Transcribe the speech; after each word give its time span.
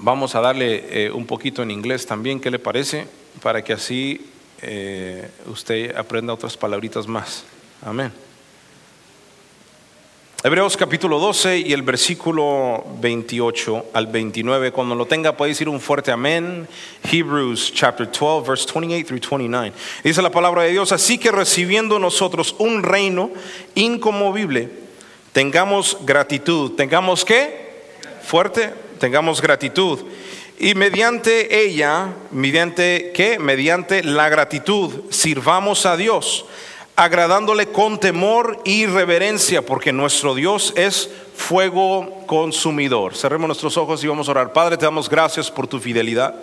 Vamos 0.00 0.36
a 0.36 0.40
darle 0.40 1.06
eh, 1.06 1.10
un 1.10 1.26
poquito 1.26 1.60
en 1.62 1.72
inglés 1.72 2.06
también, 2.06 2.38
¿qué 2.38 2.52
le 2.52 2.60
parece? 2.60 3.08
Para 3.42 3.64
que 3.64 3.72
así 3.72 4.30
eh, 4.62 5.28
usted 5.46 5.96
aprenda 5.96 6.32
otras 6.32 6.56
palabritas 6.56 7.08
más. 7.08 7.44
Amén. 7.82 8.12
Hebreos 10.44 10.76
capítulo 10.76 11.18
12 11.18 11.58
y 11.58 11.72
el 11.72 11.82
versículo 11.82 12.84
28 13.00 13.86
al 13.92 14.06
29. 14.06 14.70
Cuando 14.70 14.94
lo 14.94 15.04
tenga 15.06 15.36
puede 15.36 15.50
decir 15.50 15.68
un 15.68 15.80
fuerte 15.80 16.12
amén. 16.12 16.68
Hebrews 17.02 17.72
chapter 17.74 18.06
12, 18.06 18.48
verse 18.48 18.68
28 18.72 19.04
through 19.04 19.20
29. 19.20 19.72
Dice 20.04 20.22
la 20.22 20.30
palabra 20.30 20.62
de 20.62 20.70
Dios, 20.70 20.92
así 20.92 21.18
que 21.18 21.32
recibiendo 21.32 21.98
nosotros 21.98 22.54
un 22.58 22.84
reino 22.84 23.32
inconmovible, 23.74 24.70
tengamos 25.32 25.98
gratitud. 26.02 26.76
¿Tengamos 26.76 27.24
qué? 27.24 27.66
Fuerte, 28.22 28.72
tengamos 28.98 29.40
gratitud. 29.40 30.00
Y 30.58 30.74
mediante 30.74 31.64
ella, 31.64 32.14
mediante 32.30 33.12
qué? 33.14 33.38
Mediante 33.38 34.02
la 34.02 34.28
gratitud, 34.28 35.04
sirvamos 35.10 35.86
a 35.86 35.96
Dios 35.96 36.44
agradándole 36.98 37.68
con 37.68 38.00
temor 38.00 38.58
y 38.64 38.86
reverencia, 38.86 39.64
porque 39.64 39.92
nuestro 39.92 40.34
Dios 40.34 40.72
es 40.74 41.08
fuego 41.36 42.24
consumidor. 42.26 43.14
Cerremos 43.14 43.46
nuestros 43.46 43.76
ojos 43.76 44.02
y 44.02 44.08
vamos 44.08 44.26
a 44.26 44.32
orar. 44.32 44.52
Padre, 44.52 44.76
te 44.76 44.84
damos 44.84 45.08
gracias 45.08 45.48
por 45.48 45.68
tu 45.68 45.78
fidelidad. 45.78 46.34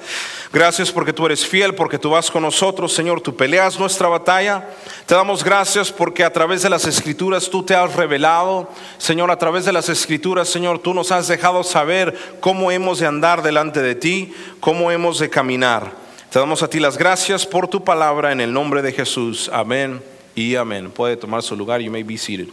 Gracias 0.54 0.94
porque 0.94 1.12
tú 1.12 1.26
eres 1.26 1.46
fiel, 1.46 1.76
porque 1.76 2.00
tú 2.00 2.12
vas 2.12 2.32
con 2.32 2.44
nosotros, 2.44 2.94
Señor. 2.94 3.20
Tú 3.20 3.36
peleas 3.36 3.78
nuestra 3.78 4.08
batalla. 4.08 4.70
Te 5.06 5.14
damos 5.14 5.44
gracias 5.44 5.92
porque 5.92 6.24
a 6.24 6.32
través 6.32 6.62
de 6.62 6.70
las 6.70 6.86
escrituras 6.86 7.50
tú 7.50 7.62
te 7.62 7.76
has 7.76 7.94
revelado. 7.94 8.70
Señor, 8.98 9.32
a 9.32 9.38
través 9.38 9.66
de 9.66 9.74
las 9.74 9.90
escrituras, 9.90 10.48
Señor, 10.48 10.80
tú 10.80 10.94
nos 10.94 11.12
has 11.12 11.28
dejado 11.28 11.66
saber 11.66 12.18
cómo 12.40 12.72
hemos 12.72 13.00
de 13.00 13.08
andar 13.08 13.44
delante 13.44 13.82
de 13.82 13.96
ti, 13.96 14.34
cómo 14.62 14.90
hemos 14.90 15.20
de 15.20 15.30
caminar. 15.30 15.92
Te 16.30 16.40
damos 16.40 16.64
a 16.64 16.70
ti 16.70 16.80
las 16.80 16.98
gracias 16.98 17.46
por 17.46 17.68
tu 17.68 17.84
palabra 17.84 18.32
en 18.32 18.40
el 18.40 18.54
nombre 18.54 18.82
de 18.82 18.94
Jesús. 18.94 19.50
Amén 19.52 20.15
y 20.36 20.56
amén. 20.56 20.92
Puede 20.92 21.18
tomar 21.18 21.42
su 21.42 21.56
lugar, 21.56 21.82
you 21.82 21.90
may 21.90 22.04
be 22.04 22.18
seated. 22.18 22.50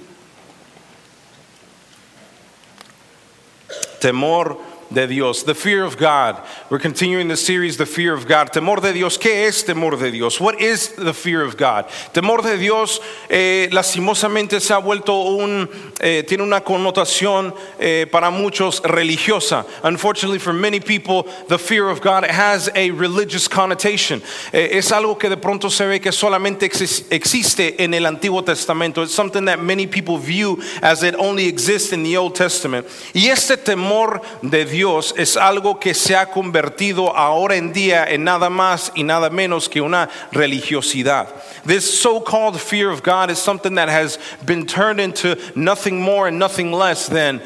Temor 4.00 4.58
de 4.92 5.06
Dios, 5.06 5.44
the 5.44 5.54
fear 5.54 5.84
of 5.84 5.96
God. 5.96 6.36
We're 6.70 6.78
continuing 6.78 7.28
the 7.28 7.36
series, 7.36 7.76
the 7.76 7.86
fear 7.86 8.12
of 8.14 8.26
God. 8.26 8.52
Temor 8.52 8.80
de 8.80 8.92
Dios, 8.92 9.16
¿qué 9.18 9.46
es 9.46 9.64
temor 9.64 9.98
de 9.98 10.10
Dios? 10.10 10.40
What 10.40 10.60
is 10.60 10.88
the 10.96 11.14
fear 11.14 11.42
of 11.42 11.56
God? 11.56 11.86
Temor 12.12 12.42
de 12.42 12.56
Dios, 12.58 13.00
eh, 13.30 13.68
lastimosamente 13.72 14.60
se 14.60 14.74
ha 14.74 14.78
vuelto 14.78 15.36
un, 15.36 15.68
eh, 16.00 16.24
tiene 16.26 16.42
una 16.42 16.60
connotación 16.60 17.54
eh, 17.78 18.06
para 18.10 18.30
muchos 18.30 18.82
religiosa. 18.82 19.64
Unfortunately, 19.82 20.38
for 20.38 20.52
many 20.52 20.80
people, 20.80 21.24
the 21.48 21.58
fear 21.58 21.88
of 21.88 22.00
God 22.00 22.24
has 22.24 22.68
a 22.74 22.90
religious 22.90 23.48
connotation. 23.48 24.20
Eh, 24.52 24.68
es 24.72 24.92
algo 24.92 25.18
que 25.18 25.28
de 25.28 25.36
pronto 25.36 25.70
se 25.70 25.86
ve 25.86 26.00
que 26.00 26.12
solamente 26.12 26.66
exis- 26.66 27.04
existe 27.10 27.82
en 27.82 27.94
el 27.94 28.04
Antiguo 28.06 28.44
Testamento. 28.44 29.02
It's 29.02 29.14
something 29.14 29.46
that 29.46 29.60
many 29.62 29.86
people 29.86 30.18
view 30.18 30.60
as 30.82 31.02
it 31.02 31.14
only 31.16 31.46
exists 31.46 31.92
in 31.92 32.02
the 32.02 32.16
Old 32.16 32.34
Testament. 32.34 32.86
Y 33.14 33.28
este 33.28 33.56
temor 33.56 34.20
de 34.42 34.64
Dios 34.64 34.81
es 35.16 35.36
algo 35.36 35.78
que 35.78 35.94
se 35.94 36.14
ha 36.14 36.26
convertido 36.26 37.16
ahora 37.16 37.56
en 37.56 37.72
día 37.72 38.04
en 38.08 38.24
nada 38.24 38.50
más 38.50 38.90
y 38.94 39.02
nada 39.02 39.30
menos 39.30 39.68
que 39.68 39.80
una 39.80 40.08
religiosidad. 40.32 41.28
This 41.64 42.00
so-called 42.00 42.60
fear 42.60 42.90
of 42.90 43.02
God 43.02 43.30
is 43.30 43.38
something 43.38 43.76
that 43.76 43.88
has 43.88 44.18
been 44.44 44.66
turned 44.66 45.00
into 45.00 45.36
nothing 45.54 46.00
more 46.00 46.28
and 46.28 46.38
nothing 46.38 46.72
less 46.72 47.08
than 47.08 47.40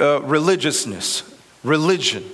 uh, 0.00 0.20
religiousness, 0.22 1.22
religion. 1.62 2.24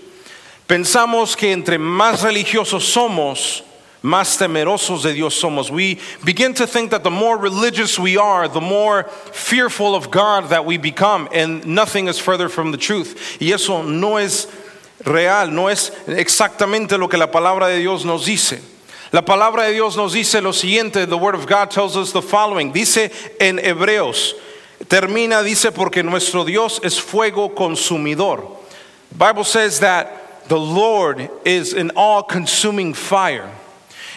Pensamos 0.69 1.37
que 1.37 1.53
entre 1.53 1.79
más 1.79 2.23
religiosos 2.23 2.83
somos, 2.83 3.63
más 4.07 4.39
temerosos 4.39 5.03
de 5.03 5.13
Dios 5.13 5.35
somos. 5.35 5.71
We 5.71 5.99
begin 6.25 6.55
to 6.55 6.67
think 6.67 6.93
that 6.93 7.03
the 7.03 7.11
more 7.11 7.37
religious 7.37 7.99
we 7.99 8.17
are, 8.17 8.49
the 8.49 8.61
more 8.61 9.05
fearful 9.33 9.95
of 9.95 10.11
God 10.11 10.51
that 10.51 10.65
we 10.65 10.79
become, 10.79 11.29
and 11.33 11.67
nothing 11.67 12.07
is 12.07 12.19
further 12.19 12.49
from 12.49 12.71
the 12.71 12.79
truth. 12.79 13.39
Y 13.41 13.49
eso 13.53 13.83
no 13.83 14.17
es 14.17 14.47
real, 15.05 15.49
no 15.49 15.67
es 15.67 15.91
exactamente 16.07 16.97
lo 16.99 17.09
que 17.09 17.19
la 17.19 17.27
palabra 17.27 17.67
de 17.67 17.81
Dios 17.81 18.05
nos 18.05 18.27
dice. 18.27 18.61
La 19.13 19.23
palabra 19.23 19.67
de 19.67 19.73
Dios 19.73 19.97
nos 19.97 20.13
dice 20.13 20.41
lo 20.41 20.53
siguiente, 20.53 21.09
the 21.09 21.19
word 21.19 21.35
of 21.35 21.47
God 21.47 21.71
tells 21.71 21.97
us 21.97 22.13
the 22.13 22.23
following. 22.23 22.73
Dice 22.73 23.11
en 23.41 23.59
Hebreos, 23.59 24.35
termina, 24.85 25.43
dice, 25.45 25.73
porque 25.73 26.05
nuestro 26.05 26.45
Dios 26.45 26.81
es 26.83 26.99
fuego 26.99 27.49
consumidor. 27.49 28.57
Bible 29.17 29.45
says 29.45 29.81
that 29.81 30.49
the 30.49 30.59
Lord 30.59 31.29
is 31.45 31.73
an 31.73 31.91
all-consuming 31.97 32.95
fire. 32.95 33.51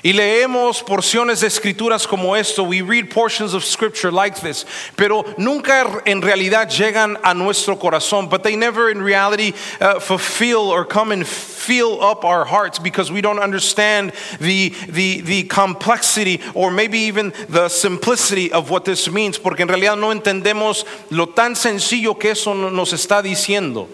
Y 0.01 0.13
leemos 0.13 0.81
porciones 0.81 1.41
de 1.41 1.47
escrituras 1.47 2.07
como 2.07 2.33
esto, 2.35 2.63
we 2.63 2.81
read 2.81 3.09
portions 3.09 3.53
of 3.53 3.65
scripture 3.65 4.11
like 4.11 4.39
this, 4.39 4.65
pero 4.95 5.25
nunca 5.37 6.01
en 6.05 6.21
realidad 6.21 6.69
llegan 6.69 7.17
a 7.21 7.33
nuestro 7.33 7.75
corazón, 7.75 8.29
but 8.29 8.41
they 8.41 8.55
never 8.55 8.89
in 8.89 9.01
reality 9.01 9.53
uh, 9.81 9.99
fulfill 9.99 10.71
or 10.71 10.85
come 10.85 11.11
and 11.11 11.27
fill 11.27 12.01
up 12.01 12.23
our 12.23 12.45
hearts 12.45 12.79
because 12.79 13.11
we 13.11 13.19
don't 13.19 13.39
understand 13.39 14.13
the, 14.39 14.69
the, 14.87 15.19
the 15.21 15.43
complexity 15.43 16.39
or 16.53 16.71
maybe 16.71 16.99
even 16.99 17.33
the 17.49 17.67
simplicity 17.67 18.51
of 18.53 18.69
what 18.69 18.85
this 18.85 19.11
means, 19.11 19.37
porque 19.37 19.59
en 19.59 19.67
realidad 19.67 19.97
no 19.99 20.13
entendemos 20.13 20.85
lo 21.11 21.25
tan 21.25 21.55
sencillo 21.55 22.17
que 22.17 22.31
eso 22.31 22.53
nos 22.53 22.93
está 22.93 23.21
diciendo. 23.21 23.89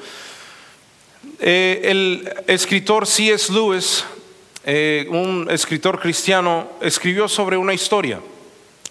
Eh, 1.39 1.81
el 1.83 2.43
escritor 2.47 3.05
C.S. 3.05 3.51
Lewis, 3.51 4.03
eh, 4.65 5.05
un 5.09 5.47
escritor 5.49 5.99
cristiano, 5.99 6.67
escribió 6.81 7.27
sobre 7.27 7.57
una 7.57 7.73
historia. 7.73 8.19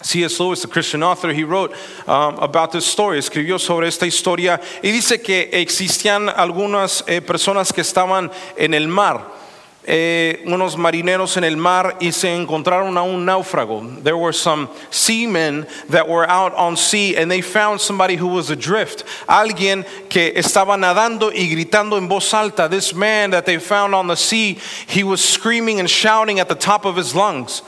C.S. 0.01 0.43
Lewis, 0.43 0.65
a 0.65 0.69
Christian 0.69 1.03
author, 1.03 1.31
he 1.31 1.45
wrote 1.45 1.73
um, 2.07 2.39
about 2.39 2.71
this 2.73 2.85
story, 2.85 3.19
escribió 3.19 3.59
sobre 3.59 3.89
esta 3.89 4.07
historia 4.07 4.61
y 4.83 4.91
dice 4.91 5.23
que 5.23 5.49
existían 5.53 6.29
algunas 6.29 7.03
eh, 7.07 7.23
personas 7.23 7.73
que 7.73 7.81
estaban 7.81 8.31
en 8.57 8.75
el 8.75 8.87
mar. 8.87 9.44
Eh, 9.87 10.43
unos 10.47 10.77
marineros 10.77 11.37
en 11.37 11.45
el 11.45 11.57
mar 11.57 11.97
y 12.01 12.13
se 12.13 12.35
encontraron 12.35 12.97
a 12.97 13.03
un 13.03 13.27
náufrago. 13.27 14.03
There 14.03 14.17
were 14.17 14.33
some 14.33 14.69
seamen 14.91 15.67
that 15.91 16.09
were 16.09 16.29
out 16.29 16.55
on 16.55 16.77
sea 16.77 17.17
and 17.17 17.31
they 17.31 17.43
found 17.43 17.81
somebody 17.81 18.17
who 18.17 18.29
was 18.29 18.51
adrift. 18.51 19.05
Alguien 19.29 19.85
que 20.09 20.33
estaba 20.35 20.77
nadando 20.79 21.31
y 21.33 21.49
gritando 21.49 21.99
en 21.99 22.09
voz 22.09 22.33
alta. 22.33 22.69
This 22.69 22.95
man 22.95 23.31
that 23.31 23.45
they 23.45 23.59
found 23.59 23.95
on 23.95 24.07
the 24.07 24.17
sea, 24.17 24.59
he 24.87 25.05
was 25.05 25.23
screaming 25.23 25.81
and 25.81 25.91
shouting 25.91 26.41
at 26.41 26.49
the 26.49 26.55
top 26.55 26.85
of 26.85 26.97
his 26.97 27.15
lungs. 27.15 27.63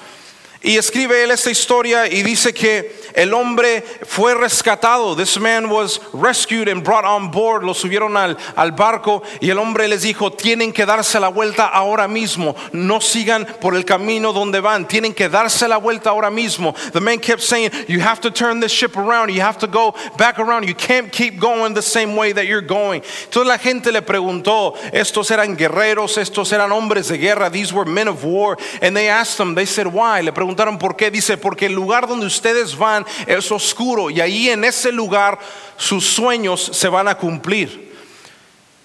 Y 0.67 0.77
escribe 0.79 1.23
él 1.23 1.31
esta 1.31 1.49
historia 1.49 2.09
y 2.09 2.25
dice 2.25 2.53
que 2.53 2.93
el 3.15 3.33
hombre 3.35 3.85
fue 4.05 4.35
rescatado. 4.35 5.15
This 5.15 5.39
man 5.39 5.71
was 5.71 6.01
rescued 6.13 6.69
and 6.69 6.83
brought 6.83 7.05
on 7.05 7.31
board. 7.31 7.63
Lo 7.63 7.73
subieron 7.73 8.17
al, 8.17 8.37
al 8.57 8.73
barco 8.73 9.23
y 9.41 9.49
el 9.49 9.59
hombre 9.59 9.87
les 9.87 10.03
dijo, 10.03 10.33
tienen 10.33 10.73
que 10.73 10.85
darse 10.85 11.21
la 11.21 11.29
vuelta 11.29 11.67
ahora 11.69 12.09
mismo. 12.09 12.57
No 12.73 13.01
sigan 13.01 13.47
por 13.61 13.77
el 13.77 13.85
camino 13.85 14.33
donde 14.33 14.59
van. 14.59 14.89
Tienen 14.89 15.15
que 15.15 15.29
darse 15.29 15.69
la 15.69 15.77
vuelta 15.77 16.11
ahora 16.11 16.31
mismo. 16.31 16.75
The 16.93 17.01
man 17.01 17.21
kept 17.21 17.43
saying, 17.43 17.71
you 17.87 18.01
have 18.01 18.21
to 18.23 18.33
turn 18.33 18.59
this 18.59 18.73
ship 18.73 18.97
around. 18.97 19.31
You 19.31 19.43
have 19.43 19.59
to 19.59 19.69
go 19.69 19.95
back 20.19 20.41
around. 20.41 20.67
You 20.67 20.75
can't 20.75 21.13
keep 21.13 21.39
going 21.39 21.75
the 21.75 21.81
same 21.81 22.17
way 22.17 22.33
that 22.33 22.47
you're 22.49 22.61
going. 22.61 23.03
Entonces 23.27 23.47
la 23.47 23.59
gente 23.59 23.93
le 23.93 24.03
preguntó, 24.03 24.75
estos 24.93 25.31
eran 25.31 25.57
guerreros, 25.57 26.19
estos 26.19 26.53
eran 26.53 26.73
hombres 26.73 27.07
de 27.07 27.19
guerra. 27.19 27.51
These 27.51 27.73
were 27.73 27.89
men 27.89 28.09
of 28.09 28.25
war. 28.25 28.59
And 28.83 28.97
they 28.97 29.09
asked 29.09 29.39
them, 29.39 29.55
they 29.55 29.65
said, 29.65 29.87
why? 29.87 30.23
Le 30.23 30.33
preguntaron 30.33 30.56
por 30.79 30.97
qué. 30.97 31.11
Dice, 31.11 31.37
porque 31.37 31.67
el 31.67 31.73
lugar 31.73 32.07
donde 32.09 32.27
ustedes 32.27 32.77
van 32.77 33.05
es 33.27 33.51
oscuro 33.53 34.11
y 34.11 34.21
ahí 34.21 34.49
en 34.49 34.65
ese 34.65 34.91
lugar 34.91 35.39
sus 35.77 36.05
sueños 36.07 36.71
se 36.73 36.89
van 36.89 37.09
a 37.09 37.17
cumplir. 37.17 37.95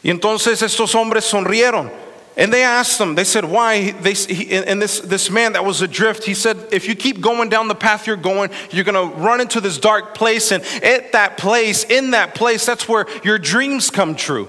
Y 0.03 0.09
entonces 0.09 0.61
estos 0.61 0.93
hombres 0.95 1.25
sonrieron. 1.25 1.91
And 2.37 2.51
they 2.51 2.63
asked 2.63 2.97
them, 2.97 3.15
they 3.15 3.25
said, 3.25 3.43
why? 3.43 3.91
They, 3.91 4.13
he, 4.13 4.53
and 4.53 4.81
this, 4.81 5.01
this 5.01 5.29
man 5.29 5.53
that 5.53 5.65
was 5.65 5.81
adrift, 5.81 6.23
he 6.23 6.33
said, 6.33 6.57
if 6.71 6.87
you 6.87 6.95
keep 6.95 7.19
going 7.19 7.49
down 7.49 7.67
the 7.67 7.75
path 7.75 8.07
you're 8.07 8.15
going, 8.15 8.51
you're 8.71 8.85
going 8.85 9.11
to 9.11 9.15
run 9.17 9.41
into 9.41 9.59
this 9.59 9.77
dark 9.77 10.15
place. 10.15 10.51
And 10.53 10.63
at 10.81 11.11
that 11.11 11.37
place, 11.37 11.83
in 11.83 12.11
that 12.11 12.33
place, 12.33 12.65
that's 12.65 12.87
where 12.87 13.05
your 13.23 13.37
dreams 13.37 13.89
come 13.89 14.15
true. 14.15 14.47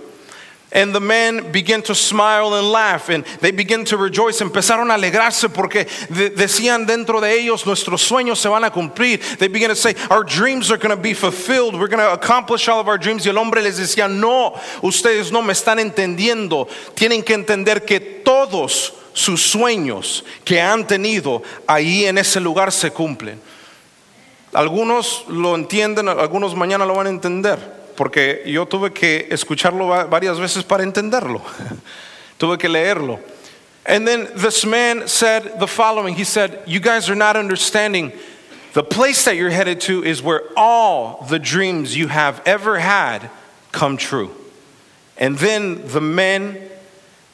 And 0.74 0.94
the 0.94 1.00
men 1.00 1.52
began 1.52 1.82
to 1.82 1.94
smile 1.94 2.54
and 2.54 2.72
laugh 2.72 3.10
and 3.10 3.26
they 3.40 3.50
began 3.50 3.84
to 3.86 3.98
rejoice. 3.98 4.40
Empezaron 4.40 4.90
a 4.90 4.94
alegrarse 4.94 5.52
porque 5.52 5.86
de- 6.08 6.30
decían 6.30 6.86
dentro 6.86 7.20
de 7.20 7.34
ellos, 7.38 7.66
nuestros 7.66 8.00
sueños 8.00 8.38
se 8.38 8.48
van 8.48 8.64
a 8.64 8.70
cumplir. 8.70 9.20
They 9.38 9.48
began 9.48 9.68
to 9.68 9.76
say, 9.76 9.94
our 10.10 10.24
dreams 10.24 10.70
are 10.70 10.78
going 10.78 10.96
to 10.96 11.02
be 11.02 11.12
fulfilled. 11.12 11.78
We're 11.78 11.88
going 11.88 11.98
to 11.98 12.12
accomplish 12.12 12.68
all 12.68 12.80
of 12.80 12.88
our 12.88 12.96
dreams. 12.96 13.26
Y 13.26 13.30
el 13.30 13.36
hombre 13.36 13.60
les 13.60 13.78
decía, 13.78 14.08
no, 14.08 14.54
ustedes 14.82 15.30
no 15.30 15.42
me 15.42 15.52
están 15.52 15.78
entendiendo. 15.78 16.66
Tienen 16.94 17.22
que 17.22 17.34
entender 17.34 17.84
que 17.84 18.00
todos 18.00 18.94
sus 19.12 19.42
sueños 19.42 20.24
que 20.42 20.58
han 20.58 20.86
tenido 20.86 21.42
ahí 21.66 22.06
en 22.06 22.16
ese 22.16 22.40
lugar 22.40 22.72
se 22.72 22.90
cumplen. 22.90 23.38
Algunos 24.54 25.24
lo 25.28 25.54
entienden, 25.54 26.08
algunos 26.08 26.54
mañana 26.54 26.84
lo 26.84 26.94
van 26.94 27.06
a 27.06 27.10
entender, 27.10 27.81
porque 27.96 28.42
yo 28.46 28.64
tuve 28.66 28.92
que 28.92 29.28
escucharlo 29.30 29.88
va- 29.88 30.04
varias 30.06 30.38
veces 30.38 30.62
para 30.66 30.82
entenderlo. 30.84 31.40
Tuve 32.38 32.58
que 32.58 32.68
leerlo. 32.68 33.20
And 33.86 34.06
then 34.06 34.28
this 34.34 34.64
man 34.64 35.08
said 35.08 35.58
the 35.60 35.66
following 35.66 36.14
He 36.14 36.24
said, 36.24 36.62
You 36.66 36.80
guys 36.80 37.08
are 37.10 37.14
not 37.14 37.36
understanding. 37.36 38.12
The 38.72 38.82
place 38.82 39.24
that 39.26 39.36
you're 39.36 39.50
headed 39.50 39.80
to 39.82 40.02
is 40.02 40.22
where 40.22 40.42
all 40.56 41.26
the 41.28 41.38
dreams 41.38 41.96
you 41.96 42.08
have 42.08 42.40
ever 42.46 42.78
had 42.78 43.30
come 43.70 43.96
true. 43.96 44.30
And 45.18 45.36
then 45.38 45.86
the 45.88 46.00
men, 46.00 46.58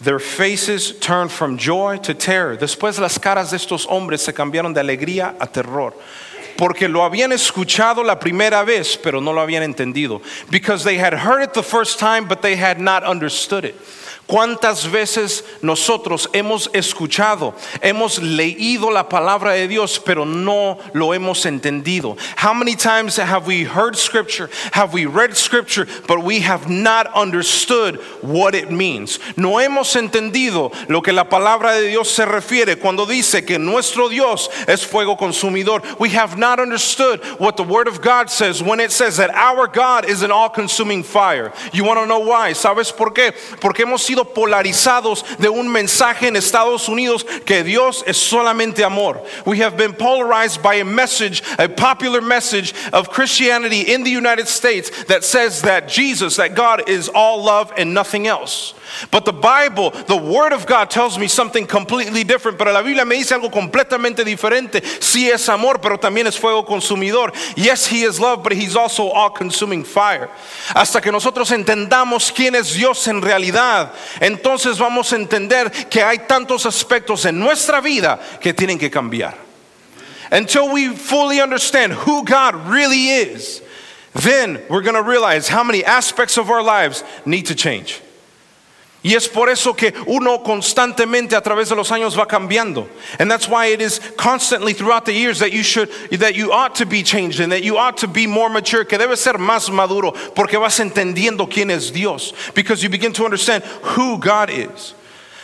their 0.00 0.18
faces 0.18 0.98
turned 0.98 1.30
from 1.30 1.56
joy 1.56 1.98
to 1.98 2.12
terror. 2.14 2.56
Después 2.56 2.98
las 2.98 3.18
caras 3.18 3.50
de 3.50 3.56
estos 3.56 3.86
hombres 3.86 4.20
se 4.22 4.32
cambiaron 4.32 4.74
de 4.74 4.80
alegría 4.80 5.36
a 5.40 5.46
terror. 5.46 5.94
Porque 6.58 6.88
lo 6.88 7.04
habían 7.04 7.30
escuchado 7.30 8.02
la 8.02 8.18
primera 8.18 8.64
vez, 8.64 8.98
pero 9.00 9.20
no 9.20 9.32
lo 9.32 9.40
habían 9.40 9.62
entendido. 9.62 10.20
Because 10.50 10.82
they 10.82 10.98
had 10.98 11.14
heard 11.14 11.40
it 11.40 11.54
the 11.54 11.62
first 11.62 12.00
time, 12.00 12.26
but 12.26 12.42
they 12.42 12.56
had 12.56 12.80
not 12.80 13.04
understood 13.04 13.64
it. 13.64 13.76
¿Cuántas 14.28 14.90
veces 14.90 15.42
nosotros 15.62 16.28
hemos 16.34 16.68
escuchado, 16.74 17.54
hemos 17.80 18.18
leído 18.22 18.90
la 18.90 19.08
palabra 19.08 19.52
de 19.52 19.66
Dios, 19.66 19.98
pero 19.98 20.26
no 20.26 20.76
lo 20.92 21.14
hemos 21.14 21.46
entendido? 21.46 22.14
How 22.36 22.52
many 22.52 22.76
times 22.76 23.16
have 23.16 23.46
we 23.46 23.64
heard 23.64 23.96
scripture, 23.96 24.50
have 24.72 24.92
we 24.92 25.06
read 25.06 25.34
scripture, 25.34 25.86
but 26.06 26.22
we 26.22 26.40
have 26.40 26.68
not 26.68 27.06
understood 27.14 27.96
what 28.20 28.54
it 28.54 28.70
means? 28.70 29.18
No 29.38 29.52
hemos 29.60 29.96
entendido 29.96 30.74
lo 30.90 31.00
que 31.00 31.14
la 31.14 31.24
palabra 31.24 31.80
de 31.80 31.88
Dios 31.88 32.10
se 32.10 32.26
refiere 32.26 32.78
cuando 32.78 33.06
dice 33.06 33.46
que 33.46 33.58
nuestro 33.58 34.10
Dios 34.10 34.50
es 34.68 34.84
fuego 34.84 35.16
consumidor. 35.16 35.80
We 35.98 36.10
have 36.10 36.36
not 36.36 36.60
understood 36.60 37.24
what 37.38 37.56
the 37.56 37.64
word 37.64 37.88
of 37.88 38.02
God 38.02 38.28
says 38.28 38.62
when 38.62 38.78
it 38.78 38.92
says 38.92 39.16
that 39.16 39.30
our 39.30 39.66
God 39.66 40.04
is 40.04 40.20
an 40.22 40.30
all-consuming 40.30 41.02
fire. 41.02 41.50
You 41.72 41.84
want 41.84 41.98
to 42.00 42.06
know 42.06 42.18
why? 42.18 42.52
¿Sabes 42.52 42.94
por 42.94 43.12
qué? 43.12 43.32
Porque 43.58 43.86
hemos 43.86 44.02
sido 44.02 44.17
polarizados 44.24 45.24
de 45.38 45.48
un 45.48 45.68
mensaje 45.68 46.28
en 46.28 46.36
Estados 46.36 46.88
Unidos 46.88 47.24
que 47.44 47.62
Dios 47.62 48.02
es 48.06 48.16
solamente 48.16 48.84
amor. 48.84 49.24
We 49.46 49.58
have 49.58 49.76
been 49.76 49.92
polarized 49.92 50.62
by 50.62 50.76
a 50.76 50.84
message, 50.84 51.42
a 51.58 51.68
popular 51.68 52.20
message 52.20 52.74
of 52.92 53.10
Christianity 53.10 53.82
in 53.82 54.04
the 54.04 54.10
United 54.10 54.48
States 54.48 55.04
that 55.04 55.24
says 55.24 55.62
that 55.62 55.88
Jesus, 55.88 56.36
that 56.36 56.54
God 56.54 56.88
is 56.88 57.08
all 57.08 57.42
love 57.42 57.72
and 57.76 57.94
nothing 57.94 58.26
else. 58.26 58.74
But 59.10 59.24
the 59.24 59.32
Bible, 59.32 59.90
the 59.90 60.16
Word 60.16 60.52
of 60.52 60.66
God 60.66 60.90
tells 60.90 61.18
me 61.18 61.28
something 61.28 61.66
completely 61.66 62.24
different. 62.24 62.58
Pero 62.58 62.72
la 62.72 62.82
Biblia 62.82 63.04
me 63.04 63.16
dice 63.16 63.32
algo 63.32 63.50
completamente 63.50 64.24
diferente. 64.24 64.82
Sí 65.00 65.30
es 65.30 65.48
amor, 65.48 65.78
pero 65.80 65.98
también 65.98 66.26
es 66.26 66.38
fuego 66.38 66.64
consumidor. 66.64 67.32
Yes, 67.56 67.86
He 67.86 68.02
is 68.02 68.20
love, 68.20 68.42
but 68.42 68.52
He's 68.52 68.76
also 68.76 69.08
all 69.08 69.30
consuming 69.30 69.84
fire. 69.84 70.28
Hasta 70.74 71.00
que 71.00 71.12
nosotros 71.12 71.50
entendamos 71.50 72.32
quién 72.32 72.54
es 72.54 72.74
Dios 72.74 73.06
en 73.08 73.22
realidad, 73.22 73.92
entonces 74.20 74.78
vamos 74.78 75.12
a 75.12 75.16
entender 75.16 75.70
que 75.88 76.02
hay 76.02 76.18
tantos 76.18 76.66
aspectos 76.66 77.24
en 77.24 77.38
nuestra 77.38 77.80
vida 77.80 78.18
que 78.40 78.52
tienen 78.52 78.78
que 78.78 78.90
cambiar. 78.90 79.34
Until 80.30 80.72
we 80.72 80.88
fully 80.88 81.40
understand 81.40 81.92
who 81.92 82.22
God 82.24 82.68
really 82.68 83.08
is, 83.08 83.62
then 84.12 84.60
we're 84.68 84.82
going 84.82 84.94
to 84.94 85.02
realize 85.02 85.48
how 85.48 85.64
many 85.64 85.84
aspects 85.84 86.36
of 86.36 86.50
our 86.50 86.62
lives 86.62 87.02
need 87.24 87.46
to 87.46 87.54
change. 87.54 88.02
Y 89.08 89.14
es 89.14 89.26
por 89.26 89.48
eso 89.48 89.72
que 89.72 89.94
uno 90.06 90.42
constantemente 90.42 91.34
a 91.34 91.40
través 91.40 91.70
de 91.70 91.74
los 91.74 91.90
años 91.90 92.14
va 92.14 92.28
cambiando. 92.28 92.86
And 93.18 93.30
that's 93.30 93.48
why 93.48 93.68
it 93.68 93.80
is 93.80 94.00
constantly 94.18 94.74
throughout 94.74 95.06
the 95.06 95.14
years 95.14 95.38
that 95.38 95.50
you 95.50 95.62
should 95.62 95.88
that 96.10 96.34
you 96.34 96.52
ought 96.52 96.74
to 96.74 96.84
be 96.84 97.02
changed 97.02 97.40
and 97.40 97.50
that 97.50 97.62
you 97.62 97.78
ought 97.78 97.96
to 97.96 98.06
be 98.06 98.26
more 98.26 98.50
mature, 98.50 98.84
que 98.84 98.98
debe 98.98 99.16
ser 99.16 99.38
más 99.38 99.72
maduro 99.72 100.12
porque 100.34 100.60
vas 100.60 100.78
entendiendo 100.78 101.50
quién 101.50 101.70
es 101.70 101.90
Dios 101.90 102.34
because 102.54 102.82
you 102.82 102.90
begin 102.90 103.14
to 103.14 103.24
understand 103.24 103.64
who 103.96 104.18
God 104.18 104.50
is. 104.50 104.92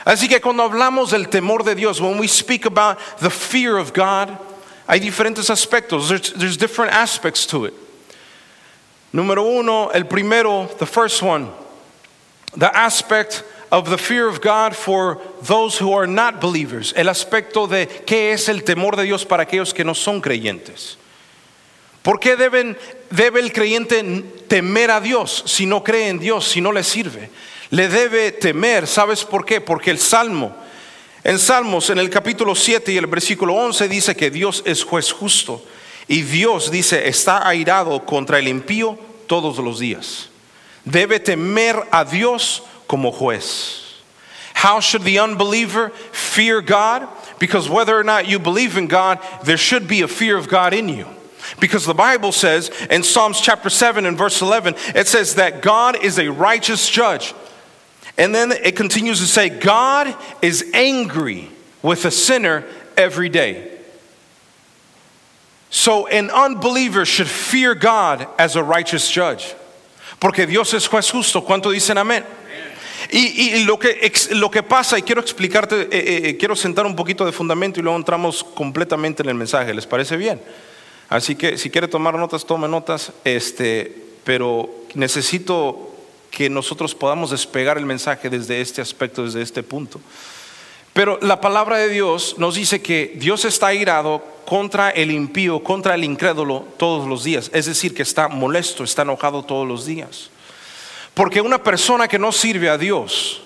Así 0.05 0.28
que 0.28 0.40
cuando 0.40 0.69
hablamos 0.69 1.12
del 1.12 1.25
temor 1.31 1.64
de 1.64 1.75
Dios, 1.75 2.02
when 2.02 2.19
we 2.19 2.26
speak 2.26 2.66
about 2.66 2.99
the 3.20 3.31
fear 3.31 3.78
of 3.78 3.94
God, 3.94 4.37
hay 4.87 5.00
diferentes 5.00 5.49
aspectos. 5.49 6.11
There's, 6.11 6.34
there's 6.34 6.58
different 6.58 6.93
aspects 6.93 7.46
to 7.46 7.64
it. 7.64 7.72
Número 9.14 9.58
uno, 9.58 9.88
el 9.88 10.02
primero, 10.02 10.66
the 10.76 10.84
first 10.84 11.22
one 11.22 11.50
the 12.56 12.76
aspect 12.76 13.44
of 13.75 13.91
the 13.91 13.99
fear 13.99 14.29
of 14.29 14.41
God 14.41 14.76
for 14.76 15.21
those 15.43 15.76
who 15.76 15.93
are 15.93 16.06
not 16.06 16.41
believers, 16.41 16.94
el 16.97 17.09
aspecto 17.09 17.69
de 17.69 17.88
qué 18.06 18.32
es 18.32 18.49
el 18.49 18.62
temor 18.62 18.94
de 18.94 19.03
Dios 19.03 19.25
para 19.25 19.43
aquellos 19.43 19.75
que 19.75 19.82
no 19.82 19.94
son 19.94 20.21
creyentes. 20.21 20.97
¿Por 22.03 22.21
qué 22.21 22.37
debe 22.37 23.41
el 23.41 23.53
creyente 23.53 24.00
temer 24.47 24.93
a 24.93 25.00
Dios 25.00 25.43
si 25.47 25.67
no 25.67 25.82
cree 25.82 26.09
en 26.09 26.21
Dios, 26.21 26.47
si 26.47 26.61
no 26.61 26.71
le 26.71 26.85
sirve? 26.85 27.31
Le 27.71 27.88
debe 27.88 28.31
temer, 28.31 28.87
¿sabes 28.87 29.25
por 29.25 29.44
qué? 29.44 29.61
Porque 29.61 29.91
el 29.91 29.99
Salmo, 29.99 30.55
en 31.25 31.41
Salmos, 31.41 31.91
en 31.91 31.99
el 31.99 32.11
capítulo 32.11 32.55
7 32.55 32.93
y 32.93 32.97
el 32.97 33.09
versículo 33.09 33.55
11 33.55 33.88
dice 33.88 34.15
que 34.15 34.31
Dios 34.31 34.62
es 34.67 34.85
juez 34.85 35.11
justo. 35.11 35.65
Y 36.06 36.23
Dios 36.23 36.71
dice, 36.71 37.09
está 37.09 37.49
airado 37.49 38.05
contra 38.05 38.38
el 38.38 38.47
impío 38.47 38.97
todos 39.26 39.59
los 39.59 39.81
días. 39.81 40.29
Debe 40.85 41.19
temer 41.19 41.82
a 41.91 42.05
Dios 42.05 42.62
como 42.89 43.11
juez. 43.11 44.03
How 44.55 44.81
should 44.81 45.03
the 45.03 45.19
unbeliever 45.19 45.91
fear 45.91 46.63
God? 46.63 47.09
Because 47.39 47.69
whether 47.69 47.99
or 47.99 48.05
not 48.05 48.29
you 48.29 48.39
believe 48.39 48.77
in 48.79 48.87
God, 48.87 49.19
there 49.45 49.57
should 49.57 49.87
be 49.87 50.03
a 50.03 50.09
fear 50.09 50.37
of 50.37 50.49
God 50.49 50.73
in 50.73 50.89
you. 50.89 51.07
Because 51.61 51.85
the 51.85 51.95
Bible 51.95 52.33
says 52.33 52.71
in 52.91 53.03
Psalms 53.03 53.41
chapter 53.41 53.69
7 53.69 54.07
and 54.07 54.17
verse 54.17 54.41
11, 54.41 54.75
it 54.95 55.07
says 55.07 55.35
that 55.35 55.61
God 55.61 56.03
is 56.03 56.19
a 56.19 56.31
righteous 56.31 56.89
judge. 56.89 57.35
And 58.17 58.35
then 58.35 58.53
it 58.53 58.77
continues 58.77 59.19
to 59.21 59.27
say, 59.27 59.49
God 59.49 60.17
is 60.41 60.71
angry 60.73 61.51
with 61.83 62.05
a 62.05 62.11
sinner 62.11 62.65
every 62.97 63.29
day. 63.29 63.71
So 65.69 66.07
an 66.07 66.31
unbeliever 66.31 67.05
should 67.05 67.29
fear 67.29 67.75
God 67.75 68.29
as 68.39 68.57
a 68.57 68.63
righteous 68.63 69.11
judge. 69.11 69.55
Porque 70.21 70.47
Dios 70.47 70.73
es 70.73 70.87
juez 70.87 71.11
justo. 71.11 71.43
¿Cuánto 71.43 71.73
dicen 71.73 71.97
amén? 71.99 72.25
Y, 73.11 73.19
y 73.19 73.65
lo, 73.65 73.79
que, 73.79 74.12
lo, 74.31 74.51
que, 74.51 74.62
pasa, 74.62 74.99
y 74.99 75.03
quiero 75.03 75.21
explicarte, 75.21 75.83
eh, 75.91 76.29
eh, 76.29 76.37
quiero 76.37 76.56
sentar 76.56 76.87
un 76.87 76.97
poquito 76.97 77.25
de 77.25 77.33
fundamento 77.33 77.81
y 77.81 77.83
luego 77.83 77.99
entramos 77.99 78.43
completamente 78.43 79.23
en 79.23 79.29
el 79.29 79.35
mensaje. 79.35 79.75
¿Les 79.75 79.87
parece 79.87 80.17
bien? 80.17 80.41
Así 81.09 81.37
que 81.37 81.59
si 81.59 81.71
quiere 81.71 81.89
tomar 81.89 82.15
notas, 82.15 82.45
tome 82.47 82.69
notas. 82.69 83.12
Este, 83.25 83.95
pero 84.25 84.69
necesito 84.95 85.95
que 86.31 86.51
nosotros 86.51 86.95
podamos 86.95 87.31
despegar 87.31 87.79
el 87.79 87.87
mensaje 87.87 88.29
desde 88.31 88.61
este 88.61 88.81
aspecto, 88.81 89.25
desde 89.25 89.43
este 89.43 89.62
punto. 89.62 90.00
Pero 90.93 91.19
la 91.23 91.40
palabra 91.40 91.76
de 91.78 91.88
Dios 91.88 92.37
nos 92.38 92.55
dice 92.55 92.81
que 92.81 93.14
Dios 93.17 93.45
está 93.45 93.75
irado 93.75 94.23
contra 94.45 94.90
el 94.90 95.11
impío, 95.11 95.62
contra 95.62 95.95
el 95.95 96.05
incrédulo 96.05 96.67
todos 96.76 97.09
los 97.09 97.25
días. 97.25 97.50
Es 97.52 97.67
decir, 97.67 97.95
que 97.95 98.02
está 98.02 98.28
molesto, 98.28 98.85
está 98.85 99.02
enojado 99.02 99.45
todos 99.45 99.67
los 99.67 99.87
días. 99.87 100.31
Porque 101.14 101.40
una 101.40 101.62
persona 101.62 102.09
que 102.09 102.18
no 102.18 102.33
sirve 102.33 102.68
a 102.68 102.76
Dios 102.76 103.40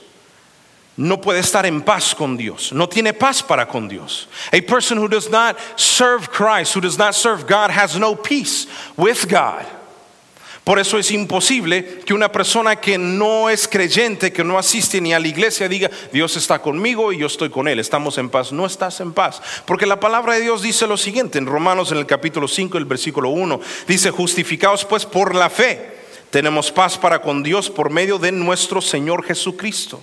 no 0.97 1.21
puede 1.21 1.39
estar 1.41 1.65
en 1.65 1.83
paz 1.83 2.15
con 2.15 2.37
Dios, 2.37 2.73
no 2.73 2.89
tiene 2.89 3.13
paz 3.13 3.43
para 3.43 3.69
con 3.69 3.87
Dios. 3.89 4.29
A 4.53 4.61
person 4.61 4.99
who 4.99 5.07
does 5.07 5.31
not 5.31 5.57
serve 5.77 6.29
Christ, 6.29 6.75
who 6.75 6.81
does 6.81 6.99
not 6.99 7.15
serve 7.15 7.47
God, 7.47 7.71
has 7.71 7.97
no 7.97 8.17
peace 8.17 8.67
with 8.97 9.29
God. 9.31 9.65
Por 10.65 10.79
eso 10.79 10.99
es 10.99 11.11
imposible 11.13 12.01
que 12.05 12.13
una 12.13 12.31
persona 12.31 12.77
que 12.77 12.99
no 12.99 13.49
es 13.49 13.67
creyente, 13.67 14.33
que 14.33 14.45
no 14.45 14.59
asiste 14.59 15.01
ni 15.01 15.15
a 15.15 15.19
la 15.19 15.29
iglesia, 15.29 15.67
diga, 15.67 15.91
Dios 16.13 16.37
está 16.37 16.59
conmigo 16.59 17.11
y 17.11 17.17
yo 17.17 17.27
estoy 17.27 17.49
con 17.49 17.69
Él, 17.69 17.79
estamos 17.79 18.19
en 18.19 18.29
paz. 18.29 18.53
No 18.53 18.67
estás 18.67 19.01
en 19.01 19.15
paz. 19.15 19.41
Porque 19.65 19.87
la 19.87 19.99
palabra 19.99 20.35
de 20.35 20.43
Dios 20.43 20.61
dice 20.61 20.87
lo 20.87 20.99
siguiente, 20.99 21.39
en 21.39 21.47
Romanos 21.47 21.91
en 21.91 21.97
el 21.97 22.05
capítulo 22.05 22.49
5, 22.49 22.77
el 22.77 22.85
versículo 22.85 23.31
1, 23.31 23.61
dice, 23.87 24.11
justificados 24.11 24.85
pues 24.85 25.07
por 25.07 25.35
la 25.35 25.49
fe, 25.49 25.98
tenemos 26.31 26.71
paz 26.71 26.99
para 26.99 27.21
con 27.23 27.43
Dios 27.43 27.71
por 27.71 27.91
medio 27.91 28.19
de 28.19 28.33
nuestro 28.33 28.81
Señor 28.81 29.25
Jesucristo. 29.25 30.03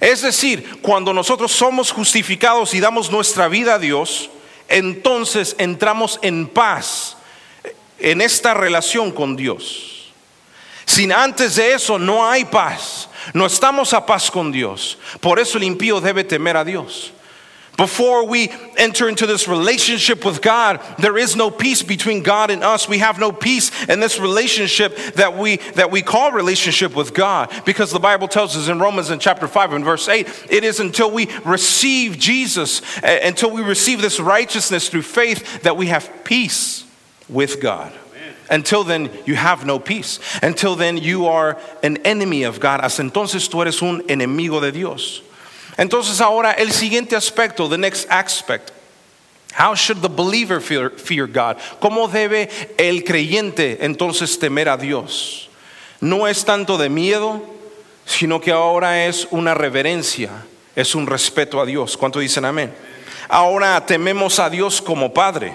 Es 0.00 0.22
decir, 0.22 0.80
cuando 0.80 1.12
nosotros 1.12 1.52
somos 1.52 1.92
justificados 1.92 2.74
y 2.74 2.80
damos 2.80 3.10
nuestra 3.10 3.48
vida 3.48 3.74
a 3.74 3.78
Dios, 3.78 4.30
entonces 4.68 5.54
entramos 5.58 6.18
en 6.22 6.46
paz 6.46 7.16
en 7.98 8.20
esta 8.20 8.54
relación 8.54 9.12
con 9.12 9.36
Dios. 9.36 10.12
Sin 10.84 11.12
antes 11.12 11.56
de 11.56 11.74
eso 11.74 11.98
no 11.98 12.28
hay 12.28 12.44
paz. 12.44 13.08
No 13.32 13.46
estamos 13.46 13.92
a 13.92 14.04
paz 14.04 14.30
con 14.30 14.50
Dios. 14.50 14.98
Por 15.20 15.38
eso 15.38 15.56
el 15.56 15.64
impío 15.64 16.00
debe 16.00 16.24
temer 16.24 16.56
a 16.56 16.64
Dios. 16.64 17.12
Before 17.76 18.26
we 18.26 18.52
enter 18.76 19.08
into 19.08 19.26
this 19.26 19.48
relationship 19.48 20.26
with 20.26 20.42
God, 20.42 20.80
there 20.98 21.16
is 21.16 21.36
no 21.36 21.50
peace 21.50 21.82
between 21.82 22.22
God 22.22 22.50
and 22.50 22.62
us. 22.62 22.86
We 22.86 22.98
have 22.98 23.18
no 23.18 23.32
peace 23.32 23.70
in 23.88 23.98
this 23.98 24.20
relationship 24.20 24.96
that 25.14 25.38
we 25.38 25.56
that 25.74 25.90
we 25.90 26.02
call 26.02 26.32
relationship 26.32 26.94
with 26.94 27.14
God 27.14 27.50
because 27.64 27.90
the 27.90 27.98
Bible 27.98 28.28
tells 28.28 28.56
us 28.56 28.68
in 28.68 28.78
Romans 28.78 29.10
in 29.10 29.18
chapter 29.18 29.48
5 29.48 29.72
and 29.72 29.84
verse 29.84 30.06
8, 30.06 30.46
it 30.50 30.64
is 30.64 30.80
until 30.80 31.10
we 31.10 31.30
receive 31.46 32.18
Jesus, 32.18 32.82
uh, 33.02 33.20
until 33.22 33.50
we 33.50 33.62
receive 33.62 34.02
this 34.02 34.20
righteousness 34.20 34.90
through 34.90 35.02
faith 35.02 35.62
that 35.62 35.76
we 35.76 35.86
have 35.86 36.24
peace 36.24 36.84
with 37.28 37.60
God. 37.60 37.92
Until 38.50 38.84
then, 38.84 39.10
you 39.24 39.34
have 39.34 39.64
no 39.64 39.78
peace. 39.78 40.18
Until 40.42 40.76
then, 40.76 40.98
you 40.98 41.26
are 41.26 41.58
an 41.82 41.96
enemy 41.98 42.42
of 42.42 42.60
God. 42.60 42.80
Hasta 42.82 43.02
entonces 43.02 43.48
tú 43.48 43.62
eres 43.62 43.80
un 43.80 44.02
enemigo 44.08 44.60
de 44.60 44.70
Dios. 44.70 45.22
Entonces 45.76 46.20
ahora 46.20 46.52
el 46.52 46.72
siguiente 46.72 47.16
aspecto, 47.16 47.68
the 47.68 47.78
next 47.78 48.10
aspect. 48.10 48.70
How 49.52 49.74
should 49.74 50.00
the 50.00 50.08
believer 50.08 50.60
fear, 50.60 50.90
fear 50.90 51.26
God? 51.26 51.58
¿Cómo 51.80 52.08
debe 52.08 52.48
el 52.78 53.04
creyente 53.04 53.78
entonces 53.82 54.38
temer 54.38 54.68
a 54.68 54.76
Dios? 54.76 55.50
No 56.00 56.26
es 56.26 56.44
tanto 56.44 56.78
de 56.78 56.88
miedo, 56.88 57.42
sino 58.06 58.40
que 58.40 58.50
ahora 58.50 59.06
es 59.06 59.28
una 59.30 59.54
reverencia, 59.54 60.30
es 60.74 60.94
un 60.94 61.06
respeto 61.06 61.60
a 61.60 61.66
Dios. 61.66 61.96
¿Cuánto 61.96 62.18
dicen 62.18 62.44
amén? 62.44 62.74
Ahora 63.28 63.84
tememos 63.84 64.38
a 64.38 64.48
Dios 64.50 64.80
como 64.80 65.12
Padre. 65.12 65.54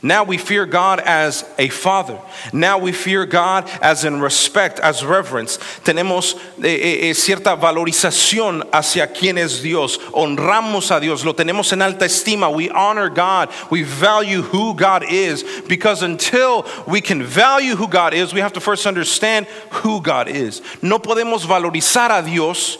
Now 0.00 0.22
we 0.22 0.38
fear 0.38 0.64
God 0.64 1.00
as 1.00 1.44
a 1.58 1.68
father. 1.68 2.20
Now 2.52 2.78
we 2.78 2.92
fear 2.92 3.26
God 3.26 3.68
as 3.82 4.04
in 4.04 4.20
respect, 4.20 4.78
as 4.78 5.04
reverence. 5.04 5.58
Tenemos 5.82 6.34
eh, 6.62 7.10
eh, 7.10 7.14
cierta 7.14 7.56
valorización 7.56 8.62
hacia 8.70 9.08
quién 9.08 9.38
es 9.38 9.60
Dios. 9.60 9.98
Honramos 10.12 10.94
a 10.96 11.00
Dios. 11.00 11.24
Lo 11.24 11.34
tenemos 11.34 11.72
en 11.72 11.82
alta 11.82 12.04
estima. 12.04 12.54
We 12.54 12.70
honor 12.70 13.10
God. 13.10 13.50
We 13.70 13.82
value 13.82 14.42
who 14.42 14.74
God 14.74 15.04
is. 15.08 15.44
Because 15.66 16.02
until 16.04 16.64
we 16.86 17.00
can 17.00 17.24
value 17.24 17.74
who 17.74 17.88
God 17.88 18.14
is, 18.14 18.32
we 18.32 18.40
have 18.40 18.52
to 18.52 18.60
first 18.60 18.86
understand 18.86 19.46
who 19.82 20.00
God 20.00 20.28
is. 20.28 20.62
No 20.80 21.00
podemos 21.00 21.44
valorizar 21.44 22.16
a 22.16 22.22
Dios 22.22 22.78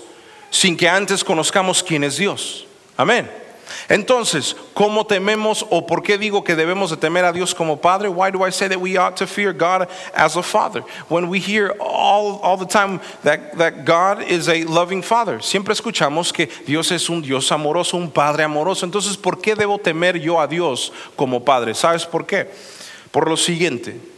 sin 0.53 0.77
que 0.77 0.89
antes 0.89 1.25
conozcamos 1.25 1.85
quién 1.85 2.05
es 2.05 2.17
Dios. 2.17 2.65
Amén. 2.97 3.29
Entonces, 3.89 4.57
¿cómo 4.75 5.07
tememos 5.07 5.67
o 5.71 5.87
por 5.87 6.03
qué 6.03 6.19
digo 6.19 6.45
que 6.45 6.55
debemos 6.55 6.91
de 6.91 6.97
temer 6.97 7.25
a 7.25 7.33
Dios 7.33 7.55
como 7.55 7.77
Padre? 7.77 8.09
Why 8.09 8.31
do 8.31 8.47
I 8.47 8.51
say 8.51 8.69
that 8.69 8.81
we 8.81 8.97
ought 8.97 9.17
to 9.17 9.27
fear 9.27 9.53
God 9.53 9.89
as 10.15 10.37
a 10.37 10.43
Father? 10.43 10.83
When 11.09 11.29
we 11.29 11.39
hear 11.39 11.75
all, 11.81 12.41
all 12.43 12.57
the 12.57 12.67
time 12.67 13.01
that, 13.25 13.57
that 13.59 13.85
God 13.85 14.23
is 14.23 14.49
a 14.49 14.65
loving 14.65 15.03
Father, 15.03 15.43
siempre 15.43 15.75
escuchamos 15.75 16.33
que 16.33 16.49
Dios 16.67 16.91
es 16.93 17.09
un 17.09 17.23
Dios 17.23 17.51
amoroso, 17.51 17.97
un 17.97 18.11
Padre 18.11 18.45
amoroso. 18.45 18.85
Entonces, 18.85 19.17
¿por 19.17 19.41
qué 19.41 19.55
debo 19.55 19.79
temer 19.79 20.19
yo 20.19 20.41
a 20.41 20.47
Dios 20.47 20.93
como 21.17 21.45
Padre? 21.45 21.75
¿Sabes 21.75 22.05
por 22.05 22.27
qué? 22.27 22.51
Por 23.11 23.29
lo 23.29 23.37
siguiente. 23.37 24.18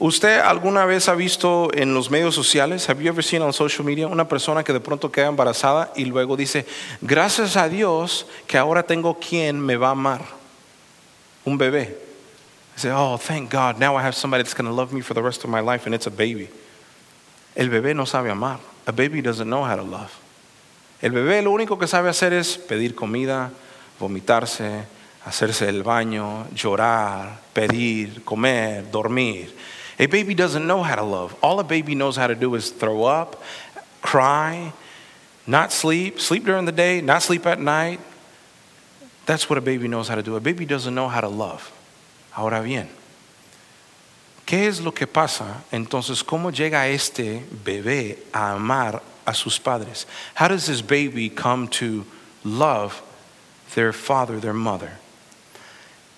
¿Usted 0.00 0.38
alguna 0.38 0.84
vez 0.84 1.08
ha 1.08 1.14
visto 1.14 1.70
en 1.74 1.92
los 1.92 2.08
medios 2.08 2.32
sociales, 2.32 2.88
have 2.88 3.02
you 3.02 3.08
ever 3.08 3.24
seen 3.24 3.42
on 3.42 3.52
social 3.52 3.84
media, 3.84 4.06
una 4.06 4.28
persona 4.28 4.62
que 4.62 4.72
de 4.72 4.78
pronto 4.78 5.10
queda 5.10 5.26
embarazada 5.26 5.90
y 5.96 6.04
luego 6.04 6.36
dice, 6.36 6.66
gracias 7.00 7.56
a 7.56 7.68
Dios 7.68 8.24
que 8.46 8.56
ahora 8.56 8.84
tengo 8.84 9.18
quien 9.18 9.58
me 9.58 9.76
va 9.76 9.88
a 9.88 9.92
amar? 9.92 10.20
Un 11.44 11.58
bebé. 11.58 11.98
Dice, 12.76 12.92
oh, 12.92 13.18
thank 13.18 13.52
God, 13.52 13.80
now 13.80 13.96
I 13.96 14.02
have 14.02 14.14
somebody 14.14 14.44
that's 14.44 14.54
going 14.54 14.70
to 14.70 14.72
love 14.72 14.92
me 14.92 15.00
for 15.00 15.14
the 15.14 15.22
rest 15.22 15.42
of 15.42 15.50
my 15.50 15.60
life 15.60 15.84
and 15.86 15.94
it's 15.96 16.06
a 16.06 16.10
baby. 16.10 16.48
El 17.56 17.68
bebé 17.68 17.92
no 17.92 18.04
sabe 18.04 18.30
amar. 18.30 18.60
A 18.86 18.92
baby 18.92 19.20
doesn't 19.20 19.48
know 19.48 19.64
how 19.64 19.74
to 19.74 19.82
love. 19.82 20.16
El 21.02 21.10
bebé 21.10 21.42
lo 21.42 21.50
único 21.50 21.76
que 21.76 21.88
sabe 21.88 22.08
hacer 22.08 22.32
es 22.32 22.56
pedir 22.56 22.94
comida, 22.94 23.50
vomitarse, 23.98 24.84
hacerse 25.24 25.68
el 25.68 25.82
baño, 25.82 26.46
llorar, 26.54 27.40
pedir, 27.52 28.22
comer, 28.24 28.88
dormir. 28.92 29.52
A 29.98 30.06
baby 30.06 30.34
doesn't 30.34 30.66
know 30.66 30.82
how 30.82 30.94
to 30.94 31.02
love. 31.02 31.34
All 31.42 31.58
a 31.58 31.64
baby 31.64 31.94
knows 31.94 32.16
how 32.16 32.28
to 32.28 32.34
do 32.34 32.54
is 32.54 32.70
throw 32.70 33.04
up, 33.04 33.42
cry, 34.00 34.72
not 35.46 35.72
sleep, 35.72 36.20
sleep 36.20 36.44
during 36.44 36.66
the 36.66 36.72
day, 36.72 37.00
not 37.00 37.22
sleep 37.22 37.46
at 37.46 37.60
night. 37.60 38.00
That's 39.26 39.50
what 39.50 39.58
a 39.58 39.62
baby 39.62 39.88
knows 39.88 40.08
how 40.08 40.14
to 40.14 40.22
do. 40.22 40.36
A 40.36 40.40
baby 40.40 40.64
doesn't 40.64 40.94
know 40.94 41.08
how 41.08 41.20
to 41.20 41.28
love. 41.28 41.72
Ahora 42.36 42.62
bien, 42.62 42.88
¿qué 44.46 44.68
es 44.68 44.80
lo 44.80 44.92
que 44.92 45.06
pasa? 45.06 45.64
Entonces, 45.72 46.22
¿cómo 46.22 46.52
llega 46.52 46.86
este 46.88 47.42
bebé 47.50 48.18
a 48.32 48.54
amar 48.54 49.02
a 49.26 49.34
sus 49.34 49.58
padres? 49.58 50.06
How 50.34 50.48
does 50.48 50.66
this 50.66 50.80
baby 50.80 51.28
come 51.28 51.66
to 51.68 52.06
love 52.44 53.02
their 53.74 53.92
father, 53.92 54.38
their 54.38 54.54
mother? 54.54 54.98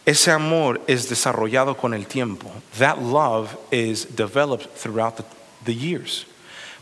Ese 0.06 0.30
amor 0.30 0.80
es 0.86 1.08
desarrollado 1.08 1.76
con 1.76 1.92
el 1.94 2.06
tiempo. 2.06 2.50
That 2.78 2.98
love 2.98 3.50
is 3.70 4.06
developed 4.16 4.66
throughout 4.74 5.16
the, 5.16 5.24
the 5.64 5.74
years. 5.74 6.26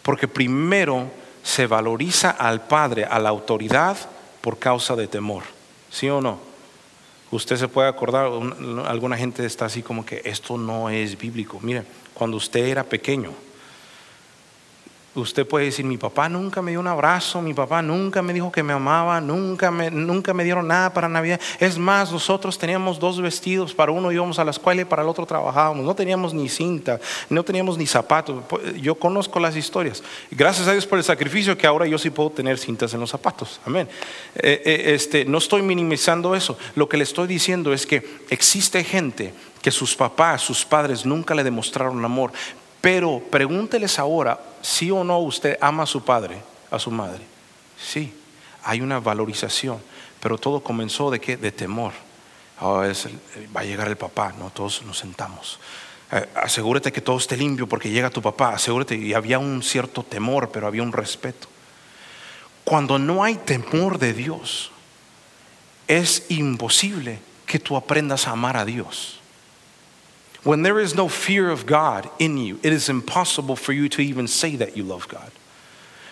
Porque 0.02 0.28
primero 0.28 1.10
se 1.42 1.66
valoriza 1.66 2.30
al 2.30 2.66
padre, 2.66 3.04
a 3.04 3.18
la 3.18 3.28
autoridad, 3.30 3.96
por 4.40 4.58
causa 4.58 4.94
de 4.96 5.06
temor. 5.08 5.42
¿Sí 5.90 6.08
o 6.08 6.20
no? 6.20 6.38
Usted 7.30 7.56
se 7.56 7.68
puede 7.68 7.88
acordar, 7.88 8.28
un- 8.28 8.82
alguna 8.86 9.16
gente 9.16 9.44
está 9.44 9.66
así 9.66 9.82
como 9.82 10.06
que 10.06 10.22
esto 10.24 10.56
no 10.56 10.88
es 10.88 11.18
bíblico. 11.18 11.58
Mire, 11.60 11.84
cuando 12.14 12.36
usted 12.36 12.66
era 12.66 12.84
pequeño, 12.84 13.32
Usted 15.20 15.46
puede 15.46 15.66
decir, 15.66 15.84
mi 15.84 15.96
papá 15.96 16.28
nunca 16.28 16.62
me 16.62 16.70
dio 16.70 16.80
un 16.80 16.86
abrazo, 16.86 17.42
mi 17.42 17.54
papá 17.54 17.82
nunca 17.82 18.22
me 18.22 18.32
dijo 18.32 18.52
que 18.52 18.62
me 18.62 18.72
amaba, 18.72 19.20
nunca 19.20 19.70
me, 19.70 19.90
nunca 19.90 20.32
me 20.32 20.44
dieron 20.44 20.68
nada 20.68 20.92
para 20.92 21.08
Navidad. 21.08 21.40
Es 21.58 21.78
más, 21.78 22.12
nosotros 22.12 22.58
teníamos 22.58 22.98
dos 22.98 23.20
vestidos, 23.20 23.74
para 23.74 23.92
uno 23.92 24.12
íbamos 24.12 24.38
a 24.38 24.44
la 24.44 24.50
escuela 24.50 24.82
y 24.82 24.84
para 24.84 25.02
el 25.02 25.08
otro 25.08 25.26
trabajábamos. 25.26 25.84
No 25.84 25.94
teníamos 25.94 26.34
ni 26.34 26.48
cinta, 26.48 27.00
no 27.28 27.42
teníamos 27.42 27.76
ni 27.76 27.86
zapatos. 27.86 28.42
Yo 28.80 28.94
conozco 28.94 29.40
las 29.40 29.56
historias. 29.56 30.02
Gracias 30.30 30.68
a 30.68 30.72
Dios 30.72 30.86
por 30.86 30.98
el 30.98 31.04
sacrificio 31.04 31.56
que 31.56 31.66
ahora 31.66 31.86
yo 31.86 31.98
sí 31.98 32.10
puedo 32.10 32.30
tener 32.30 32.58
cintas 32.58 32.94
en 32.94 33.00
los 33.00 33.10
zapatos. 33.10 33.60
Amén. 33.64 33.88
Eh, 34.36 34.62
eh, 34.64 34.94
este, 34.94 35.24
no 35.24 35.38
estoy 35.38 35.62
minimizando 35.62 36.34
eso. 36.34 36.56
Lo 36.74 36.88
que 36.88 36.96
le 36.96 37.04
estoy 37.04 37.26
diciendo 37.26 37.72
es 37.72 37.86
que 37.86 38.18
existe 38.30 38.84
gente 38.84 39.32
que 39.62 39.70
sus 39.70 39.96
papás, 39.96 40.42
sus 40.42 40.64
padres 40.64 41.04
nunca 41.04 41.34
le 41.34 41.44
demostraron 41.44 42.04
amor. 42.04 42.32
Pero 42.80 43.20
pregúnteles 43.30 43.98
ahora, 43.98 44.40
si 44.62 44.90
o 44.90 45.04
no 45.04 45.18
usted 45.18 45.58
ama 45.60 45.82
a 45.82 45.86
su 45.86 46.04
padre, 46.04 46.40
a 46.70 46.78
su 46.78 46.90
madre. 46.90 47.22
Sí, 47.80 48.12
hay 48.62 48.80
una 48.80 49.00
valorización, 49.00 49.78
pero 50.20 50.38
todo 50.38 50.60
comenzó 50.60 51.10
de 51.10 51.20
qué? 51.20 51.36
De 51.36 51.52
temor. 51.52 51.92
Ah, 52.60 52.86
es 52.90 53.08
va 53.54 53.60
a 53.60 53.64
llegar 53.64 53.88
el 53.88 53.96
papá, 53.96 54.34
no 54.38 54.50
todos 54.50 54.82
nos 54.82 54.98
sentamos. 54.98 55.58
Eh, 56.10 56.26
asegúrate 56.34 56.90
que 56.90 57.00
todo 57.00 57.18
esté 57.18 57.36
limpio 57.36 57.68
porque 57.68 57.90
llega 57.90 58.10
tu 58.10 58.22
papá, 58.22 58.50
asegúrate. 58.50 58.96
Y 58.96 59.14
había 59.14 59.38
un 59.38 59.62
cierto 59.62 60.02
temor, 60.02 60.50
pero 60.50 60.66
había 60.66 60.82
un 60.82 60.92
respeto. 60.92 61.48
Cuando 62.64 62.98
no 62.98 63.24
hay 63.24 63.36
temor 63.36 63.98
de 63.98 64.12
Dios, 64.12 64.70
es 65.86 66.26
imposible 66.28 67.20
que 67.46 67.58
tú 67.58 67.76
aprendas 67.76 68.26
a 68.26 68.32
amar 68.32 68.56
a 68.56 68.64
Dios. 68.64 69.17
When 70.48 70.62
there 70.62 70.80
is 70.80 70.94
no 70.94 71.08
fear 71.08 71.50
of 71.50 71.66
God 71.66 72.08
in 72.18 72.38
you, 72.38 72.58
it 72.62 72.72
is 72.72 72.88
impossible 72.88 73.54
for 73.54 73.74
you 73.74 73.86
to 73.90 74.00
even 74.00 74.26
say 74.26 74.56
that 74.56 74.78
you 74.78 74.82
love 74.82 75.06
God. 75.06 75.30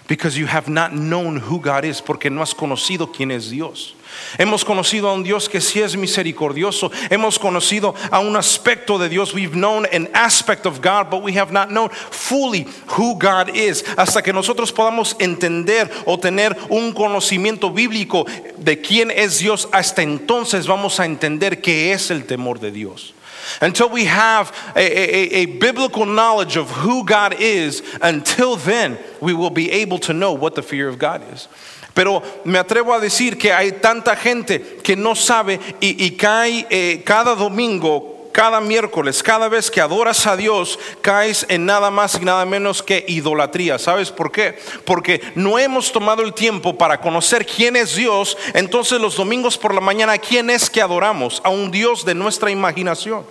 Because 0.09 0.37
you 0.37 0.45
have 0.45 0.69
not 0.69 0.93
known 0.93 1.37
who 1.37 1.59
God 1.59 1.87
is, 1.87 2.03
porque 2.03 2.31
no 2.31 2.43
has 2.43 2.53
conocido 2.53 3.11
quién 3.11 3.33
es 3.33 3.49
Dios. 3.49 3.95
Hemos 4.39 4.63
conocido 4.63 5.05
a 5.05 5.15
un 5.15 5.23
Dios 5.23 5.49
que 5.49 5.59
sí 5.59 5.81
es 5.81 5.97
misericordioso. 5.97 6.91
Hemos 7.09 7.39
conocido 7.39 7.95
a 8.13 8.21
un 8.21 8.37
aspecto 8.37 8.99
de 8.99 9.09
Dios. 9.09 9.33
We've 9.33 9.55
known 9.55 9.87
an 9.87 10.09
aspect 10.13 10.67
of 10.67 10.83
God, 10.83 11.09
but 11.09 11.23
we 11.23 11.33
have 11.33 11.51
not 11.51 11.71
known 11.71 11.89
fully 11.89 12.67
who 12.89 13.19
God 13.19 13.57
is. 13.57 13.85
Hasta 13.97 14.21
que 14.21 14.35
nosotros 14.35 14.71
podamos 14.71 15.17
entender 15.19 15.91
o 16.05 16.19
tener 16.19 16.55
un 16.69 16.93
conocimiento 16.93 17.71
bíblico 17.75 18.27
de 18.63 18.83
quién 18.83 19.11
es 19.11 19.39
Dios, 19.39 19.67
hasta 19.73 20.03
entonces 20.03 20.67
vamos 20.67 21.01
a 21.01 21.07
entender 21.07 21.63
qué 21.63 21.95
es 21.95 22.11
el 22.11 22.27
temor 22.27 22.61
de 22.61 22.71
Dios. 22.71 23.15
Until 23.61 23.89
we 23.89 24.05
have 24.07 24.53
a, 24.75 24.81
a- 24.81 25.43
a 25.43 25.47
biblical 25.47 26.07
knowledge 26.07 26.57
of 26.57 26.71
who 26.71 27.05
God 27.05 27.35
is, 27.39 27.83
until 28.03 28.57
then 28.57 28.99
we 29.21 29.33
will 29.35 29.51
be 29.51 29.71
able 29.71 29.99
to 30.01 30.13
know 30.13 30.33
what 30.33 30.55
the 30.55 30.63
fear 30.63 30.89
of 30.89 30.99
God 30.99 31.23
is. 31.33 31.49
Pero 31.95 32.23
me 32.45 32.59
atrevo 32.59 32.95
a 32.95 33.01
decir 33.01 33.39
que 33.39 33.51
hay 33.53 33.71
tanta 33.81 34.15
gente 34.17 34.59
que 34.83 34.97
no 34.97 35.15
sabe 35.15 35.59
y, 35.81 35.97
y 35.99 36.11
cae 36.19 36.67
eh, 36.71 37.03
cada 37.05 37.35
domingo, 37.35 38.16
cada 38.37 38.61
miércoles, 38.61 39.23
cada 39.23 39.49
vez 39.49 39.71
que 39.71 39.81
adoras 39.81 40.27
a 40.27 40.37
Dios, 40.37 40.79
caes 41.01 41.47
en 41.49 41.65
nada 41.65 41.91
más 41.91 42.17
y 42.21 42.25
nada 42.27 42.45
menos 42.45 42.83
que 42.83 43.03
idolatría. 43.09 43.79
¿Sabes 43.79 44.11
por 44.11 44.31
qué? 44.31 44.59
Porque 44.85 45.23
no 45.35 45.59
hemos 45.59 45.91
tomado 45.91 46.21
el 46.21 46.35
tiempo 46.35 46.77
para 46.77 47.01
conocer 47.01 47.47
quién 47.47 47.77
es 47.77 47.97
Dios. 47.97 48.37
Entonces 48.53 49.01
los 49.01 49.17
domingos 49.17 49.57
por 49.57 49.75
la 49.75 49.81
mañana, 49.81 50.19
¿quién 50.19 50.51
es 50.51 50.69
que 50.69 50.83
adoramos? 50.83 51.41
A 51.45 51.49
un 51.49 51.71
Dios 51.71 52.05
de 52.05 52.15
nuestra 52.15 52.51
imaginación. 52.51 53.25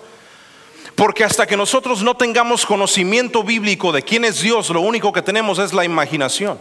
Porque 0.96 1.24
hasta 1.24 1.46
que 1.46 1.56
nosotros 1.56 2.02
no 2.02 2.18
tengamos 2.18 2.66
conocimiento 2.66 3.44
bíblico 3.44 3.92
de 3.92 4.02
quién 4.02 4.26
es 4.26 4.42
Dios, 4.42 4.72
lo 4.72 4.82
único 4.82 5.14
que 5.14 5.22
tenemos 5.22 5.60
es 5.60 5.72
la 5.72 5.86
imaginación. 5.86 6.58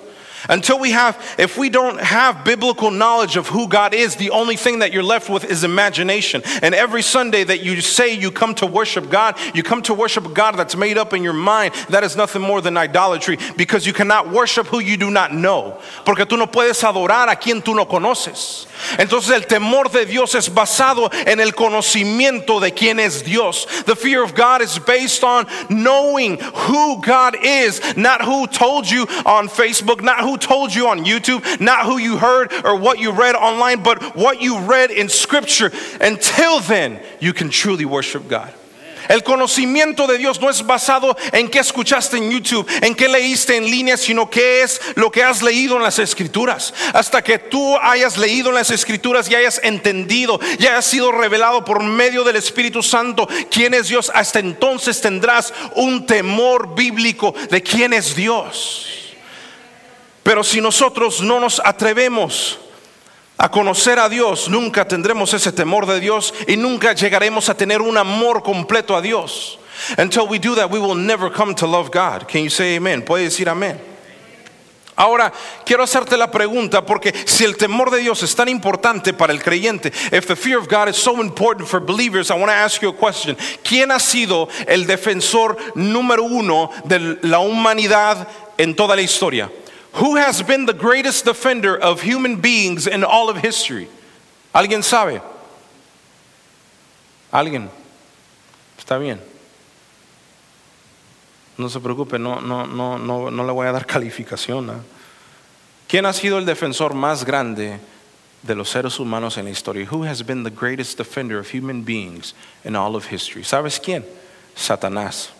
Until 0.48 0.78
we 0.78 0.90
have, 0.90 1.18
if 1.38 1.56
we 1.56 1.68
don't 1.68 2.00
have 2.00 2.44
biblical 2.44 2.90
knowledge 2.90 3.36
of 3.36 3.48
who 3.48 3.68
God 3.68 3.94
is, 3.94 4.16
the 4.16 4.30
only 4.30 4.56
thing 4.56 4.80
that 4.80 4.92
you're 4.92 5.02
left 5.02 5.30
with 5.30 5.44
is 5.44 5.64
imagination. 5.64 6.42
And 6.62 6.74
every 6.74 7.02
Sunday 7.02 7.44
that 7.44 7.62
you 7.62 7.80
say 7.80 8.14
you 8.14 8.30
come 8.30 8.54
to 8.56 8.66
worship 8.66 9.08
God, 9.10 9.38
you 9.54 9.62
come 9.62 9.82
to 9.82 9.94
worship 9.94 10.26
a 10.26 10.28
God 10.28 10.52
that's 10.52 10.76
made 10.76 10.98
up 10.98 11.12
in 11.12 11.22
your 11.22 11.32
mind, 11.32 11.74
that 11.88 12.04
is 12.04 12.16
nothing 12.16 12.42
more 12.42 12.60
than 12.60 12.76
idolatry 12.76 13.38
because 13.56 13.86
you 13.86 13.92
cannot 13.92 14.30
worship 14.30 14.66
who 14.66 14.80
you 14.80 14.96
do 14.96 15.10
not 15.10 15.32
know. 15.32 15.80
Porque 16.04 16.26
tú 16.26 16.36
no 16.36 16.46
puedes 16.46 16.82
adorar 16.82 17.28
a 17.28 17.36
quien 17.36 17.62
tú 17.62 17.74
no 17.74 17.86
conoces. 17.86 18.66
Entonces 18.98 19.30
el 19.30 19.46
temor 19.46 19.90
de 19.90 20.04
Dios 20.04 20.34
es 20.34 20.48
basado 20.48 21.10
en 21.26 21.40
el 21.40 21.52
conocimiento 21.52 22.60
de 22.60 22.72
quién 22.72 22.98
es 23.00 23.22
Dios. 23.22 23.66
The 23.86 23.96
fear 23.96 24.22
of 24.22 24.34
God 24.34 24.62
is 24.62 24.78
based 24.78 25.24
on 25.24 25.46
knowing 25.70 26.38
who 26.38 27.00
God 27.00 27.36
is, 27.42 27.80
not 27.96 28.22
who 28.22 28.46
told 28.46 28.90
you 28.90 29.06
on 29.24 29.48
Facebook, 29.48 30.02
not 30.02 30.20
who 30.20 30.33
told 30.36 30.74
you 30.74 30.88
on 30.88 31.04
YouTube, 31.04 31.60
not 31.60 31.86
who 31.86 31.98
you 31.98 32.16
heard 32.16 32.52
or 32.64 32.76
what 32.76 32.98
you 32.98 33.12
read 33.12 33.34
online, 33.34 33.82
but 33.82 34.16
what 34.16 34.40
you 34.40 34.58
read 34.60 34.90
in 34.90 35.08
Scripture. 35.08 35.72
Until 36.00 36.60
then, 36.60 37.00
you 37.20 37.32
can 37.32 37.50
truly 37.50 37.84
worship 37.84 38.28
God. 38.28 38.52
El 39.08 39.22
conocimiento 39.22 40.06
de 40.06 40.18
Dios 40.18 40.40
no 40.40 40.48
es 40.48 40.64
basado 40.64 41.16
en 41.32 41.48
qué 41.48 41.58
escuchaste 41.58 42.16
en 42.16 42.30
YouTube, 42.30 42.66
en 42.80 42.94
qué 42.94 43.08
leíste 43.08 43.56
en 43.56 43.64
línea, 43.64 43.96
sino 43.96 44.30
que 44.30 44.62
es 44.62 44.80
lo 44.94 45.10
que 45.10 45.22
has 45.22 45.42
leído 45.42 45.76
en 45.76 45.82
las 45.82 45.98
escrituras. 45.98 46.72
Hasta 46.92 47.22
que 47.22 47.38
tú 47.38 47.76
hayas 47.78 48.16
leído 48.16 48.48
en 48.48 48.54
las 48.54 48.70
escrituras 48.70 49.30
y 49.30 49.34
hayas 49.34 49.60
entendido 49.62 50.40
y 50.58 50.66
hayas 50.66 50.86
sido 50.86 51.12
revelado 51.12 51.64
por 51.64 51.82
medio 51.82 52.24
del 52.24 52.36
Espíritu 52.36 52.82
Santo 52.82 53.28
quién 53.50 53.74
es 53.74 53.88
Dios, 53.88 54.10
hasta 54.14 54.38
entonces 54.38 55.00
tendrás 55.00 55.52
un 55.74 56.06
temor 56.06 56.74
bíblico 56.74 57.34
de 57.50 57.62
quién 57.62 57.92
es 57.92 58.14
Dios. 58.14 59.03
Pero 60.24 60.42
si 60.42 60.60
nosotros 60.60 61.20
no 61.20 61.38
nos 61.38 61.60
atrevemos 61.64 62.58
a 63.36 63.50
conocer 63.50 63.98
a 63.98 64.08
Dios, 64.08 64.48
nunca 64.48 64.88
tendremos 64.88 65.34
ese 65.34 65.52
temor 65.52 65.86
de 65.86 66.00
Dios 66.00 66.32
y 66.48 66.56
nunca 66.56 66.94
llegaremos 66.94 67.48
a 67.50 67.56
tener 67.56 67.82
un 67.82 67.96
amor 67.98 68.42
completo 68.42 68.96
a 68.96 69.02
Dios. 69.02 69.58
Until 69.98 70.26
we 70.26 70.38
do 70.38 70.54
that, 70.54 70.70
we 70.70 70.78
will 70.78 70.94
never 70.94 71.30
come 71.30 71.54
to 71.54 71.66
love 71.66 71.90
God. 71.90 72.26
Can 72.26 72.42
you 72.42 72.50
say 72.50 72.76
amen? 72.76 73.02
Puede 73.02 73.24
decir 73.24 73.48
amén. 73.48 73.78
Ahora, 74.96 75.30
quiero 75.66 75.82
hacerte 75.82 76.16
la 76.16 76.30
pregunta 76.30 76.86
porque 76.86 77.12
si 77.26 77.44
el 77.44 77.56
temor 77.56 77.90
de 77.90 77.98
Dios 77.98 78.22
es 78.22 78.34
tan 78.34 78.48
importante 78.48 79.12
para 79.12 79.32
el 79.32 79.42
creyente, 79.42 79.92
if 80.12 80.26
the 80.26 80.36
fear 80.36 80.56
of 80.56 80.68
God 80.68 80.88
is 80.88 80.96
so 80.96 81.20
important 81.20 81.68
for 81.68 81.80
believers, 81.80 82.30
I 82.30 82.34
want 82.34 82.48
to 82.48 82.54
ask 82.54 82.80
you 82.80 82.90
a 82.90 82.96
question. 82.96 83.36
¿Quién 83.62 83.90
ha 83.90 83.98
sido 83.98 84.48
el 84.68 84.86
defensor 84.86 85.56
número 85.74 86.22
uno 86.22 86.70
de 86.84 87.18
la 87.22 87.40
humanidad 87.40 88.26
en 88.56 88.74
toda 88.74 88.94
la 88.94 89.02
historia? 89.02 89.50
Who 89.94 90.16
has 90.16 90.42
been 90.42 90.66
the 90.66 90.72
greatest 90.72 91.24
defender 91.24 91.76
of 91.76 92.02
human 92.02 92.40
beings 92.40 92.86
in 92.86 93.04
all 93.04 93.28
of 93.28 93.36
history? 93.36 93.88
¿Alguien 94.52 94.82
sabe? 94.82 95.20
¿Alguien? 97.32 97.68
Está 98.76 98.98
bien. 98.98 99.20
No 101.56 101.68
se 101.68 101.78
preocupe, 101.78 102.18
no, 102.18 102.40
no, 102.40 102.66
no, 102.66 102.98
no, 102.98 103.30
no 103.30 103.44
le 103.44 103.52
voy 103.52 103.68
a 103.68 103.72
dar 103.72 103.84
calificación. 103.86 104.70
¿ah? 104.70 104.80
¿Quién 105.88 106.06
ha 106.06 106.12
sido 106.12 106.38
el 106.38 106.44
defensor 106.44 106.94
más 106.94 107.24
grande 107.24 107.78
de 108.42 108.54
los 108.56 108.70
seres 108.70 108.98
humanos 108.98 109.38
en 109.38 109.44
la 109.44 109.50
historia? 109.52 109.86
Who 109.86 110.04
has 110.04 110.22
been 110.22 110.42
the 110.42 110.50
greatest 110.50 110.98
defender 110.98 111.38
of 111.38 111.54
human 111.54 111.84
beings 111.84 112.34
in 112.64 112.74
all 112.74 112.96
of 112.96 113.12
history? 113.12 113.44
¿Sabes 113.44 113.78
quién? 113.78 114.04
Satanás. 114.56 115.30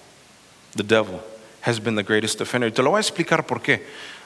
The 0.77 0.85
devil 0.85 1.21
has 1.63 1.81
been 1.81 1.97
the 1.97 2.05
greatest 2.05 2.39
defender. 2.39 2.71
Te 2.71 2.83
lo 2.83 2.91
voy 2.91 2.99
a 2.99 3.01
explicar 3.01 3.47
por 3.47 3.61
qué. 3.61 3.83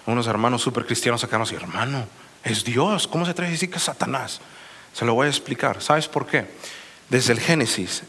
Unos 0.08 0.26
hermanos 0.26 0.62
super 0.62 0.86
cristianos 0.86 1.22
acá 1.22 1.36
nos 1.36 1.52
hermano, 1.52 2.06
es 2.42 2.64
Dios. 2.64 3.06
¿Cómo 3.06 3.26
se 3.26 3.32
atreve 3.32 3.50
a 3.50 3.52
decir 3.52 3.68
que 3.68 3.76
es 3.76 3.82
Satanás? 3.82 4.40
Se 4.94 5.04
lo 5.04 5.12
voy 5.12 5.26
a 5.26 5.28
explicar. 5.28 5.82
¿Sabes 5.82 6.08
por 6.08 6.26
qué? 6.26 6.46
Desde 7.10 7.34
el 7.34 7.40
Génesis, 7.40 8.04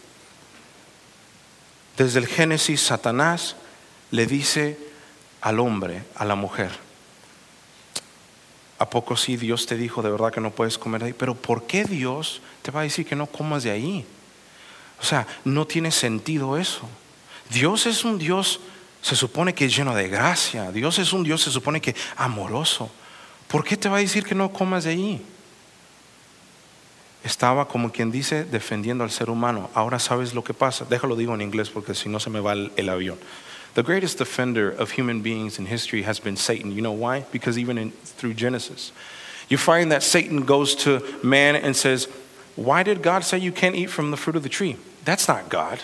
desde 1.97 2.19
el 2.19 2.27
Génesis, 2.27 2.79
Satanás 2.79 3.57
le 4.11 4.27
dice 4.27 4.79
al 5.41 5.59
hombre, 5.59 6.05
a 6.15 6.23
la 6.23 6.35
mujer, 6.35 6.71
¿a 8.77 8.89
poco 8.89 9.17
sí 9.17 9.35
Dios 9.35 9.65
te 9.65 9.75
dijo 9.75 10.01
de 10.01 10.09
verdad 10.09 10.31
que 10.31 10.39
no 10.39 10.51
puedes 10.51 10.77
comer 10.77 11.01
de 11.01 11.07
ahí? 11.07 11.13
Pero 11.13 11.35
¿por 11.35 11.67
qué 11.67 11.83
Dios 11.83 12.39
te 12.61 12.71
va 12.71 12.79
a 12.79 12.83
decir 12.83 13.05
que 13.05 13.17
no 13.17 13.25
comas 13.25 13.63
de 13.63 13.71
ahí? 13.71 14.05
O 15.01 15.03
sea, 15.03 15.27
no 15.43 15.67
tiene 15.67 15.91
sentido 15.91 16.55
eso. 16.55 16.87
Dios 17.49 17.87
es 17.87 18.05
un 18.05 18.17
Dios, 18.17 18.61
se 19.01 19.15
supone 19.15 19.53
que 19.53 19.65
es 19.65 19.75
lleno 19.75 19.95
de 19.95 20.09
gracia. 20.09 20.71
Dios 20.71 20.99
es 20.99 21.13
un 21.13 21.23
Dios, 21.23 21.41
se 21.41 21.51
supone 21.51 21.81
que 21.81 21.95
amoroso. 22.17 22.91
¿Por 23.47 23.63
qué 23.63 23.77
te 23.77 23.89
va 23.89 23.97
a 23.97 23.99
decir 23.99 24.23
que 24.23 24.35
no 24.35 24.51
comas 24.51 24.83
de 24.83 24.91
ahí? 24.91 25.21
Estaba 27.23 27.67
como 27.67 27.91
quien 27.91 28.11
dice 28.11 28.45
defendiendo 28.45 29.03
al 29.03 29.11
ser 29.11 29.29
humano. 29.29 29.69
Ahora 29.73 29.99
sabes 29.99 30.33
lo 30.33 30.43
que 30.43 30.53
pasa. 30.53 30.85
Déjalo 30.85 31.15
digo 31.15 31.33
en 31.33 31.41
inglés 31.41 31.69
porque 31.69 31.93
si 31.93 32.07
no 32.09 32.19
se 32.19 32.29
me 32.29 32.39
va 32.39 32.53
el, 32.53 32.89
avión. 32.89 33.17
The 33.73 33.83
greatest 33.83 34.17
defender 34.17 34.69
of 34.79 34.97
human 34.97 35.21
beings 35.21 35.59
in 35.59 35.67
history 35.67 36.03
has 36.03 36.19
been 36.19 36.37
Satan. 36.37 36.71
You 36.71 36.81
know 36.81 36.91
why? 36.91 37.25
Because 37.31 37.57
even 37.57 37.91
through 38.17 38.33
Genesis, 38.35 38.91
you 39.47 39.57
find 39.57 39.91
that 39.91 40.03
Satan 40.03 40.45
goes 40.45 40.75
to 40.83 41.01
man 41.21 41.55
and 41.55 41.75
says, 41.75 42.07
Why 42.55 42.83
did 42.83 43.01
God 43.01 43.23
say 43.23 43.37
you 43.37 43.51
can't 43.51 43.75
eat 43.75 43.89
from 43.89 44.11
the 44.11 44.17
fruit 44.17 44.35
of 44.35 44.43
the 44.43 44.49
tree? 44.49 44.77
That's 45.05 45.27
not 45.27 45.49
God. 45.49 45.79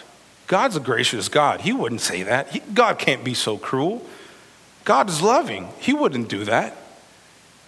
God's 0.48 0.76
a 0.76 0.80
gracious 0.80 1.28
God. 1.28 1.62
He 1.62 1.74
wouldn't 1.74 2.02
say 2.02 2.24
that. 2.24 2.50
He, 2.50 2.60
God 2.74 3.00
can't 3.00 3.24
be 3.24 3.34
so 3.34 3.58
cruel. 3.58 4.06
God 4.84 5.10
is 5.10 5.22
loving. 5.22 5.70
He 5.80 5.94
wouldn't 5.94 6.30
do 6.30 6.46
that. 6.46 6.76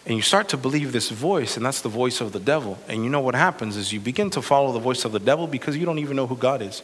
And 0.06 0.16
you 0.16 0.22
start 0.22 0.48
to 0.50 0.58
believe 0.58 0.94
this 0.94 1.10
voice, 1.10 1.58
and 1.58 1.66
that's 1.66 1.82
the 1.82 1.90
voice 1.90 2.22
of 2.22 2.32
the 2.32 2.40
devil. 2.40 2.78
And 2.88 3.04
you 3.04 3.10
know 3.10 3.20
what 3.20 3.36
happens 3.36 3.76
is 3.76 3.92
you 3.92 4.00
begin 4.00 4.30
to 4.32 4.42
follow 4.42 4.72
the 4.72 4.80
voice 4.80 5.04
of 5.04 5.12
the 5.12 5.20
devil 5.20 5.48
because 5.48 5.76
you 5.76 5.86
don't 5.86 6.00
even 6.00 6.16
know 6.16 6.28
who 6.28 6.38
God 6.38 6.62
is. 6.62 6.82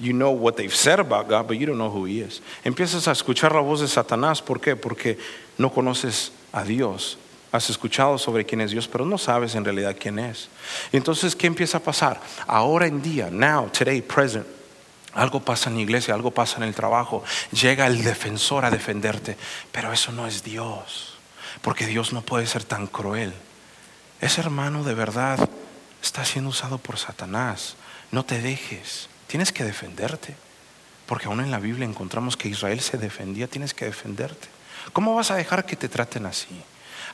You 0.00 0.12
know 0.12 0.30
what 0.30 0.56
they've 0.56 0.74
said 0.74 1.00
about 1.00 1.28
God, 1.28 1.46
but 1.46 1.58
you 1.58 1.66
don't 1.66 1.76
know 1.76 1.90
who 1.90 2.06
He 2.06 2.20
is. 2.20 2.40
Empiezas 2.64 3.06
a 3.08 3.10
escuchar 3.10 3.52
la 3.52 3.60
voz 3.60 3.80
de 3.80 3.86
Satanás. 3.86 4.44
¿Por 4.44 4.58
qué? 4.58 4.74
Porque 4.74 5.18
no 5.58 5.68
conoces 5.70 6.30
a 6.52 6.64
Dios. 6.64 7.16
Has 7.52 7.68
escuchado 7.68 8.18
sobre 8.18 8.44
quién 8.44 8.60
es 8.62 8.70
Dios, 8.70 8.88
pero 8.88 9.04
no 9.04 9.18
sabes 9.18 9.54
en 9.54 9.64
realidad 9.64 9.94
quién 10.00 10.18
es. 10.18 10.48
Entonces, 10.92 11.36
¿qué 11.36 11.46
empieza 11.46 11.78
a 11.78 11.80
pasar? 11.80 12.20
Ahora 12.46 12.86
en 12.86 13.02
día, 13.02 13.30
now, 13.30 13.68
today, 13.68 14.00
present. 14.00 14.46
Algo 15.14 15.40
pasa 15.40 15.70
en 15.70 15.76
la 15.76 15.82
iglesia, 15.82 16.14
algo 16.14 16.32
pasa 16.32 16.56
en 16.56 16.64
el 16.64 16.74
trabajo. 16.74 17.22
Llega 17.52 17.86
el 17.86 18.02
defensor 18.02 18.64
a 18.64 18.70
defenderte, 18.70 19.36
pero 19.72 19.92
eso 19.92 20.12
no 20.12 20.26
es 20.26 20.42
Dios, 20.42 21.16
porque 21.62 21.86
Dios 21.86 22.12
no 22.12 22.22
puede 22.22 22.46
ser 22.46 22.64
tan 22.64 22.86
cruel. 22.86 23.32
Ese 24.20 24.40
hermano 24.40 24.84
de 24.84 24.94
verdad 24.94 25.48
está 26.02 26.24
siendo 26.24 26.50
usado 26.50 26.78
por 26.78 26.98
Satanás. 26.98 27.76
No 28.10 28.24
te 28.24 28.40
dejes. 28.40 29.08
Tienes 29.26 29.52
que 29.52 29.64
defenderte. 29.64 30.36
Porque 31.06 31.26
aún 31.26 31.40
en 31.40 31.50
la 31.50 31.58
Biblia 31.58 31.86
encontramos 31.86 32.36
que 32.36 32.48
Israel 32.48 32.80
se 32.80 32.96
defendía, 32.96 33.46
tienes 33.46 33.74
que 33.74 33.84
defenderte. 33.84 34.48
¿Cómo 34.92 35.14
vas 35.14 35.30
a 35.30 35.36
dejar 35.36 35.66
que 35.66 35.76
te 35.76 35.88
traten 35.88 36.26
así? 36.26 36.62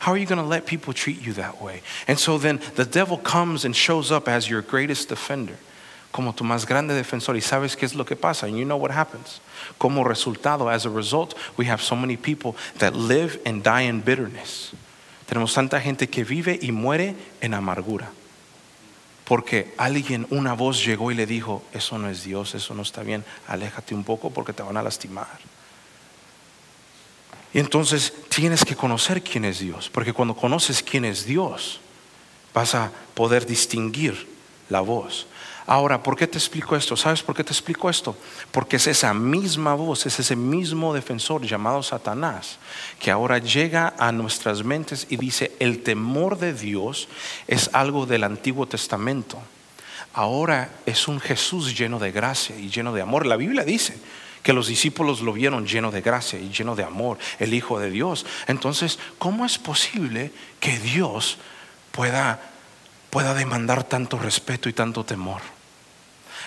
How 0.00 0.12
are 0.12 0.20
you 0.20 0.26
going 0.26 0.40
to 0.40 0.48
let 0.48 0.64
people 0.64 0.94
treat 0.94 1.20
you 1.20 1.34
that 1.34 1.60
way? 1.60 1.82
And 2.06 2.18
so 2.18 2.38
then 2.38 2.60
the 2.76 2.84
devil 2.84 3.18
comes 3.18 3.64
and 3.64 3.74
shows 3.74 4.10
up 4.10 4.28
as 4.28 4.48
your 4.48 4.62
greatest 4.62 5.10
defender, 5.10 5.56
como 6.10 6.34
tu 6.34 6.44
más 6.44 6.66
grande 6.66 6.94
defensor. 6.94 7.36
Y 7.36 7.40
sabes 7.40 7.76
qué 7.76 7.86
es 7.86 7.94
lo 7.94 8.04
que 8.04 8.16
pasa? 8.16 8.46
And 8.46 8.56
you 8.56 8.64
know 8.64 8.76
what 8.76 8.90
happens. 8.90 9.40
Como 9.78 10.04
resultado, 10.04 10.68
as 10.68 10.86
a 10.86 10.90
result, 10.90 11.34
we 11.56 11.66
have 11.70 11.82
so 11.82 11.94
many 11.96 12.16
people 12.16 12.54
that 12.78 12.94
live 12.94 13.40
and 13.44 13.62
die 13.62 13.82
in 13.82 14.00
bitterness. 14.00 14.72
Tenemos 15.26 15.54
tanta 15.54 15.80
gente 15.80 16.08
que 16.08 16.24
vive 16.24 16.58
y 16.60 16.72
muere 16.72 17.14
en 17.40 17.54
amargura. 17.54 18.10
Porque 19.24 19.72
alguien, 19.78 20.26
una 20.30 20.54
voz 20.54 20.84
llegó 20.84 21.12
y 21.12 21.14
le 21.14 21.24
dijo, 21.24 21.62
eso 21.72 21.98
no 21.98 22.10
es 22.10 22.24
Dios, 22.24 22.56
eso 22.56 22.74
no 22.74 22.82
está 22.82 23.04
bien, 23.04 23.24
aléjate 23.46 23.94
un 23.94 24.02
poco 24.02 24.30
porque 24.30 24.52
te 24.52 24.64
van 24.64 24.76
a 24.76 24.82
lastimar. 24.82 25.38
Y 27.52 27.60
entonces 27.60 28.12
tienes 28.28 28.64
que 28.64 28.74
conocer 28.74 29.22
quién 29.22 29.44
es 29.44 29.60
Dios, 29.60 29.88
porque 29.88 30.12
cuando 30.12 30.34
conoces 30.34 30.82
quién 30.82 31.04
es 31.04 31.24
Dios, 31.24 31.80
vas 32.52 32.74
a 32.74 32.90
poder 33.14 33.46
distinguir 33.46 34.28
la 34.68 34.80
voz. 34.80 35.28
Ahora, 35.66 36.02
¿por 36.02 36.16
qué 36.16 36.26
te 36.26 36.38
explico 36.38 36.74
esto? 36.74 36.96
¿Sabes 36.96 37.22
por 37.22 37.34
qué 37.34 37.44
te 37.44 37.52
explico 37.52 37.88
esto? 37.88 38.16
Porque 38.50 38.76
es 38.76 38.86
esa 38.86 39.14
misma 39.14 39.74
voz, 39.74 40.06
es 40.06 40.18
ese 40.18 40.36
mismo 40.36 40.92
defensor 40.92 41.42
llamado 41.42 41.82
Satanás, 41.82 42.58
que 42.98 43.10
ahora 43.10 43.38
llega 43.38 43.94
a 43.98 44.12
nuestras 44.12 44.64
mentes 44.64 45.06
y 45.10 45.16
dice, 45.16 45.52
el 45.58 45.82
temor 45.82 46.38
de 46.38 46.54
Dios 46.54 47.08
es 47.46 47.70
algo 47.72 48.06
del 48.06 48.24
Antiguo 48.24 48.66
Testamento. 48.66 49.38
Ahora 50.12 50.70
es 50.86 51.06
un 51.06 51.20
Jesús 51.20 51.78
lleno 51.78 51.98
de 51.98 52.10
gracia 52.10 52.56
y 52.56 52.68
lleno 52.68 52.92
de 52.92 53.02
amor. 53.02 53.26
La 53.26 53.36
Biblia 53.36 53.64
dice 53.64 53.96
que 54.42 54.52
los 54.52 54.66
discípulos 54.66 55.20
lo 55.20 55.32
vieron 55.32 55.66
lleno 55.66 55.90
de 55.90 56.00
gracia 56.00 56.38
y 56.38 56.50
lleno 56.50 56.74
de 56.74 56.84
amor, 56.84 57.18
el 57.38 57.54
Hijo 57.54 57.78
de 57.78 57.90
Dios. 57.90 58.26
Entonces, 58.46 58.98
¿cómo 59.18 59.44
es 59.44 59.58
posible 59.58 60.32
que 60.58 60.78
Dios 60.78 61.38
pueda, 61.92 62.40
pueda 63.10 63.34
demandar 63.34 63.84
tanto 63.84 64.18
respeto 64.18 64.68
y 64.68 64.72
tanto 64.72 65.04
temor? 65.04 65.42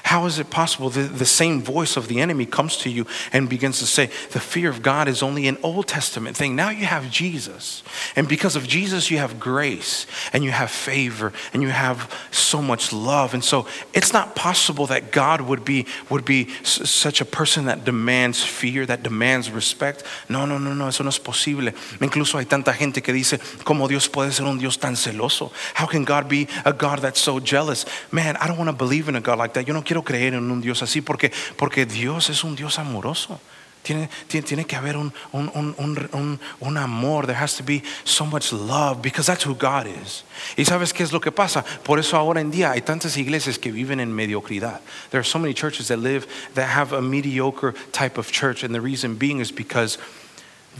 How 0.03 0.25
is 0.25 0.37
it 0.37 0.49
possible 0.49 0.89
that 0.89 1.17
the 1.17 1.25
same 1.25 1.61
voice 1.61 1.95
of 1.95 2.09
the 2.09 2.19
enemy 2.19 2.45
comes 2.45 2.77
to 2.79 2.89
you 2.89 3.07
and 3.31 3.49
begins 3.49 3.79
to 3.79 3.85
say, 3.85 4.07
the 4.31 4.39
fear 4.39 4.69
of 4.69 4.81
God 4.81 5.07
is 5.07 5.23
only 5.23 5.47
an 5.47 5.57
Old 5.63 5.87
Testament 5.87 6.35
thing? 6.35 6.57
Now 6.57 6.69
you 6.69 6.85
have 6.85 7.09
Jesus. 7.09 7.83
And 8.17 8.27
because 8.27 8.57
of 8.57 8.67
Jesus, 8.67 9.09
you 9.09 9.17
have 9.19 9.39
grace 9.39 10.05
and 10.33 10.43
you 10.43 10.51
have 10.51 10.69
favor 10.69 11.31
and 11.53 11.63
you 11.63 11.69
have 11.69 12.13
so 12.31 12.61
much 12.61 12.91
love. 12.91 13.33
And 13.33 13.41
so 13.43 13.65
it's 13.93 14.11
not 14.11 14.35
possible 14.35 14.87
that 14.87 15.13
God 15.13 15.39
would 15.39 15.63
be, 15.63 15.87
would 16.09 16.25
be 16.25 16.49
s- 16.61 16.89
such 16.89 17.21
a 17.21 17.25
person 17.25 17.65
that 17.65 17.85
demands 17.85 18.43
fear, 18.43 18.85
that 18.85 19.03
demands 19.03 19.49
respect. 19.49 20.03
No, 20.27 20.45
no, 20.45 20.57
no, 20.57 20.73
no, 20.73 20.87
eso 20.89 21.03
no 21.03 21.09
es 21.09 21.17
posible. 21.17 21.73
Incluso 22.01 22.37
hay 22.37 22.45
tanta 22.45 22.73
gente 22.73 23.01
que 23.01 23.13
dice, 23.13 23.39
¿cómo 23.63 23.87
Dios 23.87 24.09
puede 24.09 24.33
ser 24.33 24.45
un 24.45 24.59
Dios 24.59 24.77
tan 24.77 24.95
celoso? 24.95 25.51
How 25.75 25.85
can 25.87 26.03
God 26.03 26.27
be 26.27 26.49
a 26.65 26.73
God 26.73 26.99
that's 26.99 27.21
so 27.21 27.39
jealous? 27.39 27.85
Man, 28.11 28.35
I 28.35 28.47
don't 28.47 28.57
want 28.57 28.69
to 28.69 28.75
believe 28.75 29.07
in 29.07 29.15
a 29.15 29.21
God 29.21 29.37
like 29.37 29.53
that. 29.53 29.65
Yo 29.65 29.73
no 29.73 29.81
quiero 29.81 29.92
creer 30.01 30.33
en 30.33 30.49
un 30.49 30.61
Dios 30.61 30.81
así 30.81 31.01
porque, 31.01 31.31
porque 31.57 31.85
Dios 31.85 32.29
es 32.29 32.43
un 32.43 32.55
Dios 32.55 32.79
amoroso. 32.79 33.39
Tiene, 33.83 34.09
tiene, 34.29 34.47
tiene 34.47 34.65
que 34.65 34.77
haber 34.77 34.95
un, 34.95 35.13
un, 35.33 35.51
un- 35.53 36.39
un 36.61 36.77
amor. 36.77 37.25
There 37.27 37.35
has 37.35 37.57
to 37.57 37.63
be 37.63 37.83
so 38.05 38.25
much 38.25 38.53
love 38.53 39.01
because 39.01 39.27
that's 39.27 39.43
who 39.45 39.55
God 39.55 39.87
is. 39.87 40.23
Y 40.55 40.63
sabes 40.63 40.93
qué 40.93 41.03
es 41.03 41.11
lo 41.11 41.19
que 41.19 41.33
pasa? 41.33 41.65
Por 41.83 41.99
eso 41.99 42.15
ahora 42.15 42.39
en 42.39 42.49
día 42.49 42.71
hay 42.71 42.79
tantas 42.79 43.17
iglesias 43.17 43.57
que 43.59 43.73
viven 43.73 43.99
en 43.99 44.15
mediocridad. 44.15 44.79
There 45.11 45.19
are 45.19 45.25
so 45.25 45.37
many 45.37 45.53
churches 45.53 45.89
that 45.89 45.99
live, 45.99 46.25
that 46.53 46.69
have 46.69 46.93
a 46.93 47.01
mediocre 47.01 47.73
type 47.91 48.17
of 48.17 48.31
church. 48.31 48.63
And 48.63 48.73
the 48.73 48.79
reason 48.79 49.15
being 49.17 49.41
is 49.41 49.51
because 49.51 49.97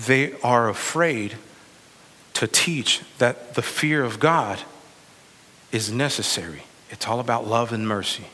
they 0.08 0.32
are 0.42 0.70
afraid 0.70 1.36
to 2.36 2.48
teach 2.48 3.02
that 3.18 3.56
the 3.56 3.62
fear 3.62 4.06
of 4.06 4.22
God 4.22 4.60
is 5.74 5.92
necessary. 5.92 6.64
It's 6.90 7.06
all 7.06 7.20
about 7.20 7.46
love 7.46 7.74
and 7.74 7.86
mercy. 7.86 8.28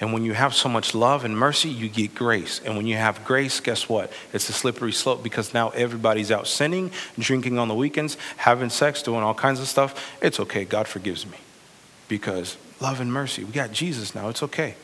And 0.00 0.14
when 0.14 0.24
you 0.24 0.32
have 0.32 0.54
so 0.54 0.68
much 0.68 0.94
love 0.94 1.24
and 1.24 1.36
mercy, 1.36 1.68
you 1.68 1.88
get 1.88 2.14
grace. 2.14 2.60
And 2.64 2.76
when 2.76 2.86
you 2.86 2.96
have 2.96 3.22
grace, 3.24 3.60
guess 3.60 3.88
what? 3.88 4.10
It's 4.32 4.48
a 4.48 4.52
slippery 4.52 4.92
slope 4.92 5.22
because 5.22 5.52
now 5.52 5.68
everybody's 5.70 6.30
out 6.30 6.46
sinning, 6.46 6.90
drinking 7.18 7.58
on 7.58 7.68
the 7.68 7.74
weekends, 7.74 8.16
having 8.38 8.70
sex, 8.70 9.02
doing 9.02 9.22
all 9.22 9.34
kinds 9.34 9.60
of 9.60 9.68
stuff. 9.68 10.16
It's 10.22 10.40
okay. 10.40 10.64
God 10.64 10.88
forgives 10.88 11.26
me 11.26 11.36
because 12.08 12.56
love 12.80 13.00
and 13.00 13.12
mercy. 13.12 13.44
We 13.44 13.52
got 13.52 13.72
Jesus 13.72 14.14
now. 14.14 14.30
It's 14.30 14.42
okay. 14.42 14.74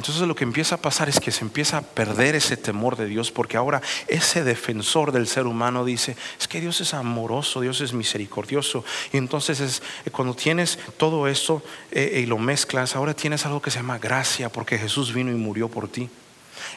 Entonces 0.00 0.26
lo 0.26 0.34
que 0.34 0.44
empieza 0.44 0.76
a 0.76 0.78
pasar 0.80 1.10
es 1.10 1.20
que 1.20 1.30
se 1.30 1.44
empieza 1.44 1.76
a 1.76 1.82
perder 1.82 2.34
ese 2.34 2.56
temor 2.56 2.96
de 2.96 3.04
Dios 3.04 3.30
porque 3.30 3.58
ahora 3.58 3.82
ese 4.08 4.42
defensor 4.42 5.12
del 5.12 5.26
ser 5.26 5.46
humano 5.46 5.84
dice, 5.84 6.16
es 6.40 6.48
que 6.48 6.58
Dios 6.58 6.80
es 6.80 6.94
amoroso, 6.94 7.60
Dios 7.60 7.82
es 7.82 7.92
misericordioso. 7.92 8.82
Y 9.12 9.18
entonces 9.18 9.60
es, 9.60 9.82
eh, 10.06 10.10
cuando 10.10 10.32
tienes 10.32 10.78
todo 10.96 11.28
eso 11.28 11.62
eh, 11.90 12.22
y 12.22 12.24
lo 12.24 12.38
mezclas, 12.38 12.96
ahora 12.96 13.12
tienes 13.12 13.44
algo 13.44 13.60
que 13.60 13.70
se 13.70 13.76
llama 13.76 13.98
gracia 13.98 14.48
porque 14.48 14.78
Jesús 14.78 15.12
vino 15.12 15.30
y 15.30 15.34
murió 15.34 15.68
por 15.68 15.86
ti. 15.86 16.08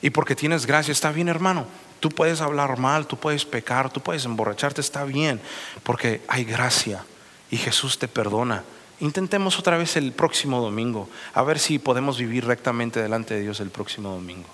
Y 0.01 0.09
porque 0.09 0.35
tienes 0.35 0.65
gracia, 0.65 0.91
está 0.91 1.13
bien 1.13 1.29
hermano. 1.29 1.65
Tú 2.01 2.09
puedes 2.09 2.41
hablar 2.41 2.77
mal, 2.77 3.07
tú 3.07 3.15
puedes 3.15 3.45
pecar, 3.45 3.89
tú 3.89 4.01
puedes 4.01 4.25
emborracharte, 4.25 4.81
está 4.81 5.05
bien, 5.05 5.39
porque 5.83 6.19
hay 6.27 6.43
gracia 6.43 7.05
y 7.49 7.55
Jesús 7.55 7.97
te 7.97 8.09
perdona. 8.09 8.65
Intentemos 8.99 9.59
otra 9.59 9.77
vez 9.77 9.97
el 9.97 10.11
próximo 10.11 10.61
domingo, 10.61 11.09
a 11.33 11.43
ver 11.43 11.59
si 11.59 11.79
podemos 11.79 12.17
vivir 12.17 12.45
rectamente 12.45 13.01
delante 13.01 13.33
de 13.33 13.41
Dios 13.41 13.59
el 13.59 13.69
próximo 13.69 14.11
domingo. 14.11 14.49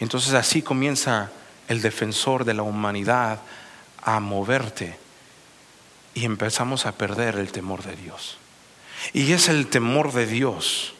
Entonces 0.00 0.34
así 0.34 0.62
comienza 0.62 1.30
el 1.68 1.80
defensor 1.80 2.44
de 2.44 2.54
la 2.54 2.62
humanidad 2.62 3.40
a 4.02 4.20
moverte 4.20 4.98
y 6.14 6.24
empezamos 6.24 6.86
a 6.86 6.92
perder 6.92 7.36
el 7.36 7.52
temor 7.52 7.82
de 7.82 7.96
Dios. 7.96 8.36
Y 9.12 9.32
es 9.32 9.48
el 9.48 9.68
temor 9.68 10.12
de 10.12 10.26
Dios 10.26 10.94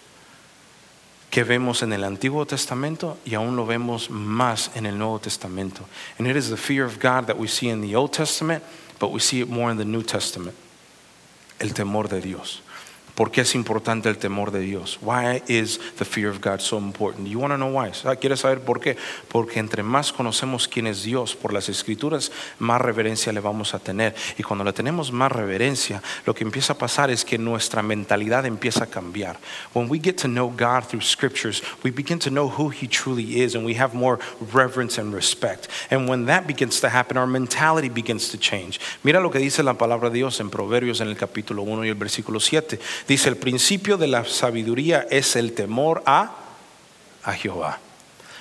que 1.30 1.44
vemos 1.44 1.82
en 1.82 1.92
el 1.92 2.04
Antiguo 2.04 2.46
Testamento 2.46 3.18
y 3.24 3.34
aún 3.34 3.56
lo 3.56 3.66
vemos 3.66 4.10
más 4.10 4.70
en 4.74 4.86
el 4.86 4.98
Nuevo 4.98 5.18
Testamento. 5.18 5.88
And 6.18 6.28
it 6.28 6.36
is 6.36 6.50
the 6.50 6.56
fear 6.56 6.84
of 6.84 6.98
God 7.02 7.26
that 7.26 7.38
we 7.38 7.48
see 7.48 7.68
in 7.68 7.80
the 7.80 7.96
Old 7.96 8.12
Testament, 8.12 8.62
but 8.98 9.10
we 9.10 9.20
see 9.20 9.40
it 9.40 9.48
more 9.48 9.70
in 9.72 9.78
the 9.78 9.84
New 9.84 10.02
Testament. 10.02 10.54
El 11.62 11.74
temor 11.74 12.08
de 12.08 12.20
Dios. 12.20 12.60
¿Por 13.14 13.30
qué 13.30 13.42
es 13.42 13.54
importante 13.54 14.08
el 14.08 14.16
temor 14.16 14.52
de 14.52 14.60
Dios? 14.60 14.98
Why 15.02 15.42
is 15.46 15.78
the 15.98 16.04
fear 16.04 16.30
of 16.30 16.40
God 16.40 16.60
so 16.60 16.78
important? 16.78 17.28
You 17.28 17.38
want 17.40 17.52
to 17.52 17.58
know 17.58 17.68
why? 17.68 17.90
¿Quieres 18.16 18.40
saber 18.40 18.60
por 18.60 18.80
qué? 18.80 18.96
Porque 19.28 19.60
entre 19.60 19.82
más 19.82 20.12
conocemos 20.12 20.66
quién 20.66 20.86
es 20.86 21.02
Dios 21.02 21.36
por 21.36 21.52
las 21.52 21.68
escrituras, 21.68 22.32
más 22.58 22.80
reverencia 22.80 23.30
le 23.30 23.40
vamos 23.40 23.74
a 23.74 23.78
tener. 23.78 24.14
Y 24.38 24.42
cuando 24.42 24.64
le 24.64 24.72
tenemos 24.72 25.12
más 25.12 25.30
reverencia, 25.30 26.02
lo 26.24 26.34
que 26.34 26.44
empieza 26.44 26.72
a 26.72 26.78
pasar 26.78 27.10
es 27.10 27.22
que 27.22 27.36
nuestra 27.36 27.82
mentalidad 27.82 28.46
empieza 28.46 28.84
a 28.84 28.86
cambiar. 28.86 29.38
When 29.74 29.90
we 29.90 29.98
get 29.98 30.16
to 30.22 30.28
know 30.28 30.48
God 30.48 30.84
through 30.88 31.02
scriptures, 31.02 31.62
we 31.84 31.90
begin 31.90 32.18
to 32.20 32.30
know 32.30 32.48
who 32.48 32.70
he 32.70 32.88
truly 32.88 33.42
is 33.42 33.54
and 33.54 33.66
we 33.66 33.74
have 33.78 33.94
more 33.94 34.20
reverence 34.54 34.98
and 34.98 35.14
respect. 35.14 35.68
And 35.90 36.08
when 36.08 36.24
that 36.26 36.46
begins 36.46 36.80
to 36.80 36.88
happen, 36.88 37.18
our 37.18 37.26
mentality 37.26 37.90
begins 37.90 38.30
to 38.30 38.38
change. 38.38 38.80
Mira 39.04 39.20
lo 39.20 39.30
que 39.30 39.38
dice 39.38 39.62
la 39.62 39.74
palabra 39.74 40.08
de 40.08 40.16
Dios 40.16 40.40
en 40.40 40.48
Proverbios 40.48 41.02
en 41.02 41.08
el 41.08 41.16
capítulo 41.16 41.62
1 41.62 41.84
y 41.84 41.88
el 41.90 41.94
versículo 41.94 42.40
7. 42.40 42.78
Dice, 43.06 43.28
el 43.28 43.36
principio 43.36 43.96
de 43.96 44.06
la 44.06 44.24
sabiduría 44.24 45.06
es 45.10 45.36
el 45.36 45.52
temor 45.52 46.02
a, 46.06 46.32
a 47.24 47.32
Jehová. 47.32 47.78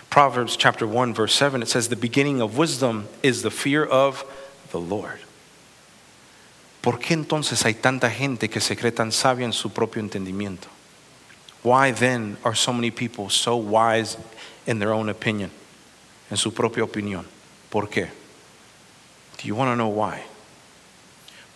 Proverbs 0.09 0.57
chapter 0.57 0.85
1 0.85 1.13
verse 1.13 1.33
7 1.33 1.61
it 1.61 1.69
says 1.69 1.87
the 1.87 1.95
beginning 1.95 2.41
of 2.41 2.57
wisdom 2.57 3.07
is 3.23 3.43
the 3.43 3.49
fear 3.49 3.85
of 3.85 4.25
the 4.71 4.79
Lord. 4.79 5.19
¿Por 6.81 6.99
qué 6.99 7.13
entonces 7.13 7.63
hay 7.63 7.75
tanta 7.75 8.09
gente 8.09 8.49
que 8.49 8.59
se 8.59 8.75
cree 8.75 8.91
tan 8.91 9.11
sabia 9.11 9.45
en 9.45 9.53
su 9.53 9.69
propio 9.69 10.01
entendimiento? 10.01 10.67
Why 11.63 11.91
then 11.91 12.37
are 12.43 12.55
so 12.55 12.73
many 12.73 12.91
people 12.91 13.29
so 13.29 13.55
wise 13.55 14.17
in 14.65 14.79
their 14.79 14.91
own 14.91 15.09
opinion? 15.09 15.51
En 16.29 16.37
su 16.37 16.51
propia 16.51 16.83
opinión. 16.83 17.25
¿Por 17.69 17.87
qué? 17.87 18.09
Do 19.37 19.47
you 19.47 19.55
want 19.55 19.69
to 19.71 19.75
know 19.75 19.87
why? 19.87 20.23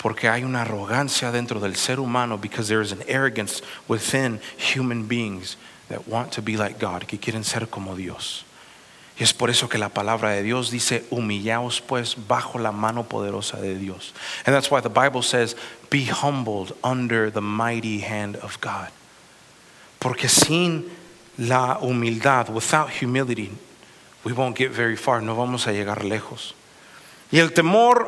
Porque 0.06 0.30
hay 0.30 0.44
una 0.44 0.62
arrogancia 0.62 1.32
dentro 1.32 1.60
del 1.60 1.76
ser 1.76 2.00
humano 2.00 2.38
because 2.38 2.68
there 2.68 2.84
is 2.84 2.92
an 2.92 3.02
arrogance 3.08 3.64
within 3.88 4.40
human 4.56 5.08
beings 5.08 5.58
that 5.90 6.08
want 6.08 6.32
to 6.34 6.44
be 6.44 6.56
like 6.58 6.78
God, 6.78 7.08
que 7.08 7.18
quieren 7.18 7.44
ser 7.44 7.66
como 7.66 7.96
Dios. 7.96 8.46
Y 9.18 9.24
es 9.24 9.34
por 9.34 9.50
eso 9.50 9.68
que 9.68 9.80
la 9.80 9.90
palabra 9.90 10.30
de 10.30 10.44
Dios 10.44 10.70
dice, 10.70 11.06
humillaos 11.10 11.82
pues 11.82 12.14
bajo 12.14 12.60
la 12.60 12.72
mano 12.72 13.06
poderosa 13.06 13.60
de 13.60 13.80
Dios. 13.80 14.14
And 14.46 14.54
that's 14.56 14.70
why 14.70 14.80
the 14.80 14.90
Bible 14.90 15.24
says, 15.24 15.56
be 15.90 16.04
humbled 16.04 16.78
under 16.84 17.32
the 17.32 17.42
mighty 17.42 18.02
hand 18.02 18.36
of 18.36 18.62
God. 18.62 18.92
Porque 20.00 20.30
sin 20.30 20.92
la 21.40 21.80
humildad, 21.80 22.50
without 22.54 22.92
humility, 22.92 23.50
we 24.24 24.34
won't 24.34 24.56
get 24.56 24.70
very 24.70 24.98
far, 24.98 25.20
no 25.20 25.34
vamos 25.34 25.66
a 25.66 25.72
llegar 25.72 26.04
lejos. 26.04 26.54
Y 27.32 27.40
el 27.40 27.50
temor 27.54 28.08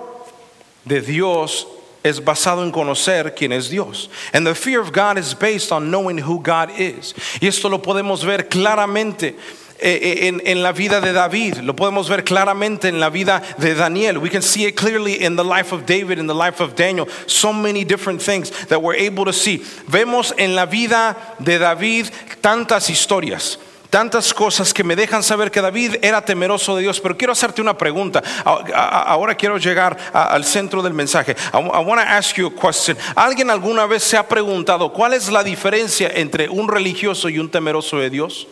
de 0.86 1.02
Dios 1.02 1.66
es 2.04 2.24
basado 2.24 2.64
en 2.64 2.72
conocer 2.72 3.34
quién 3.36 3.52
es 3.52 3.70
Dios. 3.70 4.10
And 4.34 4.46
the 4.46 4.56
fear 4.56 4.80
of 4.80 4.92
God 4.92 5.18
is 5.18 5.34
based 5.34 5.72
on 5.72 5.90
knowing 5.90 6.18
who 6.18 6.40
God 6.40 6.72
is. 6.78 7.14
Y 7.42 7.48
esto 7.48 7.70
lo 7.70 7.80
podemos 7.80 8.24
ver 8.26 8.48
claramente 8.48 9.36
eh, 9.80 10.28
en, 10.28 10.42
en 10.44 10.64
la 10.64 10.72
vida 10.72 11.00
de 11.00 11.14
David, 11.14 11.58
lo 11.58 11.76
podemos 11.76 12.10
ver 12.10 12.24
claramente 12.24 12.88
en 12.88 13.00
la 13.00 13.10
vida 13.10 13.44
de 13.60 13.76
Daniel. 13.76 14.18
We 14.18 14.30
can 14.30 14.42
see 14.42 14.66
it 14.66 14.76
clearly 14.76 15.24
in 15.24 15.36
the 15.36 15.44
life 15.44 15.72
of 15.72 15.86
David, 15.86 16.18
in 16.18 16.26
the 16.26 16.34
life 16.34 16.60
of 16.60 16.76
Daniel. 16.76 17.08
So 17.28 17.54
many 17.54 17.84
different 17.84 18.22
things 18.22 18.50
that 18.68 18.82
we're 18.82 18.96
able 18.96 19.26
to 19.26 19.34
see. 19.34 19.60
Vemos 19.88 20.34
en 20.38 20.56
la 20.56 20.66
vida 20.66 21.16
de 21.40 21.60
David 21.60 22.08
tantas 22.42 22.90
historias. 22.90 23.58
Tantas 23.90 24.34
cosas 24.34 24.74
que 24.74 24.84
me 24.84 24.96
dejan 24.96 25.24
saber 25.24 25.50
que 25.50 25.62
David 25.62 25.96
era 26.02 26.24
temeroso 26.24 26.76
de 26.76 26.82
Dios, 26.82 27.00
pero 27.00 27.18
quiero 27.18 27.32
hacerte 27.32 27.62
una 27.62 27.78
pregunta. 27.78 28.22
Ahora 28.44 29.36
quiero 29.36 29.58
llegar 29.58 29.98
al 30.14 30.44
centro 30.44 30.82
del 30.82 30.94
mensaje. 30.94 31.36
I, 31.54 31.58
want 31.58 32.02
to 32.02 32.08
ask 32.08 32.36
you 32.36 32.48
a 32.48 32.52
question. 32.52 32.98
¿Alguien 33.16 33.50
alguna 33.50 33.86
vez 33.86 34.04
se 34.04 34.18
ha 34.18 34.28
preguntado 34.28 34.92
cuál 34.92 35.14
es 35.14 35.30
la 35.30 35.44
diferencia 35.44 36.12
entre 36.14 36.50
un 36.50 36.68
religioso 36.68 37.30
y 37.30 37.40
un 37.40 37.50
temeroso 37.50 37.98
de 38.00 38.10
Dios? 38.10 38.48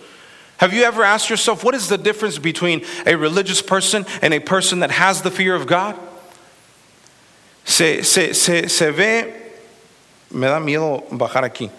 Have 0.57 0.73
you 0.73 0.83
ever 0.83 1.03
asked 1.03 1.29
yourself 1.29 1.65
what 1.65 1.75
is 1.75 1.89
the 1.89 1.97
difference 1.97 2.39
between 2.39 2.81
a 3.05 3.15
religious 3.15 3.61
person 3.61 4.05
and 4.21 4.33
a 4.33 4.39
person 4.39 4.79
that 4.79 4.91
has 4.91 5.21
the 5.21 5.31
fear 5.31 5.53
of 5.53 5.67
God? 5.67 5.95
Se, 7.65 8.01
ve, 8.91 9.33
me 10.31 10.47
da 10.47 10.59
miedo 10.59 11.03
bajar 11.11 11.43
aquí. 11.43 11.69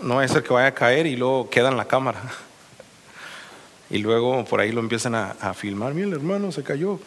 No 0.00 0.18
a 0.18 0.26
ser 0.26 0.42
que 0.42 0.52
vaya 0.52 0.68
a 0.68 0.74
caer 0.74 1.06
y 1.06 1.14
luego 1.14 1.48
queda 1.48 1.68
en 1.68 1.76
la 1.76 1.84
cámara. 1.84 2.20
Y 3.90 3.98
luego 3.98 4.44
por 4.44 4.60
ahí 4.60 4.72
lo 4.72 4.80
empiezan 4.80 5.14
a, 5.14 5.32
a 5.32 5.52
filmar. 5.52 5.94
Mira, 5.94 6.06
el 6.08 6.14
hermano 6.14 6.52
se 6.52 6.62
cayó. 6.62 7.00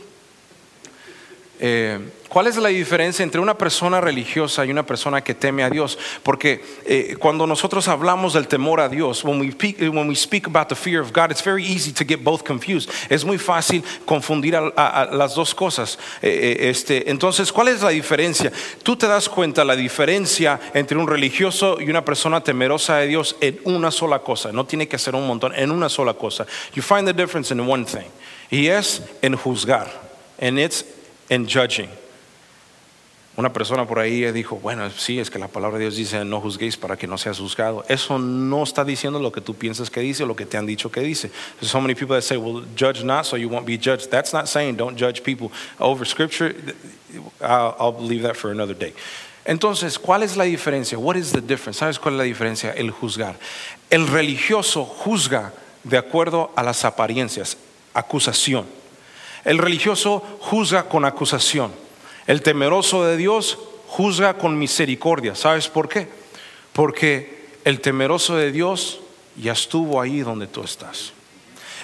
Eh, 1.60 2.00
¿Cuál 2.34 2.48
es 2.48 2.58
la 2.58 2.70
diferencia 2.70 3.22
entre 3.22 3.40
una 3.40 3.56
persona 3.56 4.02
religiosa 4.02 4.66
y 4.66 4.72
una 4.72 4.84
persona 4.84 5.24
que 5.24 5.36
teme 5.36 5.64
a 5.64 5.70
Dios? 5.70 6.00
Porque 6.24 6.66
eh, 6.84 7.16
cuando 7.20 7.46
nosotros 7.46 7.88
hablamos 7.88 8.34
del 8.34 8.48
temor 8.48 8.80
a 8.80 8.90
Dios, 8.90 9.24
when 9.24 9.40
we, 9.40 9.52
speak, 9.52 9.80
when 9.80 10.10
we 10.10 10.16
speak 10.16 10.48
about 10.48 10.68
the 10.68 10.76
fear 10.76 11.00
of 11.00 11.14
God, 11.14 11.30
it's 11.30 11.44
very 11.44 11.64
easy 11.64 11.94
to 11.94 12.04
get 12.04 12.24
both 12.24 12.44
confused. 12.44 12.90
Es 13.08 13.24
muy 13.24 13.38
fácil 13.38 13.84
confundir 14.06 14.56
a, 14.56 14.74
a, 14.76 15.04
a 15.04 15.06
las 15.14 15.36
dos 15.36 15.54
cosas. 15.54 16.00
Eh, 16.24 16.58
eh, 16.60 16.70
este, 16.72 17.08
entonces, 17.12 17.52
¿cuál 17.52 17.68
es 17.68 17.84
la 17.84 17.90
diferencia? 17.90 18.52
Tú 18.82 18.96
te 18.96 19.06
das 19.06 19.30
cuenta 19.30 19.64
la 19.64 19.76
diferencia 19.76 20.60
entre 20.74 20.98
un 20.98 21.08
religioso 21.08 21.80
y 21.80 21.88
una 21.88 22.04
persona 22.04 22.44
temerosa 22.44 22.98
de 22.98 23.10
Dios 23.10 23.36
en 23.42 23.60
una 23.66 23.92
sola 23.92 24.18
cosa. 24.18 24.52
No 24.52 24.66
tiene 24.66 24.88
que 24.88 24.98
ser 24.98 25.14
un 25.14 25.28
montón, 25.28 25.54
en 25.54 25.70
una 25.70 25.88
sola 25.88 26.16
cosa. 26.16 26.48
You 26.74 26.82
find 26.82 27.06
the 27.06 27.14
difference 27.14 27.54
in 27.54 27.60
one 27.60 27.86
thing. 27.86 28.10
Y 28.50 28.70
es 28.70 29.04
en 29.22 29.38
juzgar. 29.38 30.02
And 30.42 30.58
it's 30.58 30.84
in 31.30 31.48
judging. 31.48 31.90
Una 33.36 33.52
persona 33.52 33.88
por 33.88 33.98
ahí 33.98 34.32
dijo, 34.32 34.58
bueno, 34.58 34.88
sí, 34.92 35.20
es 35.20 35.32
que 35.32 35.40
la 35.40 35.48
palabra 35.48 35.80
de 35.80 35.86
Dios 35.86 35.96
dice, 35.96 36.24
no 36.24 36.40
juzguéis 36.40 36.78
para 36.78 36.96
que 36.96 37.08
no 37.08 37.18
seas 37.18 37.40
juzgado. 37.40 37.84
Eso 37.90 38.20
no 38.20 38.62
está 38.62 38.86
diciendo 38.86 39.20
lo 39.20 39.32
que 39.32 39.42
tú 39.42 39.56
piensas 39.56 39.90
que 39.90 40.02
dice 40.02 40.24
o 40.24 40.28
lo 40.28 40.36
que 40.36 40.46
te 40.46 40.56
han 40.56 40.68
dicho 40.68 40.92
que 40.92 41.02
dice. 41.02 41.32
There's 41.60 41.72
so 41.72 41.82
many 41.82 41.96
people 41.96 42.16
that 42.16 42.22
say, 42.22 42.38
well, 42.38 42.64
judge 42.76 43.04
not 43.04 43.26
so 43.26 43.36
you 43.36 43.50
won't 43.50 43.66
be 43.66 43.76
judged. 43.76 44.12
That's 44.12 44.34
not 44.34 44.48
saying 44.48 44.76
don't 44.76 44.96
judge 44.96 45.24
people 45.24 45.52
over 45.80 46.06
scripture. 46.06 46.54
I'll, 47.42 47.76
I'll 47.80 48.00
leave 48.00 48.22
that 48.22 48.38
for 48.38 48.52
another 48.52 48.76
day. 48.76 48.94
Entonces, 49.46 49.98
¿cuál 49.98 50.22
es 50.22 50.38
la 50.38 50.44
diferencia? 50.44 51.00
What 51.00 51.16
is 51.16 51.32
the 51.32 51.42
difference? 51.42 51.80
¿Sabes 51.80 51.98
cuál 51.98 52.14
es 52.14 52.18
la 52.20 52.24
diferencia? 52.26 52.72
El 52.72 52.92
juzgar. 52.92 53.36
El 53.90 54.08
religioso 54.08 54.86
juzga 54.86 55.54
de 55.84 55.98
acuerdo 55.98 56.52
a 56.56 56.62
las 56.62 56.86
apariencias, 56.86 57.58
acusación. 57.96 58.83
El 59.46 59.58
religioso 59.58 60.24
juzga 60.40 60.90
con 60.90 61.06
acusación. 61.06 61.72
El 62.28 62.42
temeroso 62.42 63.06
de 63.06 63.18
Dios 63.18 63.58
juzga 63.88 64.38
con 64.38 64.58
misericordia. 64.58 65.36
¿Sabes 65.36 65.68
por 65.68 65.90
qué? 65.90 66.08
Porque 66.72 67.48
el 67.66 67.82
temeroso 67.82 68.36
de 68.36 68.52
Dios 68.52 69.02
ya 69.36 69.54
estuvo 69.54 70.02
ahí 70.02 70.22
donde 70.22 70.48
tú 70.48 70.64
estás. 70.64 71.14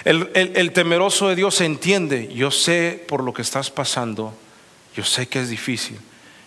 El, 0.04 0.30
el, 0.34 0.72
temeroso 0.72 1.28
de 1.28 1.36
Dios 1.36 1.60
entiende, 1.60 2.32
yo 2.32 2.50
sé 2.50 3.04
por 3.06 3.22
lo 3.22 3.34
que 3.34 3.42
estás 3.42 3.70
pasando, 3.70 4.32
yo 4.96 5.04
sé 5.04 5.28
que 5.28 5.40
es 5.40 5.50
difícil, 5.50 5.98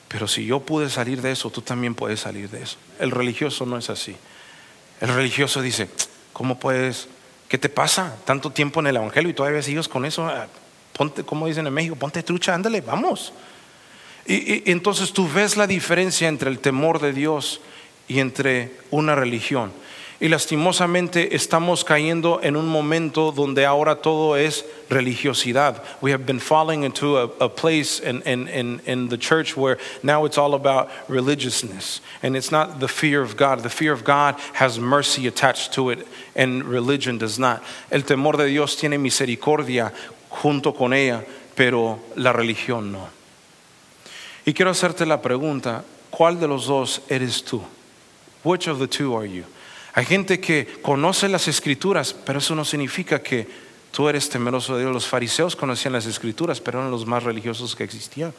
pero 0.07 0.27
si 0.27 0.45
yo 0.45 0.59
pude 0.59 0.89
salir 0.89 1.21
de 1.21 1.31
eso, 1.31 1.51
tú 1.51 1.61
también 1.61 1.93
puedes 1.93 2.21
salir 2.21 2.49
de 2.49 2.63
eso. 2.63 2.77
El 2.99 3.11
religioso 3.11 3.67
no 3.67 3.77
es 3.77 3.91
así. 3.91 4.15
El 5.01 5.13
religioso 5.13 5.61
dice, 5.61 5.87
¿cómo 6.33 6.59
puedes? 6.59 7.07
¿Qué 7.47 7.59
te 7.59 7.69
pasa? 7.69 8.15
Tanto 8.25 8.49
tiempo 8.49 8.79
en 8.79 8.87
el 8.87 8.95
Evangelio 8.95 9.29
y 9.29 9.33
todavía 9.35 9.61
sigues 9.61 9.87
con 9.87 10.05
eso. 10.05 10.27
Ponte, 10.93 11.23
como 11.23 11.47
dicen 11.47 11.65
en 11.67 11.73
México, 11.73 11.95
ponte 11.95 12.21
trucha, 12.23 12.53
ándale, 12.53 12.81
vamos. 12.81 13.33
Y, 14.25 14.69
entonces 14.71 15.11
tú 15.11 15.27
ves 15.27 15.57
la 15.57 15.67
diferencia 15.67 16.27
entre 16.27 16.49
el 16.49 16.59
temor 16.59 16.99
de 16.99 17.13
Dios 17.13 17.59
y 18.07 18.19
entre 18.19 18.71
una 18.91 19.15
religión. 19.15 19.71
Y 20.19 20.29
lastimosamente 20.29 21.35
estamos 21.35 21.83
cayendo 21.83 22.39
en 22.41 22.55
un 22.55 22.69
momento 22.69 23.33
donde 23.33 23.65
ahora 23.65 23.95
todo 23.95 24.37
es 24.37 24.63
religiosidad. 24.89 25.83
We 26.01 26.11
have 26.11 26.25
been 26.25 26.39
falling 26.39 26.83
into 26.83 27.17
a, 27.17 27.49
place 27.49 27.99
in 27.99 29.09
the 29.09 29.17
church 29.17 29.57
where 29.57 29.77
now 30.01 30.23
it's 30.23 30.37
all 30.37 30.53
about 30.53 30.89
religiousness. 31.09 31.99
And 32.21 32.37
it's 32.37 32.51
not 32.51 32.79
the 32.79 32.87
fear 32.87 33.21
of 33.21 33.35
God. 33.35 33.63
The 33.63 33.69
fear 33.69 33.91
of 33.91 34.05
God 34.05 34.35
has 34.53 34.79
mercy 34.79 35.27
attached 35.27 35.73
to 35.73 35.89
it, 35.89 36.07
and 36.37 36.63
religion 36.63 37.17
does 37.17 37.37
not. 37.37 37.61
El 37.91 38.03
temor 38.03 38.37
de 38.37 38.45
Dios 38.45 38.77
tiene 38.77 38.97
misericordia 38.97 39.91
junto 40.41 40.73
con 40.73 40.93
ella, 40.93 41.23
pero 41.55 41.99
la 42.15 42.33
religión 42.33 42.91
no. 42.91 43.07
Y 44.45 44.53
quiero 44.53 44.71
hacerte 44.71 45.05
la 45.05 45.21
pregunta, 45.21 45.83
¿cuál 46.09 46.39
de 46.39 46.47
los 46.47 46.65
dos 46.65 47.01
eres 47.07 47.43
tú? 47.43 47.63
Which 48.43 48.67
of 48.67 48.79
the 48.79 48.87
two 48.87 49.17
are 49.17 49.29
you? 49.29 49.43
Hay 49.93 50.05
gente 50.05 50.39
que 50.39 50.81
conoce 50.81 51.29
las 51.29 51.47
escrituras, 51.47 52.13
pero 52.13 52.39
eso 52.39 52.55
no 52.55 52.65
significa 52.65 53.21
que 53.21 53.47
tú 53.91 54.09
eres 54.09 54.27
temeroso 54.27 54.75
de 54.75 54.81
Dios. 54.81 54.93
Los 54.93 55.07
fariseos 55.07 55.55
conocían 55.55 55.93
las 55.93 56.07
escrituras, 56.07 56.59
pero 56.59 56.79
eran 56.79 56.91
los 56.91 57.05
más 57.05 57.23
religiosos 57.23 57.75
que 57.75 57.83
existían. 57.83 58.33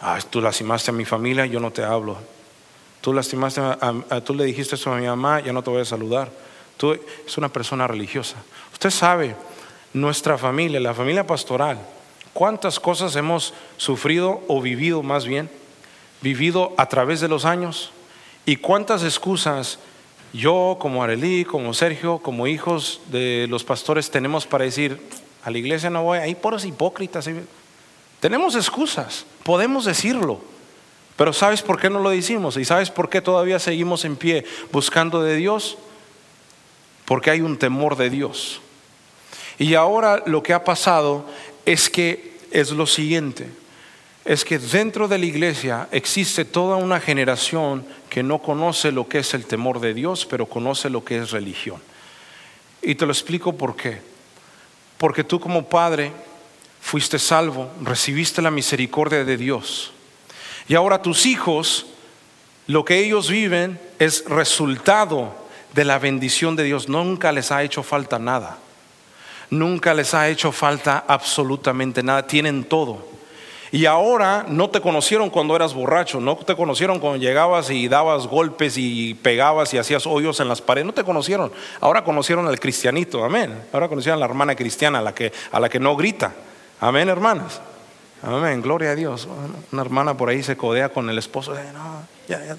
Ah, 0.00 0.18
tú 0.28 0.40
lastimaste 0.40 0.90
a 0.90 0.94
mi 0.94 1.04
familia, 1.04 1.46
yo 1.46 1.60
no 1.60 1.70
te 1.70 1.84
hablo. 1.84 2.16
Tú 3.02 3.12
lastimaste, 3.12 3.60
tú 4.24 4.34
le 4.34 4.44
dijiste 4.44 4.74
eso 4.74 4.92
a 4.92 4.96
mi 4.96 5.06
mamá, 5.06 5.40
ya 5.40 5.52
no 5.52 5.62
te 5.62 5.70
voy 5.70 5.82
a 5.82 5.84
saludar. 5.84 6.32
Tú 6.78 6.92
es 6.92 7.38
una 7.38 7.50
persona 7.50 7.86
religiosa. 7.86 8.36
Usted 8.72 8.90
sabe, 8.90 9.36
nuestra 9.96 10.36
familia, 10.36 10.78
la 10.78 10.92
familia 10.92 11.26
pastoral, 11.26 11.78
cuántas 12.34 12.78
cosas 12.78 13.16
hemos 13.16 13.54
sufrido 13.78 14.42
o 14.46 14.60
vivido 14.60 15.02
más 15.02 15.24
bien, 15.24 15.48
vivido 16.20 16.74
a 16.76 16.86
través 16.86 17.20
de 17.20 17.28
los 17.28 17.46
años 17.46 17.92
y 18.44 18.56
cuántas 18.56 19.02
excusas 19.02 19.78
yo 20.34 20.76
como 20.78 21.02
Arelí, 21.02 21.46
como 21.46 21.72
Sergio, 21.72 22.18
como 22.18 22.46
hijos 22.46 23.00
de 23.10 23.46
los 23.48 23.64
pastores 23.64 24.10
tenemos 24.10 24.46
para 24.46 24.64
decir, 24.64 25.00
a 25.42 25.50
la 25.50 25.56
iglesia 25.56 25.88
no 25.88 26.02
voy, 26.02 26.18
ahí 26.18 26.34
por 26.34 26.52
los 26.52 26.66
hipócritas. 26.66 27.26
Tenemos 28.20 28.54
excusas, 28.54 29.24
podemos 29.44 29.86
decirlo, 29.86 30.40
pero 31.16 31.32
¿sabes 31.32 31.62
por 31.62 31.80
qué 31.80 31.88
no 31.88 32.00
lo 32.00 32.10
decimos? 32.10 32.58
¿Y 32.58 32.66
sabes 32.66 32.90
por 32.90 33.08
qué 33.08 33.22
todavía 33.22 33.58
seguimos 33.58 34.04
en 34.04 34.16
pie 34.16 34.44
buscando 34.72 35.22
de 35.22 35.36
Dios? 35.36 35.78
Porque 37.06 37.30
hay 37.30 37.40
un 37.40 37.56
temor 37.56 37.96
de 37.96 38.10
Dios. 38.10 38.60
Y 39.58 39.74
ahora 39.74 40.22
lo 40.26 40.42
que 40.42 40.52
ha 40.52 40.64
pasado 40.64 41.24
es 41.64 41.88
que 41.88 42.36
es 42.50 42.70
lo 42.70 42.86
siguiente, 42.86 43.46
es 44.24 44.44
que 44.44 44.58
dentro 44.58 45.08
de 45.08 45.18
la 45.18 45.26
iglesia 45.26 45.88
existe 45.92 46.44
toda 46.44 46.76
una 46.76 47.00
generación 47.00 47.86
que 48.10 48.22
no 48.22 48.38
conoce 48.38 48.92
lo 48.92 49.08
que 49.08 49.18
es 49.18 49.34
el 49.34 49.46
temor 49.46 49.80
de 49.80 49.94
Dios, 49.94 50.26
pero 50.26 50.46
conoce 50.46 50.90
lo 50.90 51.04
que 51.04 51.18
es 51.18 51.30
religión. 51.30 51.80
Y 52.82 52.94
te 52.94 53.06
lo 53.06 53.12
explico 53.12 53.56
por 53.56 53.76
qué. 53.76 54.00
Porque 54.98 55.24
tú 55.24 55.38
como 55.38 55.68
padre 55.68 56.12
fuiste 56.80 57.18
salvo, 57.18 57.70
recibiste 57.82 58.42
la 58.42 58.50
misericordia 58.50 59.24
de 59.24 59.36
Dios. 59.36 59.92
Y 60.68 60.74
ahora 60.74 61.02
tus 61.02 61.26
hijos, 61.26 61.86
lo 62.66 62.84
que 62.84 62.98
ellos 62.98 63.30
viven 63.30 63.78
es 63.98 64.24
resultado 64.26 65.34
de 65.74 65.84
la 65.84 65.98
bendición 65.98 66.56
de 66.56 66.64
Dios. 66.64 66.88
Nunca 66.88 67.32
les 67.32 67.52
ha 67.52 67.62
hecho 67.62 67.82
falta 67.82 68.18
nada. 68.18 68.58
Nunca 69.50 69.94
les 69.94 70.14
ha 70.14 70.28
hecho 70.28 70.52
falta 70.52 71.04
absolutamente 71.06 72.02
nada, 72.02 72.26
tienen 72.26 72.64
todo. 72.64 73.16
Y 73.72 73.86
ahora 73.86 74.46
no 74.48 74.70
te 74.70 74.80
conocieron 74.80 75.28
cuando 75.28 75.56
eras 75.56 75.74
borracho, 75.74 76.20
no 76.20 76.36
te 76.36 76.54
conocieron 76.54 77.00
cuando 77.00 77.18
llegabas 77.18 77.68
y 77.70 77.88
dabas 77.88 78.26
golpes 78.26 78.78
y 78.78 79.14
pegabas 79.14 79.74
y 79.74 79.78
hacías 79.78 80.06
hoyos 80.06 80.38
en 80.40 80.48
las 80.48 80.62
paredes, 80.62 80.86
no 80.86 80.94
te 80.94 81.04
conocieron. 81.04 81.52
Ahora 81.80 82.04
conocieron 82.04 82.46
al 82.46 82.60
cristianito, 82.60 83.24
amén. 83.24 83.64
Ahora 83.72 83.88
conocieron 83.88 84.18
a 84.18 84.20
la 84.20 84.26
hermana 84.26 84.54
cristiana, 84.54 85.00
a 85.00 85.02
la 85.02 85.14
que, 85.14 85.32
a 85.50 85.60
la 85.60 85.68
que 85.68 85.80
no 85.80 85.96
grita. 85.96 86.32
Amén, 86.80 87.08
hermanas. 87.08 87.60
Amén, 88.22 88.62
gloria 88.62 88.90
a 88.90 88.94
Dios. 88.94 89.28
Una 89.72 89.82
hermana 89.82 90.16
por 90.16 90.28
ahí 90.28 90.42
se 90.42 90.56
codea 90.56 90.88
con 90.88 91.10
el 91.10 91.18
esposo. 91.18 91.52
No, 91.52 92.02
ya, 92.28 92.44
ya, 92.44 92.56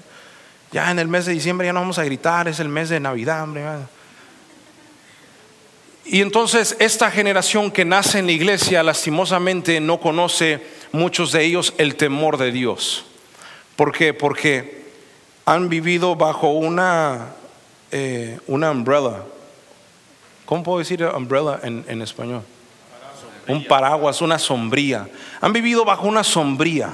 ya 0.70 0.90
en 0.90 0.98
el 0.98 1.08
mes 1.08 1.26
de 1.26 1.32
diciembre 1.32 1.66
ya 1.66 1.72
no 1.72 1.80
vamos 1.80 1.98
a 1.98 2.04
gritar, 2.04 2.48
es 2.48 2.60
el 2.60 2.68
mes 2.68 2.90
de 2.90 3.00
Navidad, 3.00 3.42
hombre. 3.42 3.64
Y 6.10 6.22
entonces 6.22 6.74
esta 6.78 7.10
generación 7.10 7.70
que 7.70 7.84
nace 7.84 8.18
en 8.18 8.26
la 8.26 8.32
iglesia 8.32 8.82
lastimosamente 8.82 9.78
no 9.78 10.00
conoce 10.00 10.62
muchos 10.90 11.32
de 11.32 11.44
ellos 11.44 11.74
el 11.76 11.96
temor 11.96 12.38
de 12.38 12.50
Dios. 12.50 13.04
¿Por 13.76 13.92
qué? 13.92 14.14
Porque 14.14 14.86
han 15.44 15.68
vivido 15.68 16.16
bajo 16.16 16.48
una, 16.48 17.34
eh, 17.90 18.38
una 18.46 18.70
umbrella. 18.70 19.22
¿Cómo 20.46 20.62
puedo 20.62 20.78
decir 20.78 21.04
umbrella 21.04 21.60
en, 21.62 21.84
en 21.86 22.00
español? 22.00 22.42
Un 23.46 23.66
paraguas, 23.66 24.22
una 24.22 24.38
sombría. 24.38 25.06
Han 25.42 25.52
vivido 25.52 25.84
bajo 25.84 26.08
una 26.08 26.24
sombría 26.24 26.90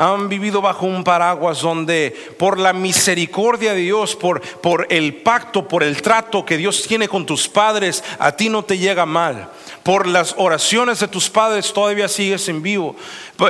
han 0.00 0.30
vivido 0.30 0.62
bajo 0.62 0.86
un 0.86 1.04
paraguas 1.04 1.60
donde 1.60 2.16
por 2.38 2.58
la 2.58 2.72
misericordia 2.72 3.74
de 3.74 3.80
Dios, 3.80 4.16
por, 4.16 4.40
por 4.40 4.86
el 4.88 5.16
pacto, 5.16 5.68
por 5.68 5.82
el 5.82 6.00
trato 6.00 6.42
que 6.42 6.56
Dios 6.56 6.84
tiene 6.88 7.06
con 7.06 7.26
tus 7.26 7.46
padres, 7.46 8.02
a 8.18 8.32
ti 8.32 8.48
no 8.48 8.62
te 8.62 8.78
llega 8.78 9.04
mal. 9.04 9.50
Por 9.82 10.06
las 10.06 10.34
oraciones 10.36 11.00
de 11.00 11.08
tus 11.08 11.30
padres 11.30 11.72
todavía 11.72 12.06
sigues 12.06 12.48
en 12.48 12.62
vivo, 12.62 12.96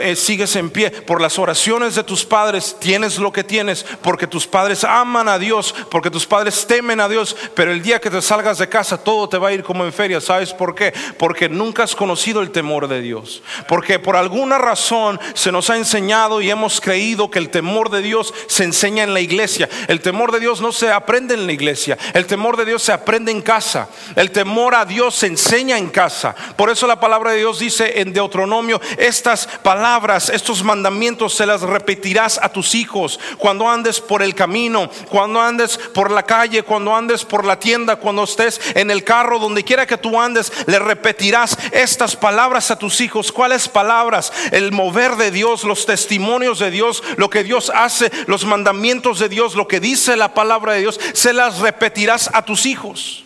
eh, 0.01 0.15
sigues 0.15 0.55
en 0.55 0.71
pie. 0.71 0.91
Por 0.91 1.21
las 1.21 1.39
oraciones 1.41 1.97
de 1.97 2.05
tus 2.05 2.25
padres 2.25 2.77
tienes 2.79 3.19
lo 3.19 3.33
que 3.33 3.43
tienes, 3.43 3.85
porque 4.01 4.29
tus 4.29 4.47
padres 4.47 4.85
aman 4.85 5.29
a 5.29 5.41
Dios, 5.41 5.75
porque 5.91 6.11
tus 6.11 6.27
padres 6.27 6.67
temen 6.69 7.01
a 7.01 7.09
Dios. 7.09 7.37
Pero 7.55 7.73
el 7.73 7.83
día 7.83 8.01
que 8.01 8.11
te 8.11 8.23
salgas 8.23 8.59
de 8.59 8.69
casa 8.69 9.03
todo 9.03 9.29
te 9.29 9.39
va 9.39 9.49
a 9.49 9.53
ir 9.53 9.65
como 9.65 9.85
en 9.85 9.93
feria. 9.93 10.21
¿Sabes 10.21 10.55
por 10.55 10.77
qué? 10.77 10.95
Porque 11.19 11.49
nunca 11.49 11.83
has 11.83 11.97
conocido 11.97 12.43
el 12.43 12.53
temor 12.53 12.87
de 12.87 13.01
Dios. 13.01 13.43
Porque 13.67 13.99
por 13.99 14.15
alguna 14.15 14.59
razón 14.59 15.19
se 15.35 15.51
nos 15.51 15.69
ha 15.69 15.77
enseñado 15.77 16.41
y 16.41 16.51
hemos 16.51 16.81
creído 16.81 17.29
que 17.29 17.41
el 17.41 17.51
temor 17.51 17.91
de 17.91 18.03
Dios 18.03 18.33
se 18.47 18.63
enseña 18.63 19.03
en 19.03 19.15
la 19.15 19.21
iglesia. 19.21 19.69
El 19.89 20.01
temor 20.01 20.31
de 20.31 20.39
Dios 20.39 20.61
no 20.61 20.71
se 20.71 20.93
aprende 20.93 21.35
en 21.35 21.47
la 21.47 21.53
iglesia. 21.53 21.99
El 22.15 22.27
temor 22.27 22.57
de 22.57 22.67
Dios 22.67 22.85
se 22.85 22.93
aprende 22.93 23.33
en 23.33 23.43
casa. 23.43 23.89
El 24.15 24.31
temor 24.31 24.77
a 24.77 24.85
Dios 24.85 25.17
se 25.17 25.27
enseña 25.27 25.77
en 25.77 25.89
casa. 25.89 26.20
Por 26.57 26.71
eso 26.71 26.87
la 26.87 27.01
palabra 27.01 27.33
de 27.33 27.39
Dios 27.39 27.59
dice 27.59 28.01
en 28.01 28.13
Deuteronomio, 28.13 28.81
estas 28.99 29.47
palabras, 29.47 30.29
estos 30.29 30.63
mandamientos 30.63 31.35
se 31.35 31.47
las 31.47 31.63
repetirás 31.63 32.39
a 32.43 32.51
tus 32.51 32.75
hijos 32.75 33.19
cuando 33.39 33.69
andes 33.69 34.01
por 34.01 34.23
el 34.23 34.35
camino, 34.35 34.91
cuando 35.09 35.41
andes 35.41 35.79
por 35.79 36.11
la 36.11 36.23
calle, 36.23 36.63
cuando 36.63 36.95
andes 36.95 37.25
por 37.25 37.45
la 37.45 37.59
tienda, 37.59 37.97
cuando 37.97 38.25
estés 38.25 38.61
en 38.75 38.91
el 38.91 39.05
carro, 39.05 39.39
donde 39.39 39.65
quiera 39.65 39.87
que 39.87 39.97
tú 39.97 40.21
andes, 40.21 40.53
le 40.67 40.79
repetirás 40.79 41.57
estas 41.73 42.17
palabras 42.17 42.71
a 42.71 42.79
tus 42.79 43.01
hijos. 43.01 43.33
¿Cuáles 43.33 43.69
palabras? 43.69 44.33
El 44.51 44.73
mover 44.73 45.17
de 45.17 45.31
Dios, 45.31 45.65
los 45.65 45.87
testimonios 45.87 46.59
de 46.59 46.71
Dios, 46.71 47.03
lo 47.17 47.31
que 47.31 47.45
Dios 47.45 47.71
hace, 47.75 48.11
los 48.27 48.45
mandamientos 48.45 49.19
de 49.19 49.29
Dios, 49.29 49.55
lo 49.55 49.69
que 49.69 49.81
dice 49.81 50.17
la 50.17 50.35
palabra 50.35 50.75
de 50.75 50.81
Dios, 50.81 51.01
se 51.15 51.33
las 51.33 51.59
repetirás 51.59 52.31
a 52.33 52.45
tus 52.45 52.67
hijos. 52.67 53.25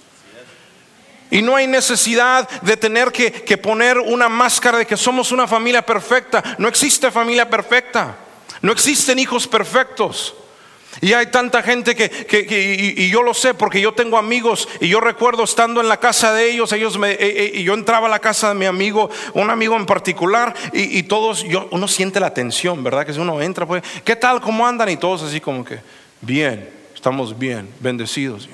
Y 1.30 1.42
no 1.42 1.56
hay 1.56 1.66
necesidad 1.66 2.48
de 2.60 2.76
tener 2.76 3.10
que, 3.10 3.32
que, 3.32 3.58
poner 3.58 3.98
una 3.98 4.28
máscara 4.28 4.78
de 4.78 4.86
que 4.86 4.96
somos 4.96 5.32
una 5.32 5.46
familia 5.46 5.84
perfecta. 5.84 6.42
No 6.58 6.68
existe 6.68 7.10
familia 7.10 7.48
perfecta. 7.48 8.16
No 8.62 8.72
existen 8.72 9.18
hijos 9.18 9.48
perfectos. 9.48 10.34
Y 11.00 11.12
hay 11.12 11.26
tanta 11.26 11.62
gente 11.62 11.94
que, 11.94 12.94
y, 12.96 13.08
yo 13.08 13.22
lo 13.22 13.34
sé 13.34 13.54
porque 13.54 13.80
yo 13.80 13.92
tengo 13.92 14.16
amigos 14.16 14.68
y 14.80 14.88
yo 14.88 15.00
recuerdo 15.00 15.44
estando 15.44 15.80
en 15.80 15.88
la 15.88 15.98
casa 15.98 16.32
de 16.32 16.50
ellos, 16.50 16.72
ellos 16.72 16.98
me, 16.98 17.12
eh, 17.12 17.18
eh, 17.20 17.52
y 17.54 17.64
yo 17.64 17.74
entraba 17.74 18.06
a 18.06 18.10
la 18.10 18.20
casa 18.20 18.48
de 18.48 18.54
mi 18.54 18.66
amigo, 18.66 19.10
un 19.34 19.50
amigo 19.50 19.76
en 19.76 19.86
particular, 19.86 20.54
y, 20.72 21.02
todos, 21.04 21.42
yo, 21.44 21.68
uno 21.70 21.88
siente 21.88 22.20
la 22.20 22.32
tensión, 22.32 22.82
¿verdad? 22.84 23.04
Que 23.04 23.12
si 23.12 23.18
uno 23.18 23.40
entra, 23.40 23.66
pues, 23.66 23.82
¿qué 24.04 24.16
tal? 24.16 24.40
¿Cómo 24.40 24.66
andan? 24.66 24.88
Y 24.88 24.96
todos 24.96 25.22
así 25.22 25.40
como 25.40 25.64
que, 25.64 25.80
bien, 26.20 26.70
estamos 26.94 27.36
bien, 27.38 27.68
bendecidos. 27.80 28.48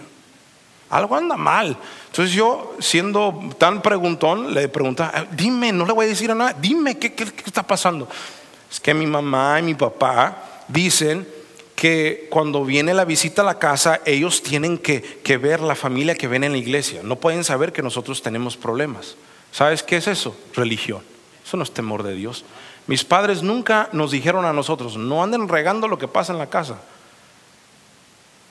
Algo 0.90 1.16
anda 1.16 1.37
mal. 1.37 1.76
Entonces 2.07 2.35
yo, 2.35 2.74
siendo 2.81 3.48
tan 3.59 3.81
preguntón, 3.81 4.53
le 4.53 4.68
preguntaba, 4.68 5.26
dime, 5.33 5.72
no 5.72 5.87
le 5.87 5.92
voy 5.92 6.07
a 6.07 6.09
decir 6.09 6.31
a 6.31 6.35
nada, 6.35 6.57
dime, 6.61 6.98
¿qué, 6.98 7.14
qué, 7.14 7.24
qué 7.26 7.44
está 7.46 7.62
pasando? 7.62 8.09
Es 8.70 8.81
que 8.81 8.92
mi 8.92 9.07
mamá 9.07 9.61
y 9.61 9.62
mi 9.62 9.74
papá 9.74 10.64
dicen 10.68 11.26
que 11.76 12.26
cuando 12.29 12.64
viene 12.64 12.92
la 12.92 13.05
visita 13.05 13.42
a 13.42 13.44
la 13.44 13.59
casa, 13.59 14.00
ellos 14.05 14.42
tienen 14.42 14.79
que, 14.79 15.00
que, 15.00 15.38
ver 15.38 15.61
la 15.61 15.74
familia 15.74 16.14
que 16.14 16.29
ven 16.29 16.44
en 16.44 16.53
la 16.53 16.59
iglesia. 16.59 17.00
No 17.03 17.16
pueden 17.16 17.42
saber 17.42 17.72
que 17.72 17.83
nosotros 17.83 18.20
tenemos 18.20 18.57
problemas. 18.57 19.16
¿Sabes 19.53 19.83
qué 19.83 19.96
es 19.96 20.07
eso? 20.07 20.37
Religión. 20.55 21.03
Eso 21.44 21.57
no 21.57 21.62
es 21.62 21.72
temor 21.72 22.03
de 22.03 22.14
Dios. 22.14 22.44
Mis 22.87 23.05
padres 23.05 23.42
nunca 23.42 23.88
nos 23.92 24.11
dijeron 24.11 24.44
a 24.44 24.53
nosotros, 24.53 24.96
no 24.96 25.22
anden 25.22 25.48
regando 25.48 25.88
lo 25.88 25.98
que 25.98 26.09
pasa 26.09 26.33
en 26.33 26.38
la 26.38 26.50
casa. 26.50 26.81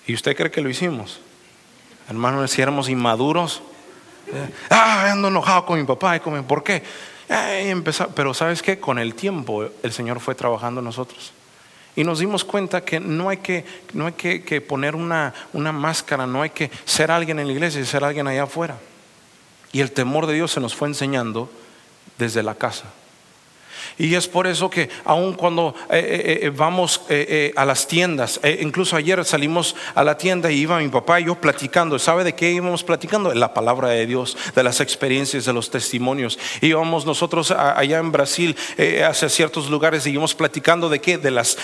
¿Y 0.08 0.13
usted 0.13 0.36
cree 0.36 0.49
que 0.49 0.62
lo 0.62 0.69
hicimos? 0.69 1.19
Hermanos, 2.10 2.50
si 2.50 2.62
éramos 2.62 2.89
inmaduros. 2.89 3.62
Eh, 4.28 4.50
ah, 4.72 5.12
ando 5.12 5.28
enojado 5.28 5.65
con 5.65 5.80
mi 5.80 5.86
papá 5.86 6.15
y 6.15 6.19
con 6.19 6.34
mi, 6.34 6.41
¿por 6.41 6.63
qué? 6.63 6.82
Eh, 7.30 7.84
pero 8.15 8.34
sabes 8.34 8.63
qué, 8.63 8.80
con 8.80 8.98
el 8.98 9.13
tiempo 9.13 9.69
el 9.84 9.91
Señor 9.91 10.19
fue 10.19 10.34
trabajando 10.34 10.80
en 10.80 10.86
nosotros. 10.86 11.32
Y 11.95 12.04
nos 12.04 12.19
dimos 12.19 12.43
cuenta 12.43 12.82
que 12.82 13.00
no 13.00 13.30
hay 13.30 13.38
que, 13.38 13.63
no 13.93 14.08
hay 14.08 14.13
que, 14.13 14.62
poner 14.62 14.95
una, 14.95 15.34
una 15.54 15.72
máscara, 15.72 16.26
no 16.26 16.41
hay 16.41 16.50
que 16.50 16.72
ser 16.86 17.12
alguien 17.12 17.39
en 17.39 17.48
la 17.48 17.54
iglesia 17.54 17.80
y 17.80 17.86
ser 17.86 18.04
alguien 18.04 18.28
allá 18.28 18.43
afuera. 18.43 18.78
Y 19.72 19.82
el 19.82 19.91
temor 19.91 20.26
de 20.26 20.34
Dios 20.34 20.52
se 20.52 20.60
nos 20.60 20.76
fue 20.76 20.88
enseñando 20.88 21.50
desde 22.17 22.41
la 22.41 22.56
casa. 22.56 22.86
Y 23.99 24.15
es 24.15 24.29
por 24.29 24.47
eso 24.47 24.69
que 24.69 24.89
aun 25.03 25.33
cuando 25.33 25.75
eh, 25.89 25.99
eh, 25.99 26.39
eh, 26.43 26.49
vamos 26.55 27.01
a 27.55 27.65
las 27.65 27.85
tiendas, 27.85 28.39
incluso 28.62 28.95
ayer 28.95 29.23
salimos 29.25 29.75
a 29.93 30.03
la 30.05 30.17
tienda 30.17 30.49
y 30.49 30.59
iba 30.59 30.79
mi 30.79 30.88
papá 30.88 31.19
y 31.19 31.25
yo 31.25 31.35
platicando, 31.35 31.99
¿sabe 31.99 32.23
de 32.23 32.33
qué 32.33 32.49
íbamos 32.49 32.83
platicando? 32.83 33.33
La 33.33 33.53
palabra 33.53 33.89
de 33.89 34.05
Dios, 34.05 34.38
de 34.55 34.63
las 34.63 34.79
experiencias, 34.79 35.43
de 35.43 35.51
los 35.51 35.69
testimonios. 35.69 36.39
Íbamos 36.62 37.05
nosotros 37.05 37.51
allá 37.51 37.97
en 37.97 38.13
Brasil, 38.13 38.55
hacia 39.05 39.27
ciertos 39.27 39.69
lugares, 39.69 40.07
y 40.07 40.12
íbamos 40.12 40.33
platicando 40.33 40.88
de 40.88 40.99
qué? 40.99 41.17
De 41.17 41.31
las, 41.31 41.57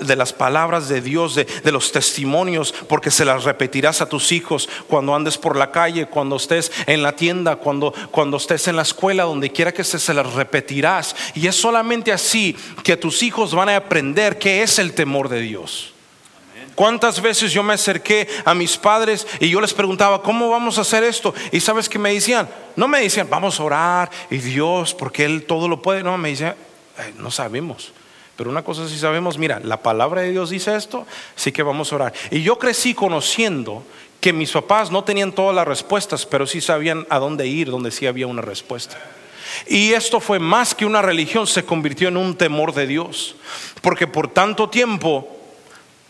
de 0.00 0.16
las 0.16 0.32
palabras 0.32 0.88
de 0.88 1.02
Dios, 1.02 1.34
de, 1.34 1.44
de 1.44 1.72
los 1.72 1.92
testimonios, 1.92 2.72
porque 2.88 3.10
se 3.10 3.26
las 3.26 3.44
repetirás 3.44 4.00
a 4.00 4.08
tus 4.08 4.32
hijos 4.32 4.66
cuando 4.88 5.14
andes 5.14 5.36
por 5.36 5.56
la 5.56 5.70
calle, 5.70 6.06
cuando 6.06 6.36
estés 6.36 6.72
en 6.86 7.02
la 7.02 7.12
tienda, 7.16 7.56
cuando, 7.56 7.92
cuando 8.10 8.38
estés 8.38 8.66
en 8.68 8.76
la 8.76 8.82
escuela, 8.82 9.24
donde 9.24 9.52
quiera 9.52 9.72
que 9.72 9.82
estés, 9.82 10.02
se 10.02 10.14
las 10.14 10.32
repetirás. 10.32 11.14
Y 11.34 11.46
es 11.46 11.56
solamente 11.56 11.81
así 12.12 12.56
que 12.82 12.96
tus 12.96 13.22
hijos 13.22 13.54
van 13.54 13.68
a 13.68 13.76
aprender 13.76 14.38
qué 14.38 14.62
es 14.62 14.78
el 14.78 14.92
temor 14.92 15.28
de 15.28 15.40
Dios. 15.40 15.92
¿Cuántas 16.74 17.20
veces 17.20 17.52
yo 17.52 17.62
me 17.62 17.74
acerqué 17.74 18.28
a 18.44 18.54
mis 18.54 18.76
padres 18.78 19.26
y 19.40 19.50
yo 19.50 19.60
les 19.60 19.74
preguntaba, 19.74 20.22
¿cómo 20.22 20.48
vamos 20.48 20.78
a 20.78 20.82
hacer 20.82 21.04
esto? 21.04 21.34
Y 21.50 21.60
sabes 21.60 21.88
que 21.88 21.98
me 21.98 22.14
decían, 22.14 22.48
no 22.76 22.88
me 22.88 23.00
decían, 23.00 23.28
vamos 23.28 23.60
a 23.60 23.64
orar 23.64 24.10
y 24.30 24.38
Dios, 24.38 24.94
porque 24.94 25.24
Él 25.24 25.44
todo 25.44 25.68
lo 25.68 25.82
puede. 25.82 26.02
No, 26.02 26.16
me 26.16 26.30
decían, 26.30 26.54
no 27.18 27.30
sabemos. 27.30 27.92
Pero 28.36 28.48
una 28.48 28.64
cosa 28.64 28.88
sí 28.88 28.98
sabemos, 28.98 29.36
mira, 29.36 29.60
la 29.62 29.82
palabra 29.82 30.22
de 30.22 30.30
Dios 30.30 30.50
dice 30.50 30.74
esto, 30.74 31.06
sí 31.36 31.52
que 31.52 31.62
vamos 31.62 31.92
a 31.92 31.96
orar. 31.96 32.14
Y 32.30 32.42
yo 32.42 32.58
crecí 32.58 32.94
conociendo 32.94 33.84
que 34.20 34.32
mis 34.32 34.52
papás 34.52 34.90
no 34.90 35.04
tenían 35.04 35.32
todas 35.32 35.54
las 35.54 35.68
respuestas, 35.68 36.24
pero 36.24 36.46
sí 36.46 36.60
sabían 36.60 37.06
a 37.10 37.18
dónde 37.18 37.46
ir, 37.46 37.70
donde 37.70 37.90
sí 37.90 38.06
había 38.06 38.26
una 38.26 38.40
respuesta. 38.40 38.98
Y 39.66 39.92
esto 39.92 40.20
fue 40.20 40.38
más 40.38 40.74
que 40.74 40.86
una 40.86 41.02
religión, 41.02 41.46
se 41.46 41.64
convirtió 41.64 42.08
en 42.08 42.16
un 42.16 42.36
temor 42.36 42.74
de 42.74 42.86
Dios. 42.86 43.36
Porque 43.80 44.06
por 44.06 44.28
tanto 44.28 44.68
tiempo 44.68 45.28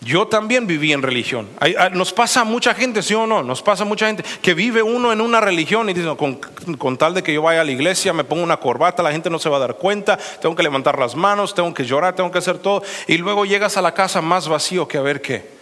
yo 0.05 0.27
también 0.27 0.67
viví 0.67 0.93
en 0.93 1.01
religión. 1.01 1.49
Ah, 1.61 1.89
nos 1.89 2.13
pasa 2.13 2.41
a 2.41 2.45
mucha 2.45 2.75
gente, 2.75 3.03
sí 3.03 3.15
o 3.15 3.27
no, 3.27 3.43
nos 3.43 3.63
pasa 3.63 3.85
a 3.85 3.87
mucha 3.87 4.07
gente 4.07 4.25
que 4.43 4.53
vive 4.53 4.83
uno 4.83 5.13
en 5.13 5.21
una 5.21 5.41
religión 5.41 5.89
y 5.89 5.95
dice, 5.95 6.15
con, 6.17 6.35
con, 6.77 6.97
tal 6.97 7.15
de 7.15 7.23
que 7.23 7.33
yo 7.33 7.43
vaya 7.43 7.61
a 7.61 7.65
la 7.65 7.71
iglesia, 7.71 8.13
me 8.13 8.25
pongo 8.25 8.43
una 8.43 8.57
corbata, 8.57 9.03
la 9.03 9.13
gente 9.13 9.31
no 9.31 9.39
se 9.39 9.49
va 9.49 9.59
a 9.59 9.61
dar 9.61 9.77
cuenta, 9.77 10.19
tengo 10.41 10.57
que 10.57 10.63
levantar 10.65 10.99
las 10.99 11.15
manos, 11.15 11.55
tengo 11.55 11.73
que 11.73 11.85
llorar, 11.85 12.17
tengo 12.17 12.33
que 12.33 12.39
hacer 12.39 12.59
todo. 12.59 12.83
Y 13.07 13.19
luego 13.19 13.45
llegas 13.45 13.77
a 13.77 13.83
la 13.83 13.95
casa 13.95 14.21
más 14.21 14.49
vacío 14.49 14.89
que 14.89 14.99
a 14.99 15.03
ver 15.03 15.23
qué. 15.23 15.62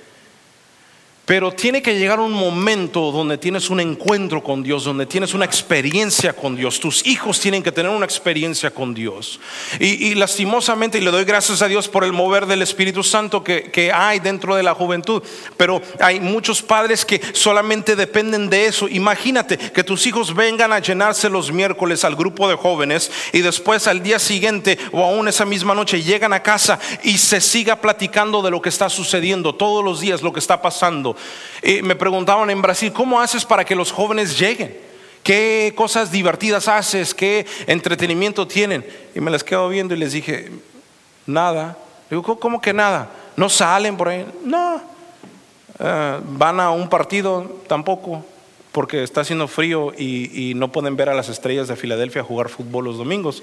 Pero 1.25 1.53
tiene 1.53 1.81
que 1.81 1.97
llegar 1.97 2.19
un 2.19 2.33
momento 2.33 3.13
donde 3.13 3.39
tienes 3.39 3.71
un 3.71 3.79
encuentro 3.79 4.43
con 4.43 4.65
Dios, 4.65 4.85
donde 4.85 5.07
tienes 5.07 5.33
una 5.33 5.45
experiencia 5.45 6.33
con 6.33 6.57
Dios. 6.57 6.81
Tus 6.81 7.07
hijos 7.07 7.39
tienen 7.39 7.63
que 7.63 7.71
tener 7.71 7.93
una 7.93 8.05
experiencia 8.05 8.71
con 8.73 8.95
Dios. 8.95 9.39
Y, 9.79 10.15
lastimosamente, 10.17 10.99
y 10.99 11.03
le 11.03 11.13
doy 11.13 11.25
gracias 11.25 11.63
a 11.63 11.69
Dios 11.69 11.89
por 11.89 12.03
el 12.03 12.13
mover 12.13 12.47
del 12.47 12.63
Espíritu 12.63 13.05
Santo 13.05 13.45
que, 13.45 13.71
que, 13.71 13.93
hay 13.93 14.19
dentro 14.19 14.57
de 14.57 14.65
la 14.65 14.75
juventud, 14.75 15.23
pero 15.57 15.81
hay 16.01 16.19
muchos 16.19 16.63
padres 16.63 17.05
que 17.05 17.21
solamente 17.33 17.95
dependen 17.95 18.51
de 18.51 18.67
eso. 18.67 18.89
Imagínate 18.89 19.57
que 19.57 19.85
tus 19.85 20.07
hijos 20.07 20.35
vengan 20.35 20.73
a 20.73 20.81
llenarse 20.81 21.29
los 21.29 21.53
miércoles 21.53 22.05
al 22.05 22.17
grupo 22.17 22.49
de 22.49 22.57
jóvenes 22.57 23.11
y 23.33 23.41
después 23.41 23.87
al 23.87 24.03
día 24.03 24.19
siguiente 24.19 24.79
o 24.91 25.05
aún 25.05 25.29
esa 25.29 25.45
misma 25.45 25.75
noche 25.75 26.03
llegan 26.03 26.33
a 26.33 26.43
casa 26.43 26.79
y 27.05 27.19
se 27.19 27.41
siga 27.41 27.77
platicando 27.77 28.43
de 28.43 28.51
lo 28.51 28.61
que 28.61 28.69
está 28.69 28.89
sucediendo 28.89 29.55
todos 29.55 29.85
los 29.85 30.01
días, 30.01 30.23
lo 30.23 30.33
que 30.33 30.41
está 30.41 30.61
pasando. 30.61 31.17
Y 31.63 31.83
me 31.83 31.95
preguntaban 31.95 32.51
en 32.51 32.63
Brasil, 32.63 32.93
¿cómo 32.93 33.21
haces 33.21 33.45
para 33.45 33.65
que 33.65 33.75
los 33.75 33.93
jóvenes 33.93 34.39
lleguen? 34.39 34.77
¿Qué 35.23 35.75
cosas 35.77 36.11
divertidas 36.11 36.69
haces? 36.69 37.15
¿Qué 37.15 37.47
entretenimiento 37.67 38.47
tienen? 38.47 38.85
Y 39.15 39.21
me 39.21 39.31
las 39.31 39.45
quedo 39.45 39.69
viendo 39.69 39.95
y 39.95 39.99
les 39.99 40.13
dije, 40.13 40.51
nada. 41.27 41.77
Digo, 42.09 42.39
¿cómo 42.39 42.61
que 42.61 42.73
nada? 42.73 43.11
¿No 43.37 43.49
salen 43.49 43.97
por 43.97 44.09
ahí? 44.09 44.27
No. 44.45 44.83
Eh, 45.79 46.21
¿Van 46.23 46.61
a 46.61 46.71
un 46.71 46.89
partido? 46.89 47.61
Tampoco, 47.67 48.25
porque 48.73 49.03
está 49.03 49.21
haciendo 49.21 49.47
frío 49.47 49.93
y, 49.97 50.51
y, 50.51 50.55
no 50.55 50.73
pueden 50.73 50.97
ver 50.97 51.09
a 51.09 51.15
las 51.15 51.29
estrellas 51.29 51.69
de 51.69 51.77
Filadelfia 51.77 52.23
jugar 52.23 52.49
fútbol 52.49 52.87
los 52.87 52.99
domingos. 52.99 53.43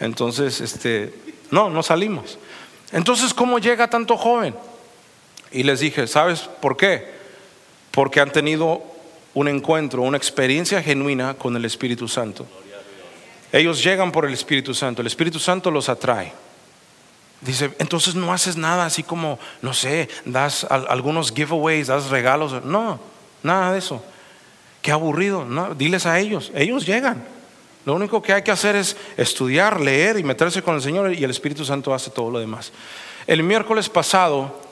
Entonces, 0.00 0.60
este, 0.60 1.12
no, 1.50 1.68
no 1.70 1.82
salimos. 1.82 2.38
Entonces, 2.92 3.34
¿cómo 3.34 3.58
llega 3.58 3.88
tanto 3.88 4.16
joven? 4.16 4.54
Y 5.52 5.62
les 5.62 5.80
dije, 5.80 6.06
¿sabes 6.06 6.40
por 6.60 6.76
qué? 6.76 7.17
Porque 7.98 8.20
han 8.20 8.30
tenido 8.30 8.80
un 9.34 9.48
encuentro, 9.48 10.02
una 10.02 10.16
experiencia 10.16 10.80
genuina 10.80 11.34
con 11.34 11.56
el 11.56 11.64
Espíritu 11.64 12.06
Santo. 12.06 12.46
Ellos 13.50 13.82
llegan 13.82 14.12
por 14.12 14.24
el 14.24 14.32
Espíritu 14.32 14.72
Santo, 14.72 15.00
el 15.00 15.08
Espíritu 15.08 15.40
Santo 15.40 15.68
los 15.68 15.88
atrae. 15.88 16.32
Dice, 17.40 17.72
entonces 17.80 18.14
no 18.14 18.32
haces 18.32 18.56
nada 18.56 18.86
así 18.86 19.02
como, 19.02 19.40
no 19.62 19.74
sé, 19.74 20.08
das 20.24 20.62
algunos 20.62 21.32
giveaways, 21.32 21.88
das 21.88 22.08
regalos. 22.08 22.64
No, 22.64 23.00
nada 23.42 23.72
de 23.72 23.80
eso. 23.80 24.00
Qué 24.80 24.92
aburrido. 24.92 25.44
No, 25.44 25.74
diles 25.74 26.06
a 26.06 26.20
ellos, 26.20 26.52
ellos 26.54 26.86
llegan. 26.86 27.24
Lo 27.84 27.96
único 27.96 28.22
que 28.22 28.32
hay 28.32 28.42
que 28.42 28.52
hacer 28.52 28.76
es 28.76 28.96
estudiar, 29.16 29.80
leer 29.80 30.20
y 30.20 30.22
meterse 30.22 30.62
con 30.62 30.76
el 30.76 30.82
Señor 30.82 31.12
y 31.12 31.24
el 31.24 31.30
Espíritu 31.32 31.64
Santo 31.64 31.92
hace 31.92 32.10
todo 32.10 32.30
lo 32.30 32.38
demás. 32.38 32.70
El 33.26 33.42
miércoles 33.42 33.88
pasado 33.88 34.67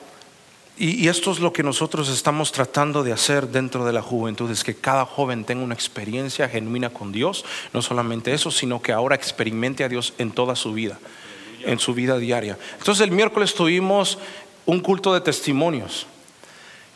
y, 0.77 1.07
esto 1.07 1.31
es 1.31 1.39
lo 1.39 1.51
que 1.53 1.63
nosotros 1.63 2.09
estamos 2.09 2.51
tratando 2.51 3.03
de 3.03 3.11
hacer 3.11 3.47
dentro 3.49 3.85
de 3.85 3.93
la 3.93 4.01
juventud, 4.01 4.49
es 4.51 4.63
que 4.63 4.75
cada 4.75 5.05
joven 5.05 5.43
tenga 5.43 5.63
una 5.63 5.73
experiencia 5.73 6.47
genuina 6.47 6.89
con 6.89 7.11
Dios, 7.11 7.45
no 7.73 7.81
solamente 7.81 8.33
eso, 8.33 8.51
sino 8.51 8.81
que 8.81 8.91
ahora 8.91 9.15
experimente 9.15 9.83
a 9.83 9.89
Dios 9.89 10.13
en 10.17 10.31
toda 10.31 10.55
su 10.55 10.73
vida, 10.73 10.99
en 11.65 11.79
su 11.79 11.93
vida 11.93 12.17
diaria. 12.17 12.57
Entonces 12.77 13.03
el 13.03 13.11
miércoles 13.11 13.53
tuvimos 13.53 14.19
un 14.65 14.79
culto 14.79 15.13
de 15.13 15.21
testimonios. 15.21 16.07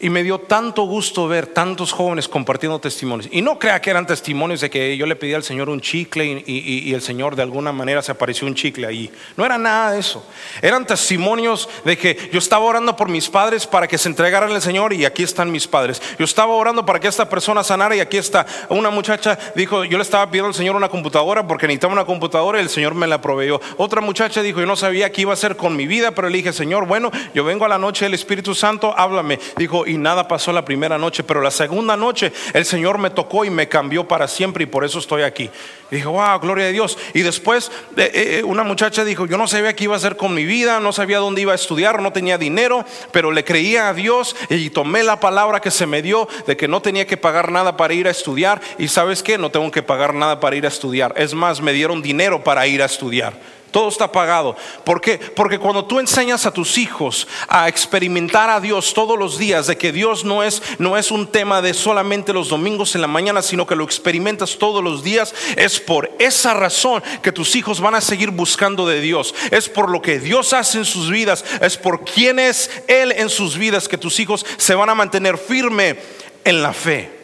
Y 0.04 0.10
me 0.10 0.24
dio 0.24 0.40
tanto 0.40 0.82
gusto 0.84 1.28
ver 1.28 1.46
tantos 1.46 1.92
jóvenes 1.92 2.28
compartiendo 2.28 2.80
testimonios. 2.80 3.30
Y 3.32 3.44
no 3.44 3.60
crea 3.60 3.80
que 3.80 3.92
eran 3.92 4.08
testimonios 4.08 4.60
de 4.60 4.72
que 4.72 4.98
yo 4.98 5.06
le 5.06 5.16
pedí 5.16 5.36
al 5.36 5.44
Señor 5.44 5.70
un 5.70 5.80
chicle 5.80 6.44
y, 6.48 6.92
el 6.92 7.04
Señor 7.04 7.36
de 7.36 7.44
alguna 7.44 7.72
manera 7.72 8.02
se 8.02 8.12
apareció 8.12 8.48
un 8.48 8.56
chicle 8.56 8.88
ahí. 8.88 9.12
No 9.38 9.46
era 9.46 9.60
nada 9.60 9.92
de 9.92 10.00
eso. 10.00 10.26
Eran 10.64 10.88
testimonios 10.88 11.70
de 11.86 12.00
que 12.00 12.32
yo 12.34 12.40
estaba 12.40 12.66
orando 12.66 12.96
por 12.96 13.10
mis 13.10 13.30
padres 13.30 13.68
para 13.68 13.88
que 13.88 14.00
se 14.00 14.10
entregaran 14.10 14.52
al 14.52 14.62
Señor 14.62 14.92
y 14.92 15.06
aquí 15.06 15.22
están 15.22 15.52
mis 15.52 15.68
padres. 15.68 16.02
Yo 16.18 16.26
estaba 16.26 16.56
orando 16.56 16.84
para 16.84 17.00
que 17.00 17.08
esta 17.08 17.30
persona 17.30 17.64
sanara 17.64 17.96
y 17.96 18.00
aquí 18.00 18.18
está. 18.18 18.48
Una 18.70 18.90
muchacha 18.90 19.38
dijo, 19.56 19.84
yo 19.84 20.00
le 20.00 20.04
estaba 20.04 20.26
pidiendo 20.32 20.48
al 20.48 20.56
Señor 20.56 20.76
una 20.76 20.90
computadora 20.90 21.48
porque 21.48 21.68
necesitaba 21.68 21.94
una 21.94 22.06
computadora 22.06 22.58
y 22.58 22.64
el 22.64 22.70
Señor 22.70 22.96
me 22.96 23.06
la 23.06 23.22
proveyó. 23.22 23.62
Otra 23.78 24.02
muchacha 24.02 24.42
dijo, 24.42 24.62
yo 24.62 24.66
no 24.66 24.76
sabía 24.76 25.12
qué 25.12 25.22
iba 25.22 25.32
a 25.32 25.36
hacer 25.36 25.58
con 25.58 25.76
mi 25.76 25.86
vida, 25.86 26.10
pero 26.10 26.28
le 26.28 26.38
dije, 26.38 26.54
Señor, 26.54 26.88
bueno, 26.88 27.12
yo 27.36 27.44
vengo 27.44 27.66
a 27.66 27.70
la 27.70 27.78
noche 27.78 28.06
del 28.06 28.16
Espíritu 28.16 28.56
Santo, 28.56 28.96
háblame. 28.98 29.40
Dijo, 29.58 29.86
y 29.92 29.98
nada 29.98 30.28
pasó 30.28 30.52
la 30.52 30.66
primera 30.66 30.98
noche, 30.98 31.24
pero 31.24 31.42
la 31.42 31.52
segunda 31.52 31.98
noche 31.98 32.32
el 32.54 32.66
Señor 32.66 32.98
me 32.98 33.10
tocó 33.10 33.46
y 33.46 33.50
me 33.50 33.68
cambió 33.68 34.08
para 34.08 34.28
siempre 34.28 34.64
y 34.64 34.68
por 34.68 34.84
eso 34.84 35.00
estoy 35.00 35.24
aquí. 35.24 35.50
Y 35.92 35.96
dije, 35.96 36.08
wow, 36.08 36.40
gloria 36.40 36.68
a 36.68 36.70
Dios. 36.70 36.98
Y 37.14 37.22
después 37.22 37.70
eh, 37.98 38.12
eh, 38.14 38.44
una 38.44 38.64
muchacha 38.64 39.04
dijo, 39.04 39.26
yo 39.26 39.38
no 39.38 39.48
sabía 39.48 39.76
qué 39.76 39.84
iba 39.84 39.94
a 39.94 39.98
hacer 39.98 40.16
con 40.16 40.34
mi 40.34 40.46
vida, 40.46 40.80
no 40.80 40.94
sabía 40.94 41.20
dónde 41.20 41.42
iba 41.42 41.52
a 41.52 41.56
estudiar, 41.56 42.02
no 42.02 42.14
tenía 42.14 42.38
dinero, 42.38 42.86
pero 43.12 43.32
le 43.32 43.44
creía 43.44 43.90
a 43.90 43.94
Dios 43.94 44.36
y 44.50 44.70
tomé 44.70 45.04
la 45.04 45.20
palabra 45.20 45.60
que 45.60 45.72
se 45.72 45.86
me 45.86 46.02
dio 46.02 46.28
de 46.48 46.56
que 46.56 46.68
no 46.68 46.82
tenía 46.82 47.06
que 47.06 47.18
pagar 47.18 47.52
nada 47.52 47.76
para 47.76 47.94
ir 47.94 48.08
a 48.08 48.12
estudiar. 48.12 48.62
Y 48.78 48.88
sabes 48.88 49.22
qué, 49.22 49.38
no 49.38 49.52
tengo 49.52 49.70
que 49.70 49.84
pagar 49.84 50.14
nada 50.14 50.40
para 50.40 50.56
ir 50.56 50.66
a 50.66 50.70
estudiar. 50.70 51.14
Es 51.18 51.34
más, 51.34 51.62
me 51.62 51.74
dieron 51.74 52.02
dinero 52.02 52.44
para 52.44 52.66
ir 52.68 52.82
a 52.82 52.86
estudiar. 52.86 53.34
Todo 53.72 53.88
está 53.88 54.12
pagado. 54.12 54.56
¿Por 54.84 55.00
qué? 55.00 55.18
Porque 55.18 55.58
cuando 55.58 55.86
tú 55.86 56.00
enseñas 56.00 56.46
a 56.46 56.52
tus 56.52 56.78
hijos 56.78 57.28
a 57.48 57.70
experimentar 57.70 58.50
a 58.50 58.60
Dios 58.60 58.94
todos 58.94 59.18
los 59.18 59.38
días, 59.38 59.68
de 59.68 59.78
que 59.78 59.94
Dios 59.94 60.26
no 60.26 60.44
es, 60.44 60.62
no 60.78 60.98
es 60.98 61.10
un 61.10 61.28
tema 61.28 61.62
de 61.62 61.74
solamente 61.74 62.34
los 62.34 62.50
domingos 62.50 62.96
en 62.96 63.02
la 63.02 63.08
mañana, 63.08 63.42
sino 63.42 63.66
que 63.66 63.76
lo 63.76 63.86
experimentas 63.86 64.58
todos 64.58 64.84
los 64.84 65.04
días, 65.04 65.34
es 65.56 65.80
por 65.80 66.12
esa 66.20 66.54
razón 66.54 67.02
que 67.22 67.32
tus 67.32 67.56
hijos 67.56 67.80
van 67.80 67.96
a 67.96 68.02
seguir 68.02 68.32
buscando 68.32 68.86
de 68.86 69.00
Dios. 69.00 69.34
Es 69.52 69.70
por 69.70 69.90
lo 69.90 70.02
que 70.02 70.20
Dios 70.20 70.52
hace 70.52 70.80
en 70.80 70.86
sus 70.86 71.10
vidas, 71.10 71.46
es 71.62 71.78
por 71.78 72.04
quién 72.04 72.40
es 72.40 72.70
Él 72.88 73.14
en 73.14 73.30
sus 73.30 73.58
vidas, 73.58 73.88
que 73.88 73.98
tus 73.98 74.20
hijos 74.20 74.46
se 74.58 74.76
van 74.76 74.90
a 74.90 74.96
mantener 74.96 75.38
firme 75.38 75.98
en 76.44 76.62
la 76.62 76.74
fe. 76.74 77.21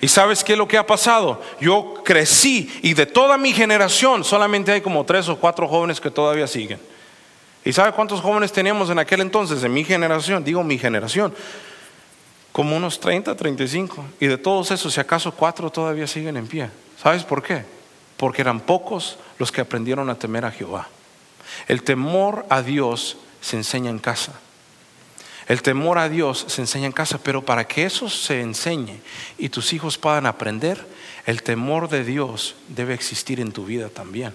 ¿Y 0.00 0.08
sabes 0.08 0.44
qué 0.44 0.52
es 0.52 0.58
lo 0.58 0.68
que 0.68 0.78
ha 0.78 0.86
pasado? 0.86 1.42
Yo 1.60 1.94
crecí 2.04 2.80
y 2.82 2.94
de 2.94 3.06
toda 3.06 3.38
mi 3.38 3.52
generación 3.52 4.24
solamente 4.24 4.72
hay 4.72 4.80
como 4.80 5.04
tres 5.04 5.28
o 5.28 5.36
cuatro 5.36 5.68
jóvenes 5.68 6.00
que 6.00 6.10
todavía 6.10 6.46
siguen. 6.46 6.78
¿Y 7.64 7.72
sabe 7.72 7.92
cuántos 7.92 8.20
jóvenes 8.20 8.52
teníamos 8.52 8.90
en 8.90 8.98
aquel 8.98 9.20
entonces, 9.20 9.60
de 9.60 9.68
mi 9.68 9.84
generación? 9.84 10.44
Digo 10.44 10.62
mi 10.62 10.78
generación. 10.78 11.34
Como 12.52 12.76
unos 12.76 13.00
30, 13.00 13.34
35. 13.34 14.04
Y 14.20 14.26
de 14.26 14.38
todos 14.38 14.70
esos, 14.70 14.94
si 14.94 15.00
acaso 15.00 15.32
cuatro 15.32 15.70
todavía 15.70 16.06
siguen 16.06 16.36
en 16.36 16.46
pie. 16.46 16.70
¿Sabes 17.02 17.24
por 17.24 17.42
qué? 17.42 17.64
Porque 18.16 18.42
eran 18.42 18.60
pocos 18.60 19.18
los 19.38 19.50
que 19.50 19.60
aprendieron 19.60 20.08
a 20.10 20.14
temer 20.14 20.44
a 20.44 20.52
Jehová. 20.52 20.88
El 21.66 21.82
temor 21.82 22.46
a 22.50 22.62
Dios 22.62 23.16
se 23.40 23.56
enseña 23.56 23.90
en 23.90 23.98
casa. 23.98 24.32
El 25.48 25.62
temor 25.62 25.98
a 25.98 26.08
Dios 26.08 26.44
se 26.48 26.60
enseña 26.60 26.86
en 26.86 26.92
casa, 26.92 27.18
pero 27.22 27.42
para 27.42 27.66
que 27.66 27.84
eso 27.84 28.08
se 28.08 28.40
enseñe 28.40 29.00
y 29.38 29.48
tus 29.48 29.72
hijos 29.72 29.96
puedan 29.96 30.26
aprender, 30.26 30.84
el 31.24 31.42
temor 31.42 31.88
de 31.88 32.04
Dios 32.04 32.56
debe 32.68 32.94
existir 32.94 33.38
en 33.38 33.52
tu 33.52 33.64
vida 33.64 33.88
también. 33.88 34.34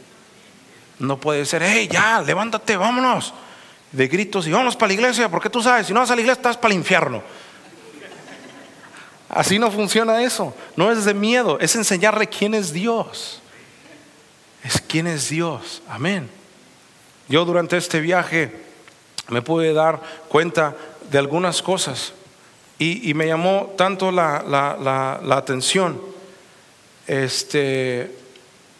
No 0.99 1.18
puede 1.18 1.45
ser, 1.45 1.64
hey, 1.64 1.89
ya, 1.91 2.22
levántate, 2.22 2.78
vámonos. 2.78 3.34
De 3.91 4.07
gritos 4.07 4.47
y 4.47 4.51
vámonos 4.51 4.78
para 4.78 4.88
la 4.88 4.93
iglesia, 4.93 5.30
porque 5.30 5.49
tú 5.49 5.62
sabes, 5.62 5.88
si 5.88 5.93
no 5.93 5.99
vas 5.99 6.12
a 6.12 6.16
la 6.16 6.22
iglesia 6.22 6.39
estás 6.39 6.57
para 6.57 6.74
el 6.74 6.80
infierno. 6.80 7.22
Así 9.28 9.59
no 9.59 9.72
funciona 9.72 10.22
eso. 10.24 10.55
No 10.76 10.91
es 10.91 11.03
de 11.03 11.14
miedo, 11.14 11.59
es 11.59 11.76
enseñarle 11.76 12.28
quién 12.28 12.53
es 12.53 12.72
Dios. 12.72 13.41
Es 14.64 14.80
quién 14.80 15.07
es 15.07 15.30
Dios. 15.30 15.82
Amén. 15.89 16.30
Yo 17.28 17.43
durante 17.45 17.78
este 17.78 17.99
viaje 17.99 18.53
me 19.30 19.41
pude 19.41 19.74
dar 19.74 20.01
cuenta 20.28 20.76
de 21.12 21.18
algunas 21.18 21.62
cosas 21.62 22.14
y, 22.80 23.09
y 23.09 23.14
me 23.14 23.28
llamó 23.28 23.74
tanto 23.78 24.12
la, 24.12 24.43
la- 24.47 25.20
la- 25.22 25.38
atención. 25.38 25.99
Este, 27.07 28.12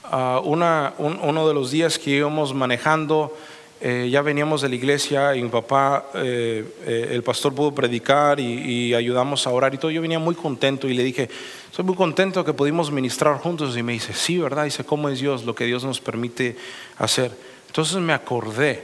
ah, 0.06 0.42
una- 0.44 0.94
un- 0.98 1.20
uno 1.22 1.48
de 1.48 1.54
los 1.54 1.72
días 1.72 2.00
que 2.00 2.12
íbamos 2.12 2.54
manejando, 2.54 3.36
eh, 3.82 4.10
ya 4.12 4.22
veníamos 4.22 4.62
de 4.62 4.70
la 4.70 4.76
iglesia 4.76 5.36
y 5.36 5.42
mi 5.42 5.50
papá, 5.50 6.06
eh, 6.14 6.64
eh, 6.86 7.10
el 7.12 7.24
pastor 7.24 7.54
pudo 7.54 7.74
predicar 7.74 8.40
y, 8.40 8.44
y 8.90 8.94
ayudamos 8.94 9.46
a 9.48 9.50
orar 9.50 9.74
y 9.74 9.78
todo. 9.78 9.92
Yo 9.92 10.02
venía 10.02 10.20
muy 10.20 10.36
contento 10.36 10.88
y 10.88 10.94
le 10.94 11.04
dije, 11.04 11.30
soy 11.72 11.84
muy 11.84 11.96
contento 11.96 12.46
que 12.46 12.54
pudimos 12.54 12.92
ministrar 12.92 13.38
juntos. 13.40 13.76
Y 13.76 13.84
me 13.84 13.94
dice, 13.94 14.14
sí, 14.14 14.38
¿verdad? 14.38 14.66
Dice, 14.66 14.84
¿cómo 14.84 15.10
es 15.10 15.20
Dios? 15.20 15.44
Lo 15.46 15.56
que 15.56 15.66
Dios 15.66 15.84
nos 15.84 16.00
permite 16.00 16.56
hacer. 17.00 17.32
Entonces 17.68 17.98
me 17.98 18.14
acordé 18.14 18.84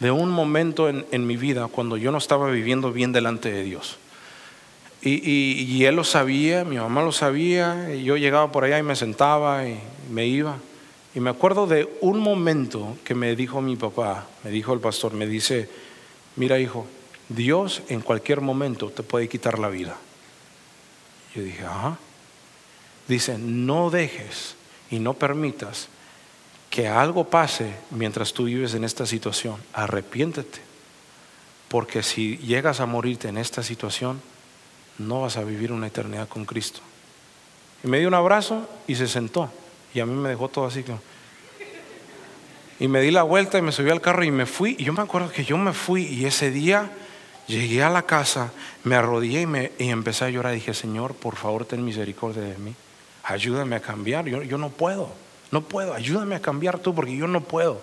de 0.00 0.10
un 0.10 0.30
momento 0.30 0.88
en, 0.88 1.26
mi 1.26 1.36
vida 1.36 1.68
cuando 1.68 1.96
yo 1.96 2.12
no 2.12 2.18
estaba 2.18 2.50
viviendo 2.50 2.92
bien 2.92 3.12
delante 3.12 3.50
de 3.50 3.62
Dios. 3.62 3.96
Y, 5.02 5.14
y- 5.30 5.62
y 5.62 5.84
él 5.84 5.96
lo 5.96 6.04
sabía, 6.04 6.64
mi 6.64 6.76
mamá 6.76 7.02
lo 7.02 7.12
sabía, 7.12 7.94
y 7.94 8.04
yo 8.04 8.16
llegaba 8.16 8.50
por 8.52 8.64
allá 8.64 8.78
y 8.78 8.82
me 8.82 8.96
sentaba 8.96 9.66
y 9.66 9.78
me 10.10 10.26
iba. 10.26 10.56
Y 11.14 11.20
me 11.20 11.30
acuerdo 11.30 11.66
de 11.66 11.88
un 12.02 12.18
momento 12.18 12.98
que 13.04 13.14
me 13.14 13.34
dijo 13.36 13.62
mi 13.62 13.76
papá, 13.76 14.26
me 14.44 14.50
dijo 14.50 14.74
el 14.74 14.80
pastor, 14.80 15.14
me 15.14 15.26
dice, 15.26 15.68
mira 16.36 16.58
hijo, 16.58 16.86
Dios 17.30 17.82
en 17.88 18.00
cualquier 18.02 18.40
momento 18.42 18.90
te 18.90 19.02
puede 19.02 19.28
quitar 19.28 19.58
la 19.58 19.68
vida. 19.68 19.96
Yo 21.34 21.42
dije, 21.42 21.64
ajá. 21.64 21.98
Dice, 23.08 23.38
no 23.38 23.90
dejes 23.90 24.56
y 24.90 24.98
no 24.98 25.14
permitas 25.14 25.88
que 26.76 26.88
algo 26.88 27.24
pase 27.30 27.72
mientras 27.90 28.34
tú 28.34 28.44
vives 28.44 28.74
en 28.74 28.84
esta 28.84 29.06
situación. 29.06 29.56
Arrepiéntete. 29.72 30.58
Porque 31.68 32.02
si 32.02 32.36
llegas 32.36 32.80
a 32.80 32.86
morirte 32.86 33.28
en 33.28 33.38
esta 33.38 33.62
situación, 33.62 34.20
no 34.98 35.22
vas 35.22 35.38
a 35.38 35.42
vivir 35.42 35.72
una 35.72 35.86
eternidad 35.86 36.28
con 36.28 36.44
Cristo. 36.44 36.80
Y 37.82 37.88
me 37.88 37.98
dio 37.98 38.08
un 38.08 38.14
abrazo 38.14 38.68
y 38.86 38.94
se 38.94 39.08
sentó. 39.08 39.50
Y 39.94 40.00
a 40.00 40.04
mí 40.04 40.12
me 40.12 40.28
dejó 40.28 40.48
todo 40.48 40.66
así. 40.66 40.84
Y 42.78 42.88
me 42.88 43.00
di 43.00 43.10
la 43.10 43.22
vuelta 43.22 43.56
y 43.56 43.62
me 43.62 43.72
subí 43.72 43.88
al 43.88 44.02
carro 44.02 44.22
y 44.22 44.30
me 44.30 44.44
fui. 44.44 44.76
Y 44.78 44.84
yo 44.84 44.92
me 44.92 45.00
acuerdo 45.00 45.30
que 45.30 45.46
yo 45.46 45.56
me 45.56 45.72
fui 45.72 46.02
y 46.02 46.26
ese 46.26 46.50
día 46.50 46.90
llegué 47.46 47.84
a 47.84 47.88
la 47.88 48.02
casa, 48.02 48.52
me 48.84 48.96
arrodillé 48.96 49.40
y, 49.40 49.46
me, 49.46 49.72
y 49.78 49.88
empecé 49.88 50.26
a 50.26 50.28
llorar. 50.28 50.52
dije, 50.52 50.74
Señor, 50.74 51.14
por 51.14 51.36
favor, 51.36 51.64
ten 51.64 51.82
misericordia 51.82 52.42
de 52.42 52.58
mí. 52.58 52.74
Ayúdame 53.24 53.76
a 53.76 53.80
cambiar. 53.80 54.26
Yo, 54.26 54.42
yo 54.42 54.58
no 54.58 54.68
puedo. 54.68 55.24
No 55.50 55.62
puedo. 55.62 55.94
Ayúdame 55.94 56.34
a 56.34 56.40
cambiar 56.40 56.78
tú 56.78 56.94
porque 56.94 57.16
yo 57.16 57.26
no 57.26 57.40
puedo. 57.40 57.80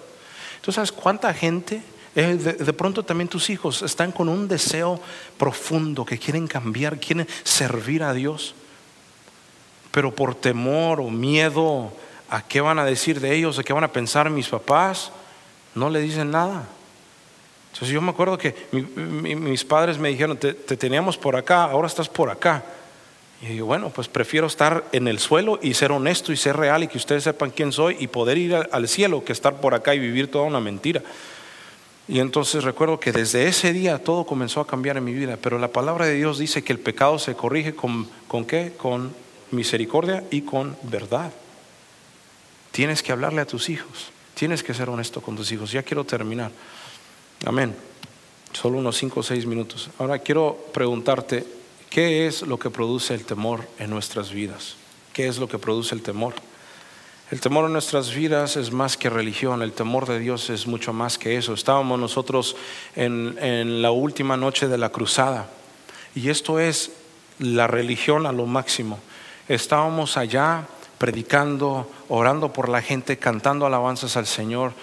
¿Tú 0.61 0.71
sabes 0.71 0.91
cuánta 0.91 1.33
gente, 1.33 1.81
eh, 2.15 2.35
de, 2.35 2.73
pronto 2.73 3.03
también 3.03 3.27
tus 3.27 3.49
hijos 3.49 3.81
están 3.81 4.11
con 4.11 4.29
un 4.29 4.47
deseo 4.47 4.99
profundo 5.37 6.05
que 6.05 6.17
quieren 6.17 6.47
cambiar, 6.47 6.99
quieren 6.99 7.27
servir 7.43 8.03
a 8.03 8.13
Dios? 8.13 8.55
Pero 9.91 10.13
por 10.15 10.35
temor 10.35 10.99
o 10.99 11.09
miedo 11.09 11.91
a 12.29 12.41
qué 12.41 12.61
van 12.61 12.79
a 12.79 12.85
decir 12.85 13.19
de 13.19 13.35
ellos, 13.35 13.59
a 13.59 13.63
qué 13.63 13.73
van 13.73 13.83
a 13.83 13.91
pensar 13.91 14.29
mis 14.29 14.47
papás, 14.49 15.11
no 15.75 15.89
le 15.89 15.99
dicen 16.01 16.31
nada. 16.31 16.67
Entonces 17.73 17.89
yo 17.93 18.01
me 18.01 18.11
acuerdo 18.11 18.37
que 18.37 18.67
mi- 18.71 18.81
mi- 18.81 19.35
mis 19.35 19.63
padres 19.65 19.97
me 19.97 20.09
dijeron, 20.09 20.37
te 20.37 20.53
teníamos 20.53 21.17
por 21.17 21.35
acá, 21.35 21.63
ahora 21.63 21.87
estás 21.87 22.07
por 22.09 22.29
acá. 22.29 22.63
Y 23.43 23.47
digo, 23.47 23.65
bueno, 23.65 23.89
pues 23.89 24.07
prefiero 24.07 24.47
estar 24.47 24.85
en 24.93 25.05
el 25.09 25.19
suelo 25.19 25.59
y 25.61 25.73
ser 25.73 25.91
honesto 25.91 26.31
y 26.31 26.37
ser 26.37 26.55
real 26.55 26.83
y 26.83 26.87
que 26.87 26.97
ustedes 26.97 27.23
sepan 27.25 27.49
quién 27.51 27.73
soy 27.73 27.97
y 27.99 28.07
poder 28.07 28.37
ir 28.37 28.55
al- 28.55 28.69
al 28.71 28.87
cielo 28.87 29.25
que 29.25 29.33
estar 29.33 29.59
por 29.59 29.73
acá 29.73 29.93
y 29.93 29.99
vivir 29.99 30.31
toda 30.31 30.45
una 30.45 30.61
mentira. 30.61 31.01
Y 32.07 32.19
entonces 32.19 32.63
recuerdo 32.63 33.01
que 33.01 33.11
desde 33.11 33.47
ese 33.47 33.73
día 33.73 33.99
todo 33.99 34.25
comenzó 34.25 34.61
a 34.61 34.67
cambiar 34.67 34.95
en 34.95 35.03
mi 35.03 35.13
vida, 35.13 35.37
pero 35.41 35.59
la 35.59 35.67
palabra 35.67 36.05
de 36.05 36.15
Dios 36.15 36.37
dice 36.39 36.63
que 36.63 36.71
el 36.71 36.79
pecado 36.79 37.19
se 37.19 37.35
corrige 37.35 37.75
con, 37.75 38.07
¿con 38.29 38.45
qué? 38.45 38.71
Con 38.77 39.13
misericordia 39.51 40.23
y 40.31 40.43
con 40.43 40.77
verdad. 40.83 41.31
Tienes 42.71 43.03
que 43.03 43.11
hablarle 43.11 43.41
a 43.41 43.45
tus 43.45 43.69
hijos, 43.69 44.11
tienes 44.35 44.63
que 44.63 44.73
ser 44.73 44.89
honesto 44.89 45.19
con 45.21 45.35
tus 45.35 45.51
hijos. 45.51 45.69
Ya 45.71 45.83
quiero 45.83 46.05
terminar. 46.05 46.51
Amén. 47.45 47.75
Solo 48.53 48.77
unos 48.77 48.97
5 48.97 49.19
o 49.19 49.23
6 49.23 49.45
minutos. 49.45 49.89
Ahora 49.99 50.19
quiero 50.19 50.57
preguntarte, 50.73 51.45
¿qué 51.93 52.25
es 52.25 52.41
lo 52.41 52.57
que 52.57 52.71
produce 52.71 53.13
el 53.13 53.23
temor 53.23 53.67
en 53.77 53.91
nuestras 53.91 54.31
vidas? 54.31 54.75
¿Qué 55.13 55.27
es 55.27 55.37
lo 55.37 55.47
que 55.47 55.59
produce 55.59 55.93
el 55.93 56.01
temor? 56.01 56.33
El 57.29 57.39
temor 57.39 57.65
en 57.65 57.73
nuestras 57.73 58.15
vidas 58.15 58.57
es 58.57 58.71
más 58.71 58.97
que 58.97 59.11
religión, 59.11 59.61
el 59.61 59.73
temor 59.73 60.07
de 60.07 60.17
Dios 60.17 60.49
es 60.49 60.65
mucho 60.65 60.91
más 60.91 61.19
que 61.19 61.37
eso. 61.37 61.53
Estábamos 61.53 61.99
nosotros 61.99 62.55
en, 62.95 63.37
en 63.39 63.83
la 63.83 63.91
última 63.91 64.37
noche 64.37 64.67
de 64.67 64.79
la 64.79 64.89
cruzada 64.89 65.51
y 66.15 66.29
esto 66.29 66.59
es 66.59 66.91
la 67.37 67.67
religión 67.67 68.25
a 68.25 68.31
lo 68.31 68.47
máximo. 68.47 68.97
Estábamos 69.47 70.17
allá 70.17 70.67
predicando, 70.97 71.87
orando 72.09 72.51
por 72.53 72.69
la 72.69 72.81
gente, 72.81 73.17
cantando 73.17 73.67
alabanzas 73.67 74.17
al 74.17 74.25
Señor 74.25 74.73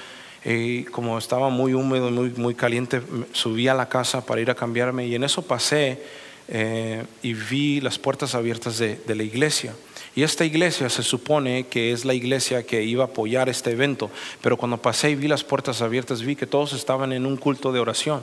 Y 0.44 0.84
como 0.84 1.18
estaba 1.18 1.48
muy 1.50 1.74
húmedo, 1.74 2.10
muy, 2.10 2.30
muy 2.30 2.54
caliente, 2.54 3.02
subí 3.32 3.66
a 3.66 3.74
la 3.74 3.88
casa 3.88 4.24
para 4.24 4.40
ir 4.40 4.50
a 4.50 4.54
cambiarme 4.54 5.06
y 5.06 5.14
en 5.16 5.24
eso 5.24 5.42
pasé 5.42 6.02
eh, 6.50 7.04
y 7.22 7.32
vi 7.32 7.80
las 7.80 7.98
puertas 7.98 8.34
abiertas 8.34 8.78
de, 8.78 8.96
de 8.96 9.14
la 9.14 9.22
iglesia. 9.22 9.72
Y 10.16 10.24
esta 10.24 10.44
iglesia 10.44 10.90
se 10.90 11.04
supone 11.04 11.68
que 11.68 11.92
es 11.92 12.04
la 12.04 12.14
iglesia 12.14 12.64
que 12.64 12.82
iba 12.82 13.04
a 13.04 13.06
apoyar 13.06 13.48
este 13.48 13.70
evento, 13.70 14.10
pero 14.42 14.56
cuando 14.56 14.76
pasé 14.76 15.10
y 15.10 15.14
vi 15.14 15.28
las 15.28 15.44
puertas 15.44 15.80
abiertas, 15.80 16.22
vi 16.22 16.34
que 16.34 16.46
todos 16.46 16.72
estaban 16.72 17.12
en 17.12 17.24
un 17.24 17.36
culto 17.36 17.70
de 17.70 17.78
oración. 17.78 18.22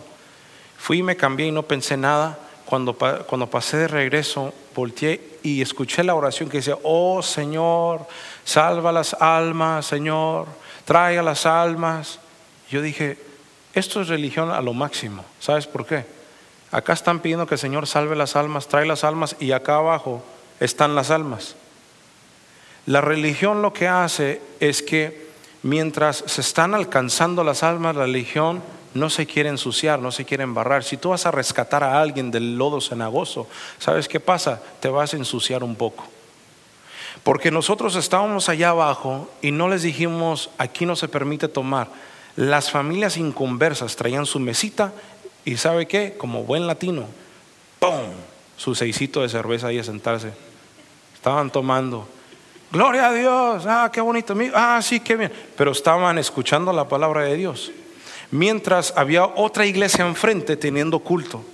Fui 0.77 0.99
y 0.99 1.03
me 1.03 1.15
cambié 1.15 1.47
y 1.47 1.51
no 1.51 1.63
pensé 1.63 1.95
nada. 1.95 2.37
Cuando, 2.65 2.93
cuando 2.93 3.49
pasé 3.49 3.77
de 3.77 3.87
regreso, 3.87 4.53
volteé 4.75 5.39
y 5.41 5.61
escuché 5.61 6.03
la 6.03 6.15
oración 6.15 6.49
que 6.49 6.57
decía, 6.57 6.77
oh 6.83 7.21
Señor, 7.23 8.05
salva 8.43 8.91
las 8.91 9.13
almas, 9.13 9.85
Señor, 9.85 10.47
traiga 10.83 11.23
las 11.23 11.45
almas. 11.45 12.19
Yo 12.69 12.81
dije, 12.81 13.17
esto 13.73 14.01
es 14.01 14.09
religión 14.09 14.51
a 14.51 14.59
lo 14.59 14.73
máximo. 14.73 15.23
¿Sabes 15.39 15.65
por 15.65 15.85
qué? 15.85 16.16
Acá 16.71 16.93
están 16.93 17.19
pidiendo 17.19 17.47
que 17.47 17.55
el 17.55 17.59
Señor 17.59 17.87
salve 17.87 18.15
las 18.15 18.35
almas, 18.35 18.67
trae 18.67 18.85
las 18.85 19.03
almas 19.03 19.35
y 19.39 19.51
acá 19.51 19.77
abajo 19.77 20.23
están 20.59 20.95
las 20.95 21.11
almas. 21.11 21.55
La 22.85 23.01
religión 23.01 23.61
lo 23.61 23.73
que 23.73 23.87
hace 23.87 24.41
es 24.59 24.81
que 24.81 25.27
mientras 25.63 26.23
se 26.25 26.41
están 26.41 26.73
alcanzando 26.73 27.43
las 27.43 27.63
almas, 27.63 27.95
la 27.95 28.03
religión 28.03 28.61
no 28.93 29.09
se 29.09 29.25
quiere 29.25 29.49
ensuciar, 29.49 29.99
no 29.99 30.11
se 30.11 30.25
quiere 30.25 30.43
embarrar. 30.43 30.83
Si 30.83 30.97
tú 30.97 31.09
vas 31.09 31.25
a 31.25 31.31
rescatar 31.31 31.83
a 31.83 32.01
alguien 32.01 32.31
del 32.31 32.57
lodo 32.57 32.81
cenagoso, 32.81 33.47
¿sabes 33.77 34.07
qué 34.07 34.19
pasa? 34.19 34.61
Te 34.79 34.89
vas 34.89 35.13
a 35.13 35.17
ensuciar 35.17 35.63
un 35.63 35.75
poco. 35.75 36.05
Porque 37.23 37.51
nosotros 37.51 37.95
estábamos 37.95 38.49
allá 38.49 38.69
abajo 38.69 39.29
y 39.41 39.51
no 39.51 39.67
les 39.69 39.83
dijimos, 39.83 40.49
aquí 40.57 40.85
no 40.85 40.95
se 40.95 41.07
permite 41.07 41.47
tomar. 41.47 41.89
Las 42.35 42.69
familias 42.71 43.17
inconversas 43.17 43.95
traían 43.95 44.25
su 44.25 44.39
mesita 44.39 44.93
y 45.47 45.55
¿sabe 45.55 45.87
qué? 45.87 46.15
Como 46.17 46.43
buen 46.43 46.67
latino, 46.67 47.05
¡pum! 47.79 48.11
Su 48.57 48.75
seisito 48.75 49.21
de 49.21 49.29
cerveza 49.29 49.67
ahí 49.67 49.79
a 49.79 49.83
sentarse. 49.83 50.33
Estaban 51.13 51.49
tomando. 51.49 52.05
Gloria 52.69 53.07
a 53.07 53.13
Dios, 53.13 53.63
ah, 53.65 53.89
qué 53.93 54.01
bonito, 54.01 54.35
ah, 54.53 54.81
sí, 54.83 54.99
qué 54.99 55.15
bien. 55.15 55.31
Pero 55.55 55.71
estaban 55.71 56.17
escuchando 56.17 56.73
la 56.73 56.89
palabra 56.89 57.21
de 57.21 57.37
Dios. 57.37 57.71
Mientras 58.29 58.93
había 58.97 59.23
otra 59.23 59.65
iglesia 59.65 60.05
enfrente 60.05 60.57
teniendo 60.57 60.99
culto. 60.99 61.45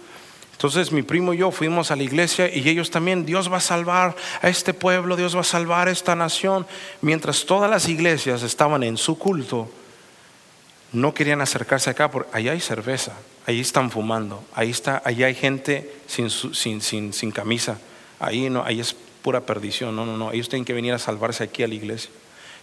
Entonces 0.54 0.92
mi 0.92 1.04
primo 1.04 1.36
y 1.36 1.38
yo 1.38 1.52
fuimos 1.52 1.92
a 1.92 1.96
la 1.96 2.02
iglesia 2.02 2.52
y 2.52 2.68
ellos 2.68 2.90
también, 2.90 3.28
Dios 3.28 3.52
va 3.52 3.58
a 3.58 3.62
salvar 3.62 4.16
a 4.42 4.50
este 4.50 4.74
pueblo, 4.74 5.16
Dios 5.16 5.36
va 5.36 5.42
a 5.42 5.44
salvar 5.44 5.88
a 5.88 5.92
esta 5.92 6.16
nación. 6.16 6.66
Mientras 7.02 7.46
todas 7.46 7.70
las 7.70 7.88
iglesias 7.88 8.42
estaban 8.42 8.82
en 8.82 8.98
su 8.98 9.20
culto, 9.20 9.70
no 10.94 11.14
querían 11.14 11.42
acercarse 11.42 11.90
acá 11.90 12.10
porque 12.10 12.30
allá 12.38 12.52
hay 12.54 12.62
cerveza, 12.62 13.14
ahí 13.46 13.60
están 13.60 13.92
fumando, 13.92 14.44
ahí 14.54 14.70
está, 14.70 15.02
allá 15.04 15.28
hay 15.28 15.36
gente 15.36 15.92
sin, 16.08 16.30
sin, 16.30 16.82
sin, 16.82 17.14
sin 17.14 17.32
camisa, 17.32 17.80
ahí 18.20 18.50
no, 18.50 18.64
ahí 18.64 18.80
es 18.80 18.96
pura 19.24 19.42
perdición, 19.42 19.96
no, 19.96 20.06
no, 20.06 20.18
no, 20.18 20.32
ellos 20.32 20.50
tienen 20.50 20.66
que 20.66 20.74
venir 20.74 20.94
a 20.94 21.00
salvarse 21.00 21.44
aquí 21.44 21.64
a 21.64 21.68
la 21.68 21.74
iglesia. 21.74 22.12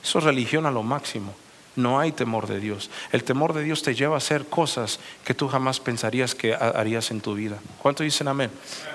Eso 0.03 0.19
es 0.19 0.25
religión 0.25 0.65
a 0.65 0.71
lo 0.71 0.83
máximo. 0.83 1.35
No 1.81 1.99
hay 1.99 2.13
temor 2.13 2.47
de 2.47 2.61
Dios. 2.61 2.91
El 3.13 3.25
temor 3.25 3.53
de 3.55 3.63
Dios 3.63 3.83
te 3.83 3.95
lleva 3.95 4.15
a 4.15 4.19
hacer 4.19 4.47
cosas 4.47 5.01
que 5.25 5.35
tú 5.35 5.49
jamás 5.49 5.81
pensarías 5.81 6.35
que 6.35 6.55
ha- 6.55 6.57
harías 6.69 7.11
en 7.11 7.21
tu 7.21 7.35
vida. 7.35 7.59
¿Cuánto 7.81 8.03
dicen 8.03 8.29
amén? 8.29 8.51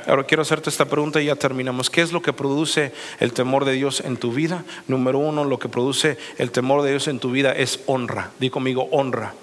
Ahora 0.07 0.23
quiero 0.25 0.41
hacerte 0.43 0.69
esta 0.69 0.85
pregunta 0.85 1.21
y 1.21 1.25
ya 1.25 1.35
terminamos. 1.35 1.89
¿Qué 1.89 2.01
es 2.01 2.11
lo 2.11 2.21
que 2.21 2.33
produce 2.33 2.93
el 3.19 3.33
temor 3.33 3.65
de 3.65 3.73
Dios 3.73 4.01
en 4.01 4.17
tu 4.17 4.31
vida? 4.31 4.63
Número 4.87 5.19
uno, 5.19 5.45
lo 5.45 5.59
que 5.59 5.69
produce 5.69 6.17
el 6.37 6.51
temor 6.51 6.81
de 6.83 6.91
Dios 6.91 7.07
en 7.07 7.19
tu 7.19 7.31
vida 7.31 7.51
es 7.53 7.79
honra. 7.87 8.31
Di 8.39 8.49
conmigo, 8.49 8.87
honra 8.91 9.33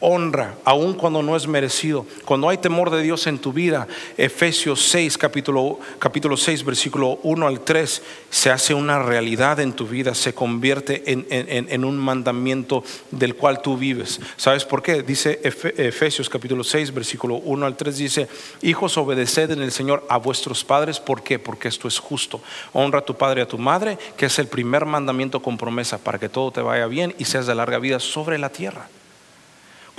honra, 0.00 0.56
aun 0.64 0.94
cuando 0.94 1.22
no 1.22 1.36
es 1.36 1.46
merecido. 1.46 2.06
Cuando 2.24 2.48
hay 2.48 2.58
temor 2.58 2.90
de 2.90 3.02
Dios 3.02 3.26
en 3.26 3.38
tu 3.38 3.52
vida, 3.52 3.86
Efesios 4.16 4.82
6, 4.88 5.18
capítulo, 5.18 5.78
capítulo 5.98 6.36
6, 6.36 6.64
versículo 6.64 7.18
1 7.22 7.46
al 7.46 7.60
3, 7.60 8.02
se 8.30 8.50
hace 8.50 8.72
una 8.74 9.02
realidad 9.02 9.60
en 9.60 9.72
tu 9.74 9.86
vida, 9.86 10.14
se 10.14 10.32
convierte 10.34 11.12
en, 11.12 11.26
en- 11.30 11.68
en- 11.70 11.84
un 11.84 11.98
mandamiento 11.98 12.82
del 13.10 13.34
cual 13.36 13.60
tú 13.62 13.76
vives. 13.76 14.20
¿Sabes 14.36 14.64
por 14.64 14.82
qué? 14.82 15.02
Dice 15.02 15.40
Efe- 15.42 15.74
Efesios 15.78 16.28
capítulo 16.28 16.64
6, 16.64 16.92
versículo 16.94 17.36
1 17.36 17.66
al 17.66 17.76
3, 17.76 17.96
dice, 17.96 18.28
hijos, 18.62 18.96
obedeced 18.96 19.50
en 19.50 19.62
el 19.62 19.72
Señor 19.72 20.06
a 20.08 20.16
vuestros 20.16 20.64
padres. 20.64 20.98
¿Por 21.00 21.22
qué? 21.22 21.38
Porque 21.38 21.68
esto 21.68 21.88
es 21.88 21.98
justo. 21.98 22.40
Honra 22.72 23.00
a 23.00 23.04
tu 23.04 23.14
padre 23.16 23.40
y 23.40 23.44
a 23.44 23.48
tu 23.48 23.58
madre, 23.58 23.98
que 24.16 24.26
es 24.26 24.38
el 24.38 24.46
primer 24.46 24.86
mandamiento 24.86 25.40
con 25.42 25.58
promesa 25.58 25.98
para 25.98 26.18
que 26.18 26.28
todo 26.28 26.50
te 26.50 26.62
vaya 26.62 26.86
bien 26.86 27.14
y 27.18 27.24
seas 27.26 27.46
de 27.46 27.54
larga 27.54 27.78
vida 27.78 28.00
sobre 28.00 28.38
la 28.38 28.48
tierra. 28.48 28.88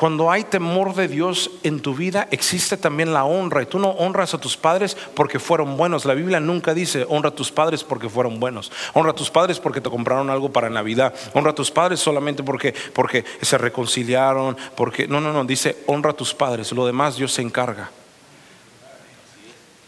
Cuando 0.02 0.32
hay 0.32 0.46
temor 0.46 0.96
de 0.96 1.08
Dios 1.08 1.52
en 1.62 1.80
tu 1.80 1.94
vida, 1.94 2.28
existe 2.32 2.76
también 2.76 3.14
la 3.14 3.24
honra. 3.24 3.62
Y 3.62 3.68
tú 3.68 3.78
no 3.78 3.92
honras 3.92 4.34
a 4.34 4.40
tus 4.40 4.58
padres 4.58 4.98
porque 5.14 5.38
fueron 5.38 5.78
buenos. 5.78 6.06
La 6.06 6.16
Biblia 6.16 6.40
nunca 6.40 6.74
dice 6.74 7.06
honra 7.08 7.30
a 7.30 7.36
tus 7.36 7.52
padres 7.52 7.84
porque 7.84 8.10
fueron 8.10 8.40
buenos. 8.40 8.72
Honra 8.96 9.12
a 9.12 9.14
tus 9.14 9.30
padres 9.30 9.60
porque 9.60 9.80
te 9.80 9.92
compraron 9.92 10.32
algo 10.32 10.52
para 10.52 10.72
Navidad. 10.72 11.14
Honra 11.36 11.52
a 11.52 11.54
tus 11.54 11.70
padres 11.70 12.00
solamente 12.00 12.42
porque, 12.42 12.74
porque 12.96 13.24
se 13.44 13.60
reconciliaron. 13.60 14.58
Porque 14.76 15.08
no, 15.08 15.22
no, 15.22 15.32
no. 15.32 15.46
Dice 15.46 15.84
honra 15.86 16.10
a 16.10 16.14
tus 16.14 16.34
padres. 16.34 16.72
Lo 16.72 16.88
demás 16.88 17.18
Dios 17.18 17.34
se 17.34 17.44
encarga. 17.44 17.92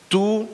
Tu 0.09 0.47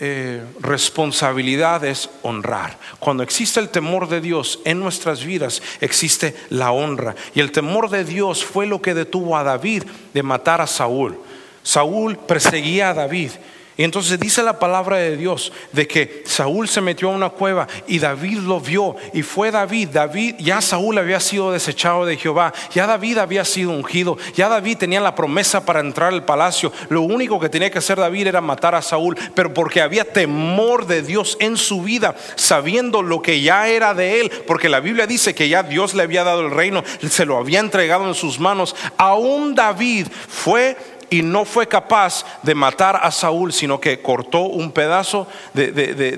eh, 0.00 0.42
responsabilidad 0.60 1.84
es 1.84 2.10
honrar. 2.22 2.78
Cuando 2.98 3.22
existe 3.22 3.60
el 3.60 3.68
temor 3.68 4.08
de 4.08 4.20
Dios 4.20 4.60
en 4.64 4.80
nuestras 4.80 5.24
vidas, 5.24 5.62
existe 5.80 6.34
la 6.50 6.72
honra. 6.72 7.14
Y 7.34 7.40
el 7.40 7.52
temor 7.52 7.90
de 7.90 8.04
Dios 8.04 8.44
fue 8.44 8.66
lo 8.66 8.82
que 8.82 8.94
detuvo 8.94 9.36
a 9.36 9.44
David 9.44 9.84
de 10.12 10.22
matar 10.22 10.60
a 10.60 10.66
Saúl. 10.66 11.18
Saúl 11.62 12.16
perseguía 12.16 12.90
a 12.90 12.94
David. 12.94 13.30
Y 13.76 13.82
entonces 13.82 14.20
dice 14.20 14.42
la 14.42 14.60
palabra 14.60 14.98
de 14.98 15.16
Dios 15.16 15.52
de 15.72 15.88
que 15.88 16.22
Saúl 16.26 16.68
se 16.68 16.80
metió 16.80 17.08
a 17.08 17.12
una 17.12 17.30
cueva 17.30 17.66
y 17.88 17.98
David 17.98 18.38
lo 18.38 18.60
vio 18.60 18.94
y 19.12 19.22
fue 19.22 19.50
David. 19.50 19.88
David, 19.88 20.36
ya 20.38 20.60
Saúl 20.60 20.96
había 20.96 21.18
sido 21.18 21.50
desechado 21.50 22.06
de 22.06 22.16
Jehová, 22.16 22.52
ya 22.72 22.86
David 22.86 23.18
había 23.18 23.44
sido 23.44 23.70
ungido, 23.70 24.16
ya 24.36 24.48
David 24.48 24.78
tenía 24.78 25.00
la 25.00 25.16
promesa 25.16 25.64
para 25.64 25.80
entrar 25.80 26.12
al 26.12 26.24
palacio. 26.24 26.72
Lo 26.88 27.02
único 27.02 27.40
que 27.40 27.48
tenía 27.48 27.70
que 27.70 27.78
hacer 27.78 27.98
David 27.98 28.28
era 28.28 28.40
matar 28.40 28.76
a 28.76 28.82
Saúl, 28.82 29.18
pero 29.34 29.52
porque 29.52 29.80
había 29.80 30.04
temor 30.04 30.86
de 30.86 31.02
Dios 31.02 31.36
en 31.40 31.56
su 31.56 31.82
vida, 31.82 32.14
sabiendo 32.36 33.02
lo 33.02 33.22
que 33.22 33.40
ya 33.40 33.66
era 33.68 33.92
de 33.92 34.20
él, 34.20 34.30
porque 34.46 34.68
la 34.68 34.78
Biblia 34.78 35.08
dice 35.08 35.34
que 35.34 35.48
ya 35.48 35.64
Dios 35.64 35.94
le 35.94 36.04
había 36.04 36.22
dado 36.22 36.42
el 36.42 36.52
reino, 36.52 36.84
se 37.08 37.24
lo 37.24 37.38
había 37.38 37.58
entregado 37.58 38.06
en 38.06 38.14
sus 38.14 38.38
manos. 38.38 38.76
Aún 38.96 39.56
David 39.56 40.06
fue 40.28 40.76
y 41.10 41.22
no 41.22 41.44
fue 41.44 41.66
capaz 41.66 42.24
de 42.42 42.54
matar 42.54 43.00
a 43.02 43.10
Saúl, 43.10 43.52
sino 43.52 43.80
que 43.80 44.00
cortó 44.00 44.40
un 44.42 44.72
pedazo 44.72 45.26
de, 45.52 45.72
de- 45.72 45.94
de- 45.94 46.16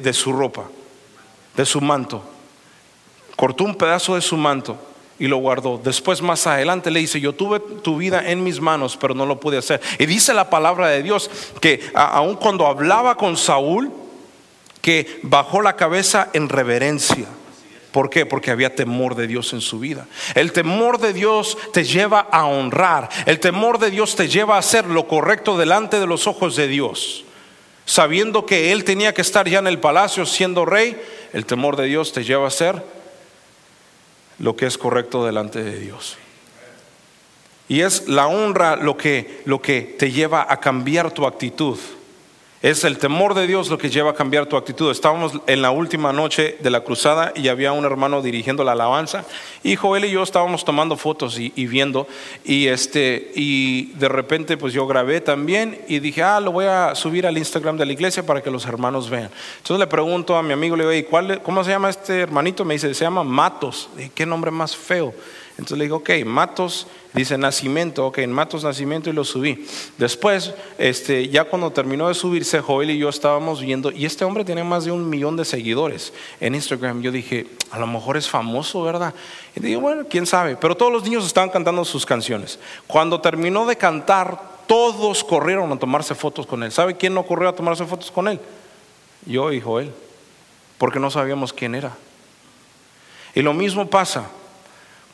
de- 0.00 0.12
su 0.12 0.32
ropa, 0.32 0.64
de 1.56 1.64
su 1.66 1.80
manto. 1.80 2.22
Cortó 3.36 3.64
un 3.64 3.74
pedazo 3.74 4.14
de 4.14 4.20
su 4.22 4.36
manto 4.36 4.76
y 5.18 5.26
lo 5.26 5.38
guardó. 5.38 5.78
Después 5.82 6.22
más 6.22 6.46
adelante 6.46 6.90
le 6.90 7.00
dice, 7.00 7.20
yo 7.20 7.34
tuve 7.34 7.60
tu 7.60 7.96
vida 7.96 8.30
en 8.30 8.42
mis 8.42 8.60
manos, 8.60 8.96
pero 8.96 9.14
no 9.14 9.26
lo 9.26 9.40
pude 9.40 9.58
hacer. 9.58 9.80
Y 9.98 10.06
dice 10.06 10.32
la 10.34 10.48
palabra 10.50 10.88
de 10.88 11.02
Dios 11.02 11.30
que 11.60 11.90
aun 11.94 12.36
cuando 12.36 12.66
hablaba 12.66 13.16
con 13.16 13.36
Saúl, 13.36 13.92
que 14.80 15.20
bajó 15.22 15.60
la 15.62 15.74
cabeza 15.76 16.28
en 16.32 16.48
reverencia. 16.48 17.26
¿Por 17.96 18.10
qué? 18.10 18.26
Porque 18.26 18.50
había 18.50 18.74
temor 18.74 19.14
de 19.14 19.26
Dios 19.26 19.54
en 19.54 19.62
su 19.62 19.78
vida. 19.78 20.06
El 20.34 20.52
temor 20.52 21.00
de 21.00 21.14
Dios 21.14 21.56
te 21.72 21.82
lleva 21.82 22.28
a 22.30 22.44
honrar. 22.44 23.08
El 23.24 23.40
temor 23.40 23.78
de 23.78 23.90
Dios 23.90 24.16
te 24.16 24.28
lleva 24.28 24.56
a 24.56 24.58
hacer 24.58 24.84
lo 24.84 25.08
correcto 25.08 25.56
delante 25.56 25.98
de 25.98 26.06
los 26.06 26.26
ojos 26.26 26.56
de 26.56 26.68
Dios. 26.68 27.24
Sabiendo 27.86 28.44
que 28.44 28.70
Él 28.70 28.84
tenía 28.84 29.14
que 29.14 29.22
estar 29.22 29.48
ya 29.48 29.60
en 29.60 29.66
el 29.66 29.78
palacio 29.78 30.26
siendo 30.26 30.66
rey, 30.66 31.00
el 31.32 31.46
temor 31.46 31.76
de 31.76 31.86
Dios 31.86 32.12
te 32.12 32.22
lleva 32.22 32.44
a 32.44 32.48
hacer 32.48 32.84
lo 34.40 34.56
que 34.56 34.66
es 34.66 34.76
correcto 34.76 35.24
delante 35.24 35.64
de 35.64 35.78
Dios. 35.78 36.18
Y 37.66 37.80
es 37.80 38.08
la 38.08 38.26
honra 38.26 38.76
lo 38.76 38.98
que, 38.98 39.40
lo 39.46 39.62
que 39.62 39.80
te 39.98 40.12
lleva 40.12 40.46
a 40.46 40.60
cambiar 40.60 41.12
tu 41.12 41.26
actitud. 41.26 41.78
Es 42.62 42.84
el 42.84 42.96
temor 42.96 43.34
de 43.34 43.46
Dios 43.46 43.68
lo 43.68 43.76
que 43.76 43.90
lleva 43.90 44.12
a 44.12 44.14
cambiar 44.14 44.46
tu 44.46 44.56
actitud. 44.56 44.90
Estábamos 44.90 45.32
en 45.46 45.60
la 45.60 45.70
última 45.70 46.10
noche 46.14 46.56
de 46.60 46.70
la 46.70 46.80
cruzada 46.80 47.32
y 47.34 47.48
había 47.48 47.72
un 47.72 47.84
hermano 47.84 48.22
dirigiendo 48.22 48.64
la 48.64 48.72
alabanza. 48.72 49.26
Y 49.62 49.76
Joel 49.76 50.06
y 50.06 50.10
yo 50.10 50.22
estábamos 50.22 50.64
tomando 50.64 50.96
fotos 50.96 51.38
y, 51.38 51.50
viendo. 51.66 52.08
Y, 52.46 52.68
este, 52.68 53.30
y 53.34 53.92
de 53.96 54.08
repente 54.08 54.56
pues 54.56 54.72
yo 54.72 54.86
grabé 54.86 55.20
también 55.20 55.82
y 55.86 55.98
dije, 55.98 56.22
ah, 56.22 56.40
lo 56.40 56.50
voy 56.50 56.64
a 56.64 56.94
subir 56.94 57.26
al 57.26 57.36
Instagram 57.36 57.76
de 57.76 57.84
la 57.84 57.92
iglesia 57.92 58.24
para 58.24 58.42
que 58.42 58.50
los 58.50 58.64
hermanos 58.64 59.10
vean. 59.10 59.30
Entonces 59.58 59.78
le 59.78 59.86
pregunto 59.86 60.34
a 60.34 60.42
mi 60.42 60.54
amigo, 60.54 60.76
le 60.76 60.84
digo, 60.84 60.92
"Ey, 60.92 61.02
¿cuál, 61.02 61.42
¿cómo 61.42 61.62
se 61.62 61.70
llama 61.70 61.90
este 61.90 62.20
hermanito? 62.20 62.64
Me 62.64 62.74
dice, 62.74 62.94
se 62.94 63.04
llama 63.04 63.22
Matos. 63.22 63.90
¿Qué 64.14 64.24
nombre 64.24 64.50
más 64.50 64.74
feo? 64.74 65.12
Entonces 65.58 65.78
le 65.78 65.84
digo, 65.84 65.96
ok, 65.96 66.10
Matos, 66.26 66.86
dice 67.14 67.38
nacimiento, 67.38 68.06
ok, 68.06 68.18
en 68.18 68.32
Matos 68.32 68.62
nacimiento 68.62 69.08
y 69.08 69.14
lo 69.14 69.24
subí. 69.24 69.66
Después, 69.96 70.52
este, 70.76 71.30
ya 71.30 71.44
cuando 71.44 71.70
terminó 71.70 72.08
de 72.08 72.14
subirse, 72.14 72.60
Joel 72.60 72.90
y 72.90 72.98
yo 72.98 73.08
estábamos 73.08 73.62
viendo, 73.62 73.90
y 73.90 74.04
este 74.04 74.26
hombre 74.26 74.44
tiene 74.44 74.64
más 74.64 74.84
de 74.84 74.92
un 74.92 75.08
millón 75.08 75.34
de 75.34 75.46
seguidores 75.46 76.12
en 76.40 76.54
Instagram. 76.54 77.00
Yo 77.00 77.10
dije, 77.10 77.46
a 77.70 77.78
lo 77.78 77.86
mejor 77.86 78.18
es 78.18 78.28
famoso, 78.28 78.82
¿verdad? 78.82 79.14
Y 79.54 79.60
digo, 79.60 79.80
bueno, 79.80 80.04
quién 80.10 80.26
sabe, 80.26 80.56
pero 80.56 80.76
todos 80.76 80.92
los 80.92 81.04
niños 81.04 81.24
estaban 81.24 81.48
cantando 81.48 81.86
sus 81.86 82.04
canciones. 82.04 82.58
Cuando 82.86 83.22
terminó 83.22 83.64
de 83.64 83.76
cantar, 83.76 84.38
todos 84.66 85.24
corrieron 85.24 85.72
a 85.72 85.78
tomarse 85.78 86.14
fotos 86.14 86.46
con 86.46 86.62
él. 86.64 86.70
¿Sabe 86.70 86.98
quién 86.98 87.14
no 87.14 87.24
corrió 87.24 87.48
a 87.48 87.54
tomarse 87.54 87.86
fotos 87.86 88.10
con 88.10 88.28
él? 88.28 88.38
Yo 89.24 89.50
y 89.52 89.62
Joel, 89.62 89.90
porque 90.76 91.00
no 91.00 91.10
sabíamos 91.10 91.54
quién 91.54 91.74
era. 91.74 91.96
Y 93.34 93.40
lo 93.40 93.54
mismo 93.54 93.88
pasa 93.88 94.28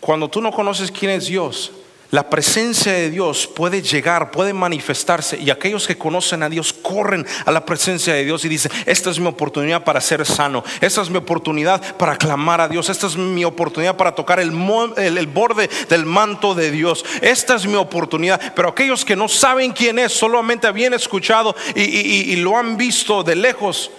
cuando 0.02 0.28
tú 0.28 0.40
no 0.40 0.50
conoces 0.50 0.90
quién 0.90 1.12
es 1.12 1.26
Dios, 1.26 1.70
la 2.10 2.28
presencia 2.28 2.92
de 2.92 3.08
Dios 3.08 3.46
puede 3.46 3.80
llegar, 3.82 4.32
puede 4.32 4.52
manifestarse 4.52 5.38
y 5.38 5.48
aquellos 5.48 5.86
que 5.86 5.96
conocen 5.96 6.42
a 6.42 6.48
Dios 6.48 6.72
corren 6.72 7.24
a 7.46 7.52
la 7.52 7.64
presencia 7.64 8.12
de 8.12 8.24
Dios 8.24 8.44
y 8.44 8.48
dicen, 8.48 8.72
esta 8.84 9.10
es 9.10 9.20
mi 9.20 9.28
oportunidad 9.28 9.84
para 9.84 10.00
ser 10.00 10.26
sano, 10.26 10.64
esta 10.80 11.02
es 11.02 11.08
mi 11.08 11.18
oportunidad 11.18 11.96
para 11.98 12.16
clamar 12.16 12.60
a 12.60 12.66
Dios, 12.66 12.88
esta 12.88 13.06
es 13.06 13.16
mi 13.16 13.44
oportunidad 13.44 13.96
para 13.96 14.12
tocar 14.12 14.40
el, 14.40 14.50
borde 14.50 15.70
del 15.88 16.04
manto 16.04 16.56
de 16.56 16.72
Dios, 16.72 17.04
esta 17.20 17.54
es 17.54 17.64
mi 17.64 17.76
oportunidad. 17.76 18.52
Pero 18.56 18.70
aquellos 18.70 19.04
que 19.04 19.14
no 19.14 19.28
saben 19.28 19.70
quién 19.70 20.00
es, 20.00 20.12
solamente 20.12 20.66
habían 20.66 20.94
escuchado 20.94 21.54
y 21.76 22.34
lo 22.34 22.58
han 22.58 22.76
visto 22.76 23.22
de 23.22 23.36
lejos, 23.36 23.92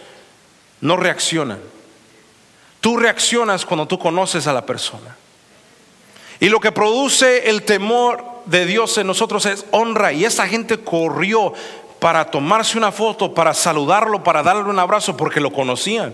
no 0.82 0.98
reaccionan. 0.98 1.60
Tú 2.82 2.98
reaccionas 2.98 3.66
cuando 3.66 3.88
tú 3.88 3.98
conoces 3.98 4.48
a 4.48 4.54
la 4.54 4.66
persona. 4.66 5.23
Y 6.44 6.50
lo 6.50 6.60
que 6.60 6.74
produce 6.74 7.50
el 7.50 7.64
temor 7.64 8.22
de 8.44 8.66
Dios 8.66 8.98
en 8.98 9.08
nosotros 9.08 9.46
es 9.46 9.66
honra. 9.72 10.12
Y 10.12 10.26
esa 10.26 10.46
gente 10.46 10.78
corrió 10.78 11.54
para 12.00 12.30
tomarse 12.30 12.78
una 12.78 12.92
foto, 12.92 13.34
para 13.34 13.54
saludarlo, 13.54 14.26
para 14.26 14.44
darle 14.44 14.64
un 14.64 14.78
abrazo, 14.78 15.16
porque 15.16 15.40
lo 15.40 15.54
conocían. 15.54 16.14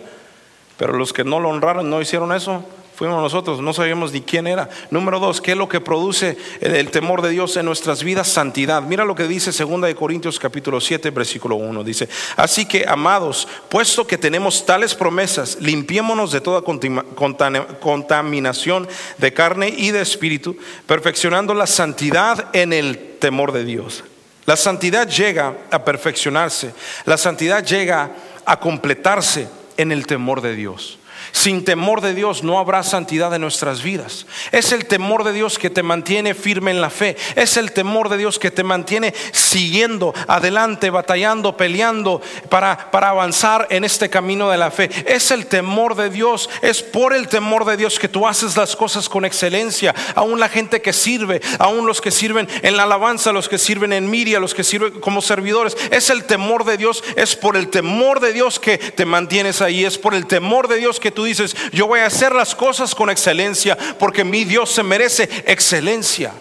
Pero 0.77 0.93
los 0.93 1.13
que 1.13 1.23
no 1.23 1.39
lo 1.39 1.49
honraron, 1.49 1.89
no 1.89 1.99
hicieron 1.99 2.31
eso, 2.31 2.63
fuimos 2.99 3.21
nosotros, 3.21 3.61
no 3.61 3.71
sabíamos 3.71 4.11
ni 4.11 4.19
quién 4.19 4.45
era. 4.45 4.67
Número 4.91 5.21
dos, 5.21 5.39
¿qué 5.39 5.51
es 5.51 5.57
lo 5.57 5.69
que 5.69 5.79
produce 5.79 6.37
el, 6.59 6.91
temor 6.91 7.21
de 7.21 7.29
Dios 7.29 7.55
en 7.55 7.65
nuestras 7.65 8.03
vidas? 8.03 8.27
Santidad. 8.27 8.81
Mira 8.81 9.05
lo 9.05 9.15
que 9.15 9.25
dice 9.25 9.51
2 9.51 9.81
de 9.83 9.95
Corintios 9.95 10.37
capítulo 10.37 10.81
7, 10.81 11.09
versículo 11.11 11.55
1. 11.55 11.81
Dice, 11.85 12.09
así 12.35 12.65
que 12.65 12.83
amados, 12.85 13.47
puesto 13.69 14.05
que 14.05 14.17
tenemos 14.17 14.65
tales 14.65 14.95
promesas, 14.95 15.59
limpiémonos 15.61 16.33
de 16.33 16.41
toda 16.41 16.61
contaminación 16.61 18.85
de 19.17 19.33
carne 19.33 19.69
y 19.69 19.91
de 19.91 20.01
espíritu, 20.01 20.57
perfeccionando 20.85 21.53
la 21.53 21.67
santidad 21.67 22.53
en 22.53 22.73
el 22.73 23.15
temor 23.19 23.53
de 23.53 23.63
Dios. 23.63 24.03
La 24.45 24.57
santidad 24.57 25.07
llega 25.07 25.55
a 25.71 25.85
perfeccionarse, 25.85 26.73
la 27.05 27.15
santidad 27.15 27.63
llega 27.63 28.11
a 28.43 28.59
completarse 28.59 29.47
en 29.77 29.93
el 29.93 30.05
temor 30.05 30.41
de 30.41 30.53
Dios. 30.53 30.98
Sin 31.31 31.63
temor 31.63 32.01
de 32.01 32.13
Dios 32.13 32.43
no 32.43 32.59
habrá 32.59 32.83
santidad 32.83 33.33
en 33.33 33.41
nuestras 33.41 33.83
vidas. 33.83 34.25
Es 34.51 34.71
el 34.71 34.85
temor 34.85 35.23
de 35.23 35.33
Dios 35.33 35.59
que 35.59 35.69
te 35.69 35.83
mantiene 35.83 36.33
firme 36.33 36.71
en 36.71 36.81
la 36.81 36.89
fe. 36.89 37.15
Es 37.35 37.57
el 37.57 37.71
temor 37.71 38.09
de 38.09 38.17
Dios 38.17 38.39
que 38.39 38.51
te 38.51 38.63
mantiene 38.63 39.13
siguiendo 39.31 40.13
adelante, 40.27 40.89
batallando, 40.89 41.55
peleando 41.55 42.21
para, 42.49 42.91
para 42.91 43.09
avanzar 43.09 43.67
en 43.69 43.83
este 43.83 44.09
camino 44.09 44.49
de 44.49 44.57
la 44.57 44.71
fe. 44.71 44.89
Es 45.05 45.31
el 45.31 45.45
temor 45.45 45.95
de 45.95 46.09
Dios. 46.09 46.49
Es 46.61 46.81
por 46.81 47.13
el 47.13 47.27
temor 47.27 47.65
de 47.65 47.77
Dios 47.77 47.99
que 47.99 48.09
tú 48.09 48.27
haces 48.27 48.57
las 48.57 48.75
cosas 48.75 49.09
con 49.09 49.25
excelencia. 49.25 49.93
Aún 50.15 50.39
la 50.39 50.49
gente 50.49 50.81
que 50.81 50.93
sirve, 50.93 51.41
aún 51.59 51.85
los 51.85 52.01
que 52.01 52.11
sirven 52.11 52.47
en 52.61 52.77
la 52.77 52.83
alabanza, 52.83 53.31
los 53.31 53.49
que 53.49 53.57
sirven 53.57 53.93
en 53.93 54.09
Miria, 54.09 54.39
los 54.39 54.53
que 54.53 54.63
sirven 54.63 54.99
como 54.99 55.21
servidores. 55.21 55.77
Es 55.91 56.09
el 56.09 56.23
temor 56.23 56.65
de 56.65 56.77
Dios. 56.77 57.03
Es 57.15 57.35
por 57.35 57.55
el 57.55 57.69
temor 57.69 58.19
de 58.19 58.33
Dios 58.33 58.59
que 58.59 58.77
te 58.77 59.05
mantienes 59.05 59.61
ahí. 59.61 59.85
Es 59.85 59.97
por 59.97 60.13
el 60.13 60.25
temor 60.25 60.67
de 60.67 60.77
Dios 60.77 60.99
que 60.99 61.11
tú 61.11 61.18
dices, 61.23 61.55
yo 61.71 61.87
voy 61.87 61.99
a 61.99 62.05
hacer 62.05 62.33
las 62.33 62.55
cosas 62.55 62.95
con 62.95 63.09
excelencia 63.09 63.77
porque 63.97 64.23
mi 64.23 64.45
Dios 64.45 64.69
se 64.71 64.83
merece 64.83 65.29
excelencia. 65.45 66.31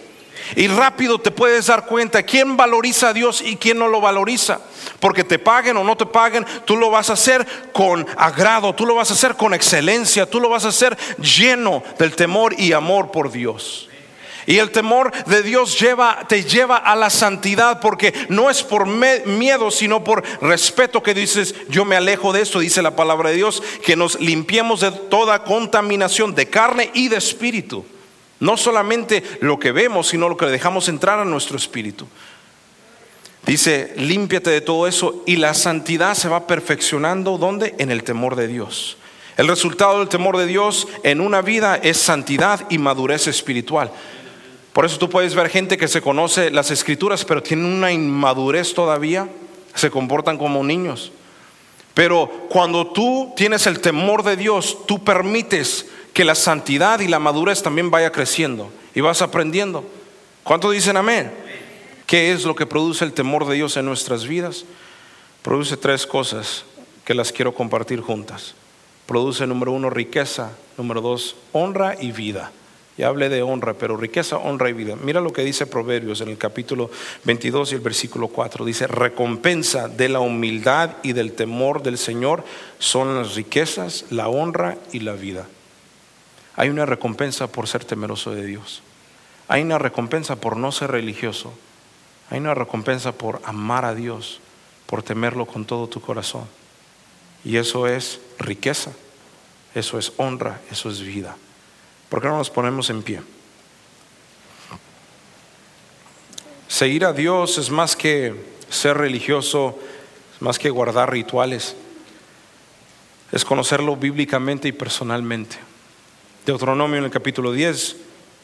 Y 0.55 0.67
rápido 0.67 1.19
te 1.19 1.31
puedes 1.31 1.67
dar 1.67 1.85
cuenta 1.85 2.23
quién 2.23 2.57
valoriza 2.57 3.09
a 3.09 3.13
Dios 3.13 3.41
y 3.41 3.55
quién 3.55 3.77
no 3.77 3.87
lo 3.87 4.01
valoriza. 4.01 4.59
Porque 4.99 5.23
te 5.23 5.39
paguen 5.39 5.77
o 5.77 5.83
no 5.83 5.95
te 5.95 6.05
paguen, 6.05 6.45
tú 6.65 6.75
lo 6.75 6.89
vas 6.89 7.09
a 7.09 7.13
hacer 7.13 7.45
con 7.71 8.05
agrado, 8.17 8.73
tú 8.73 8.85
lo 8.85 8.95
vas 8.95 9.11
a 9.11 9.13
hacer 9.13 9.35
con 9.35 9.53
excelencia, 9.53 10.25
tú 10.25 10.39
lo 10.39 10.49
vas 10.49 10.65
a 10.65 10.69
hacer 10.69 10.97
lleno 11.19 11.83
del 11.97 12.15
temor 12.15 12.59
y 12.59 12.73
amor 12.73 13.11
por 13.11 13.31
Dios. 13.31 13.88
Y 14.49 14.57
el 14.57 14.71
temor 14.71 15.11
de 15.27 15.43
Dios 15.43 15.77
te 16.27 16.43
lleva 16.43 16.77
a 16.77 16.95
la 16.95 17.11
santidad 17.11 17.79
porque 17.79 18.15
no 18.29 18.49
es 18.49 18.63
por 18.63 18.87
miedo, 18.87 19.69
sino 19.69 20.03
por 20.03 20.23
respeto 20.41 21.03
que 21.03 21.13
dices, 21.13 21.53
yo 21.69 21.85
me 21.85 21.95
alejo 21.95 22.33
de 22.33 22.41
esto, 22.41 22.57
dice 22.57 22.81
la 22.81 22.95
palabra 22.95 23.29
de 23.29 23.35
Dios, 23.35 23.61
que 23.85 23.95
nos 23.95 24.19
limpiemos 24.19 24.79
de 24.79 24.89
toda 24.89 25.43
contaminación 25.43 26.33
de 26.33 26.47
carne 26.47 26.89
y 26.95 27.09
de 27.09 27.17
espíritu. 27.17 27.85
No 28.39 28.57
solamente 28.57 29.21
lo 29.39 29.59
que 29.59 29.71
vemos, 29.71 30.07
sino 30.07 30.27
lo 30.27 30.35
que 30.35 30.47
dejamos 30.47 30.89
entrar 30.89 31.19
a 31.19 31.25
nuestro 31.25 31.55
espíritu. 31.55 32.07
Dice, 33.45 33.93
límpiate 33.97 34.49
de 34.49 34.61
todo 34.61 34.87
eso 34.87 35.21
y 35.27 35.35
la 35.35 35.53
santidad 35.53 36.15
se 36.15 36.27
va 36.27 36.47
perfeccionando, 36.47 37.37
¿dónde? 37.37 37.75
En 37.77 37.91
el 37.91 38.03
temor 38.03 38.35
de 38.35 38.47
Dios. 38.47 38.97
El 39.37 39.47
resultado 39.47 39.99
del 39.99 40.09
temor 40.09 40.37
de 40.37 40.47
Dios 40.47 40.87
en 41.03 41.21
una 41.21 41.41
vida 41.41 41.79
es 41.81 41.97
santidad 41.97 42.65
y 42.69 42.77
madurez 42.77 43.27
espiritual. 43.27 43.89
Por 44.73 44.85
eso 44.85 44.97
tú 44.97 45.09
puedes 45.09 45.35
ver 45.35 45.49
gente 45.49 45.77
que 45.77 45.87
se 45.87 46.01
conoce 46.01 46.51
las 46.51 46.71
escrituras, 46.71 47.25
pero 47.25 47.43
tienen 47.43 47.65
una 47.65 47.91
inmadurez 47.91 48.73
todavía, 48.73 49.27
se 49.73 49.89
comportan 49.89 50.37
como 50.37 50.63
niños. 50.63 51.11
Pero 51.93 52.29
cuando 52.49 52.87
tú 52.87 53.33
tienes 53.35 53.67
el 53.67 53.79
temor 53.79 54.23
de 54.23 54.37
Dios, 54.37 54.85
tú 54.85 55.03
permites 55.03 55.87
que 56.13 56.23
la 56.23 56.35
santidad 56.35 56.99
y 56.99 57.07
la 57.07 57.19
madurez 57.19 57.61
también 57.61 57.91
vaya 57.91 58.11
creciendo 58.11 58.69
y 58.95 59.01
vas 59.01 59.21
aprendiendo. 59.21 59.83
¿Cuánto 60.43 60.71
dicen 60.71 60.97
amén? 60.97 61.31
¿Qué 62.05 62.31
es 62.31 62.43
lo 62.43 62.55
que 62.55 62.65
produce 62.65 63.05
el 63.05 63.13
temor 63.13 63.45
de 63.47 63.55
Dios 63.55 63.77
en 63.77 63.85
nuestras 63.85 64.25
vidas? 64.25 64.65
Produce 65.41 65.77
tres 65.77 66.07
cosas 66.07 66.63
que 67.05 67.13
las 67.13 67.31
quiero 67.31 67.53
compartir 67.53 68.01
juntas. 68.01 68.55
Produce, 69.05 69.45
número 69.47 69.71
uno, 69.71 69.89
riqueza, 69.89 70.51
número 70.77 71.01
dos, 71.01 71.35
honra 71.51 71.95
y 71.99 72.11
vida. 72.11 72.51
Ya 72.99 73.07
hablé 73.07 73.29
de 73.29 73.41
honra, 73.41 73.75
pero 73.75 73.95
riqueza, 73.95 74.35
honra 74.35 74.69
y 74.69 74.73
vida. 74.73 74.97
Mira 75.01 75.21
lo 75.21 75.31
que 75.31 75.41
dice 75.41 75.65
Proverbios 75.65 76.19
en 76.19 76.27
el 76.27 76.37
capítulo 76.37 76.91
22 77.23 77.71
y 77.71 77.75
el 77.75 77.79
versículo 77.79 78.27
4. 78.27 78.65
Dice, 78.65 78.87
recompensa 78.87 79.87
de 79.87 80.09
la 80.09 80.19
humildad 80.19 80.97
y 81.01 81.13
del 81.13 81.31
temor 81.31 81.81
del 81.81 81.97
Señor 81.97 82.43
son 82.77 83.15
las 83.15 83.35
riquezas, 83.35 84.03
la 84.09 84.27
honra 84.27 84.77
y 84.91 84.99
la 84.99 85.13
vida. 85.13 85.47
Hay 86.57 86.67
una 86.67 86.85
recompensa 86.85 87.47
por 87.47 87.69
ser 87.69 87.85
temeroso 87.85 88.35
de 88.35 88.45
Dios. 88.45 88.81
Hay 89.47 89.61
una 89.61 89.77
recompensa 89.77 90.35
por 90.35 90.57
no 90.57 90.73
ser 90.73 90.91
religioso. 90.91 91.53
Hay 92.29 92.39
una 92.39 92.53
recompensa 92.53 93.13
por 93.13 93.39
amar 93.45 93.85
a 93.85 93.95
Dios, 93.95 94.41
por 94.87 95.03
temerlo 95.03 95.45
con 95.45 95.63
todo 95.63 95.87
tu 95.87 96.01
corazón. 96.01 96.43
Y 97.45 97.55
eso 97.55 97.87
es 97.87 98.19
riqueza, 98.39 98.91
eso 99.73 99.97
es 99.97 100.11
honra, 100.17 100.59
eso 100.69 100.89
es 100.89 100.99
vida. 100.99 101.37
¿Por 102.09 102.21
qué 102.21 102.27
no 102.27 102.37
nos 102.37 102.49
ponemos 102.49 102.89
en 102.89 103.03
pie? 103.03 103.21
Seguir 106.67 107.05
a 107.05 107.13
Dios 107.13 107.57
es 107.57 107.69
más 107.69 107.95
que 107.95 108.33
ser 108.69 108.97
religioso, 108.97 109.77
es 110.35 110.41
más 110.41 110.59
que 110.59 110.69
guardar 110.69 111.11
rituales, 111.11 111.75
es 113.31 113.45
conocerlo 113.45 113.95
bíblicamente 113.95 114.67
y 114.67 114.71
personalmente. 114.71 115.57
Deuteronomio 116.45 116.97
en 116.97 117.05
el 117.05 117.11
capítulo 117.11 117.51
10 117.51 117.95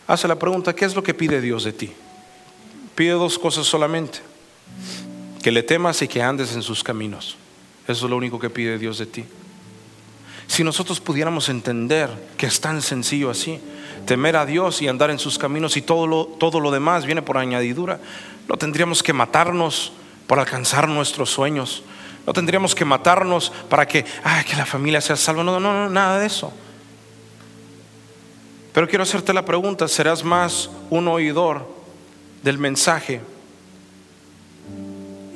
hace 0.08 0.28
la 0.28 0.38
pregunta, 0.38 0.76
¿qué 0.76 0.86
es 0.86 0.96
lo 0.96 1.04
que 1.04 1.14
pide 1.14 1.42
Dios 1.42 1.64
de 1.64 1.74
ti? 1.74 1.92
Pide 2.94 3.12
dos 3.12 3.40
cosas 3.40 3.66
solamente, 3.66 4.20
que 5.42 5.52
le 5.52 5.64
temas 5.64 6.02
y 6.02 6.08
que 6.08 6.22
andes 6.22 6.54
en 6.54 6.62
sus 6.62 6.84
caminos. 6.84 7.38
Eso 7.88 8.06
es 8.06 8.10
lo 8.10 8.18
único 8.18 8.40
que 8.40 8.50
pide 8.50 8.78
Dios 8.78 8.98
de 8.98 9.06
ti. 9.06 9.26
Si 10.48 10.64
nosotros 10.64 11.00
pudiéramos 11.00 11.50
entender 11.50 12.10
que 12.38 12.46
es 12.46 12.62
tan 12.62 12.82
sencillo 12.82 13.30
así, 13.30 13.60
temer 14.06 14.36
a 14.36 14.46
Dios 14.46 14.82
y 14.82 14.88
andar 14.88 15.10
en 15.10 15.20
sus 15.20 15.38
caminos 15.38 15.76
y 15.78 15.82
todo 15.82 16.08
lo, 16.08 16.26
todo 16.26 16.60
lo 16.60 16.72
demás 16.72 17.06
viene 17.06 17.22
por 17.22 17.38
añadidura, 17.38 18.00
no 18.48 18.58
tendríamos 18.58 19.02
que 19.02 19.14
matarnos 19.14 19.92
por 20.28 20.40
alcanzar 20.40 20.88
nuestros 20.88 21.30
sueños. 21.30 21.84
No 22.26 22.34
tendríamos 22.34 22.74
que 22.74 22.86
matarnos 22.86 23.52
para 23.70 23.88
que, 23.88 24.04
que 24.04 24.56
la 24.56 24.66
familia 24.66 25.02
sea 25.02 25.16
salva. 25.16 25.44
No, 25.44 25.60
no, 25.60 25.74
no, 25.74 25.90
nada 25.90 26.20
de 26.20 26.26
eso. 26.26 26.52
Pero 28.74 28.88
quiero 28.88 29.04
hacerte 29.04 29.34
la 29.34 29.46
pregunta, 29.46 29.88
¿serás 29.88 30.24
más 30.24 30.70
un 30.90 31.08
oidor 31.08 31.68
del 32.44 32.58
mensaje? 32.58 33.22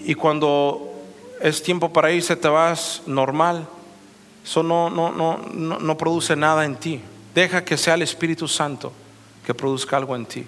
Y 0.04 0.16
cuando 0.16 0.92
es 1.40 1.64
tiempo 1.64 1.94
para 1.94 2.12
irse 2.12 2.36
te 2.36 2.48
vas 2.48 3.02
normal 3.06 3.68
eso 4.44 4.64
no, 4.64 4.90
no, 4.90 5.12
no, 5.12 5.38
no, 5.80 5.98
produce 5.98 6.36
nada 6.36 6.66
en 6.66 6.76
ti. 6.76 7.02
Deja 7.36 7.64
que 7.64 7.78
sea 7.78 7.94
el 7.94 8.02
Espíritu 8.02 8.48
Santo 8.48 8.92
que 9.46 9.54
produzca 9.54 9.98
algo 9.98 10.16
en 10.16 10.26
ti. 10.26 10.46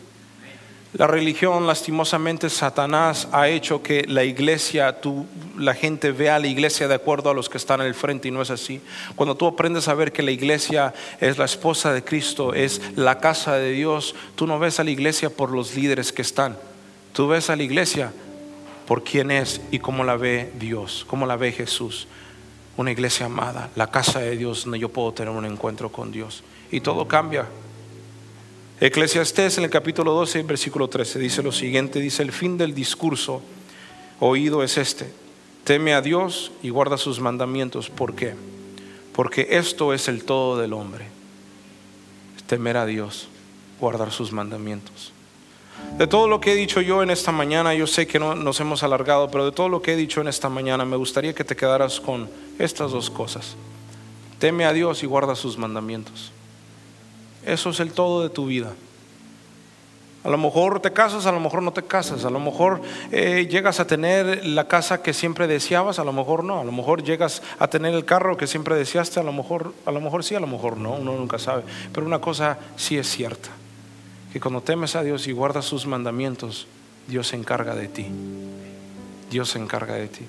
La 0.94 1.08
religión, 1.08 1.68
lastimosamente, 1.68 2.50
Satanás 2.50 3.30
ha 3.32 3.48
hecho 3.48 3.82
que 3.82 4.04
la 4.08 4.26
iglesia, 4.26 5.00
tú, 5.00 5.26
la 5.58 5.74
gente 5.74 6.12
vea 6.12 6.36
a 6.36 6.40
la 6.40 6.48
iglesia 6.48 6.90
de 6.90 6.96
acuerdo 6.96 7.30
a 7.30 7.34
los 7.34 7.48
que 7.48 7.58
están 7.58 7.80
en 7.80 7.88
el 7.88 7.96
frente 7.96 8.28
y 8.28 8.32
no 8.32 8.42
es 8.42 8.50
así. 8.50 8.82
Cuando 9.16 9.36
tú 9.36 9.48
aprendes 9.48 9.88
a 9.88 9.94
ver 9.94 10.12
que 10.12 10.22
la 10.22 10.32
iglesia 10.32 10.94
es 11.22 11.38
la 11.38 11.46
esposa 11.46 11.94
de 11.94 12.04
Cristo, 12.04 12.54
es 12.54 12.82
la 12.98 13.20
casa 13.20 13.56
de 13.56 13.72
Dios, 13.72 14.16
tú 14.36 14.48
no 14.48 14.60
ves 14.60 14.82
a 14.82 14.84
la 14.84 14.92
iglesia 14.92 15.30
por 15.30 15.52
los 15.52 15.76
líderes 15.76 16.12
que 16.12 16.24
están. 16.24 16.58
Tú 17.14 17.30
ves 17.30 17.50
a 17.50 17.56
la 17.56 17.64
iglesia 17.64 18.12
por 18.86 19.06
quién 19.06 19.32
es 19.32 19.62
y 19.72 19.80
cómo 19.80 20.04
la 20.04 20.18
ve 20.18 20.52
Dios, 20.60 21.06
cómo 21.08 21.26
la 21.26 21.38
ve 21.38 21.54
Jesús. 21.54 22.08
Una 22.78 22.92
iglesia 22.92 23.26
amada, 23.26 23.70
la 23.76 23.92
casa 23.92 24.20
de 24.20 24.38
Dios 24.38 24.64
donde 24.64 24.80
yo 24.80 24.90
puedo 24.90 25.12
tener 25.12 25.34
un 25.34 25.46
encuentro 25.46 25.92
con 25.92 26.12
Dios. 26.12 26.44
Y 26.72 26.82
todo 26.82 27.08
cambia 27.08 27.48
Eclesiastés 28.84 29.60
en 29.60 29.64
el 29.66 29.70
capítulo 29.70 30.12
12, 30.14 30.42
versículo 30.42 30.88
13, 30.88 31.20
dice 31.20 31.44
lo 31.44 31.52
siguiente, 31.52 32.00
dice, 32.00 32.24
el 32.24 32.32
fin 32.32 32.58
del 32.58 32.74
discurso 32.74 33.44
oído 34.20 34.64
es 34.64 34.80
este, 34.80 35.14
teme 35.64 35.94
a 35.94 36.02
Dios 36.02 36.52
y 36.64 36.72
guarda 36.72 36.98
sus 36.98 37.20
mandamientos. 37.20 37.92
¿Por 37.92 38.16
qué? 38.16 38.34
Porque 39.14 39.50
esto 39.52 39.94
es 39.94 40.08
el 40.08 40.24
todo 40.24 40.60
del 40.60 40.74
hombre, 40.74 41.06
temer 42.48 42.76
a 42.76 42.88
Dios, 42.88 43.28
guardar 43.80 44.12
sus 44.12 44.32
mandamientos. 44.32 45.14
De 45.98 46.08
todo 46.08 46.28
lo 46.28 46.42
que 46.42 46.54
he 46.54 46.56
dicho 46.56 46.82
yo 46.82 47.04
en 47.04 47.12
esta 47.12 47.32
mañana, 47.32 47.74
yo 47.74 47.86
sé 47.86 48.08
que 48.08 48.20
no 48.20 48.34
nos 48.34 48.60
hemos 48.60 48.82
alargado, 48.84 49.30
pero 49.30 49.46
de 49.46 49.52
todo 49.52 49.70
lo 49.70 49.82
que 49.82 49.94
he 49.94 49.96
dicho 49.96 50.22
en 50.22 50.28
esta 50.28 50.50
mañana, 50.50 50.86
me 50.86 50.98
gustaría 50.98 51.34
que 51.34 51.44
te 51.44 51.56
quedaras 51.56 52.00
con 52.00 52.30
estas 52.58 52.92
dos 52.92 53.10
cosas. 53.10 53.56
Teme 54.40 54.66
a 54.66 54.74
Dios 54.74 55.04
y 55.04 55.06
guarda 55.06 55.36
sus 55.36 55.58
mandamientos. 55.58 56.32
Eso 57.46 57.70
es 57.70 57.80
el 57.80 57.92
todo 57.92 58.24
de 58.24 58.30
tu 58.30 58.48
vida. 58.48 58.74
A 60.24 60.30
lo 60.30 60.38
mejor 60.38 60.80
te 60.80 60.94
casas, 60.94 61.26
a 61.26 61.32
lo 61.32 61.40
mejor 61.40 61.64
no 61.64 61.74
te 61.74 61.82
casas, 61.82 62.26
a 62.26 62.30
lo 62.30 62.40
mejor 62.40 62.82
eh, 63.12 63.48
llegas 63.50 63.80
a 63.80 63.88
tener 63.88 64.46
la 64.46 64.68
casa 64.68 65.02
que 65.02 65.14
siempre 65.14 65.48
deseabas, 65.48 65.98
a 65.98 66.04
lo 66.04 66.14
mejor 66.14 66.44
no, 66.44 66.60
a 66.60 66.64
lo 66.64 66.72
mejor 66.72 67.04
llegas 67.04 67.42
a 67.58 67.68
tener 67.68 67.96
el 67.96 68.06
carro 68.06 68.38
que 68.38 68.46
siempre 68.46 68.76
deseaste, 68.76 69.20
a 69.20 69.24
lo 69.24 69.34
mejor, 69.34 69.74
a 69.84 69.92
lo 69.92 70.00
mejor 70.00 70.24
sí, 70.24 70.36
a 70.36 70.40
lo 70.40 70.46
mejor 70.46 70.78
no, 70.78 70.94
uno 70.94 71.14
nunca 71.14 71.40
sabe. 71.40 71.64
Pero 71.92 72.06
una 72.06 72.22
cosa 72.22 72.60
sí 72.76 73.00
es 73.00 73.10
cierta, 73.10 73.50
que 74.32 74.40
cuando 74.40 74.62
temes 74.62 74.96
a 74.96 75.04
Dios 75.04 75.28
y 75.28 75.32
guardas 75.32 75.66
sus 75.66 75.86
mandamientos, 75.86 76.68
Dios 77.08 77.28
se 77.28 77.36
encarga 77.36 77.76
de 77.76 77.88
ti. 77.88 78.08
Dios 79.30 79.50
se 79.50 79.60
encarga 79.60 79.96
de 79.96 80.08
ti. 80.08 80.26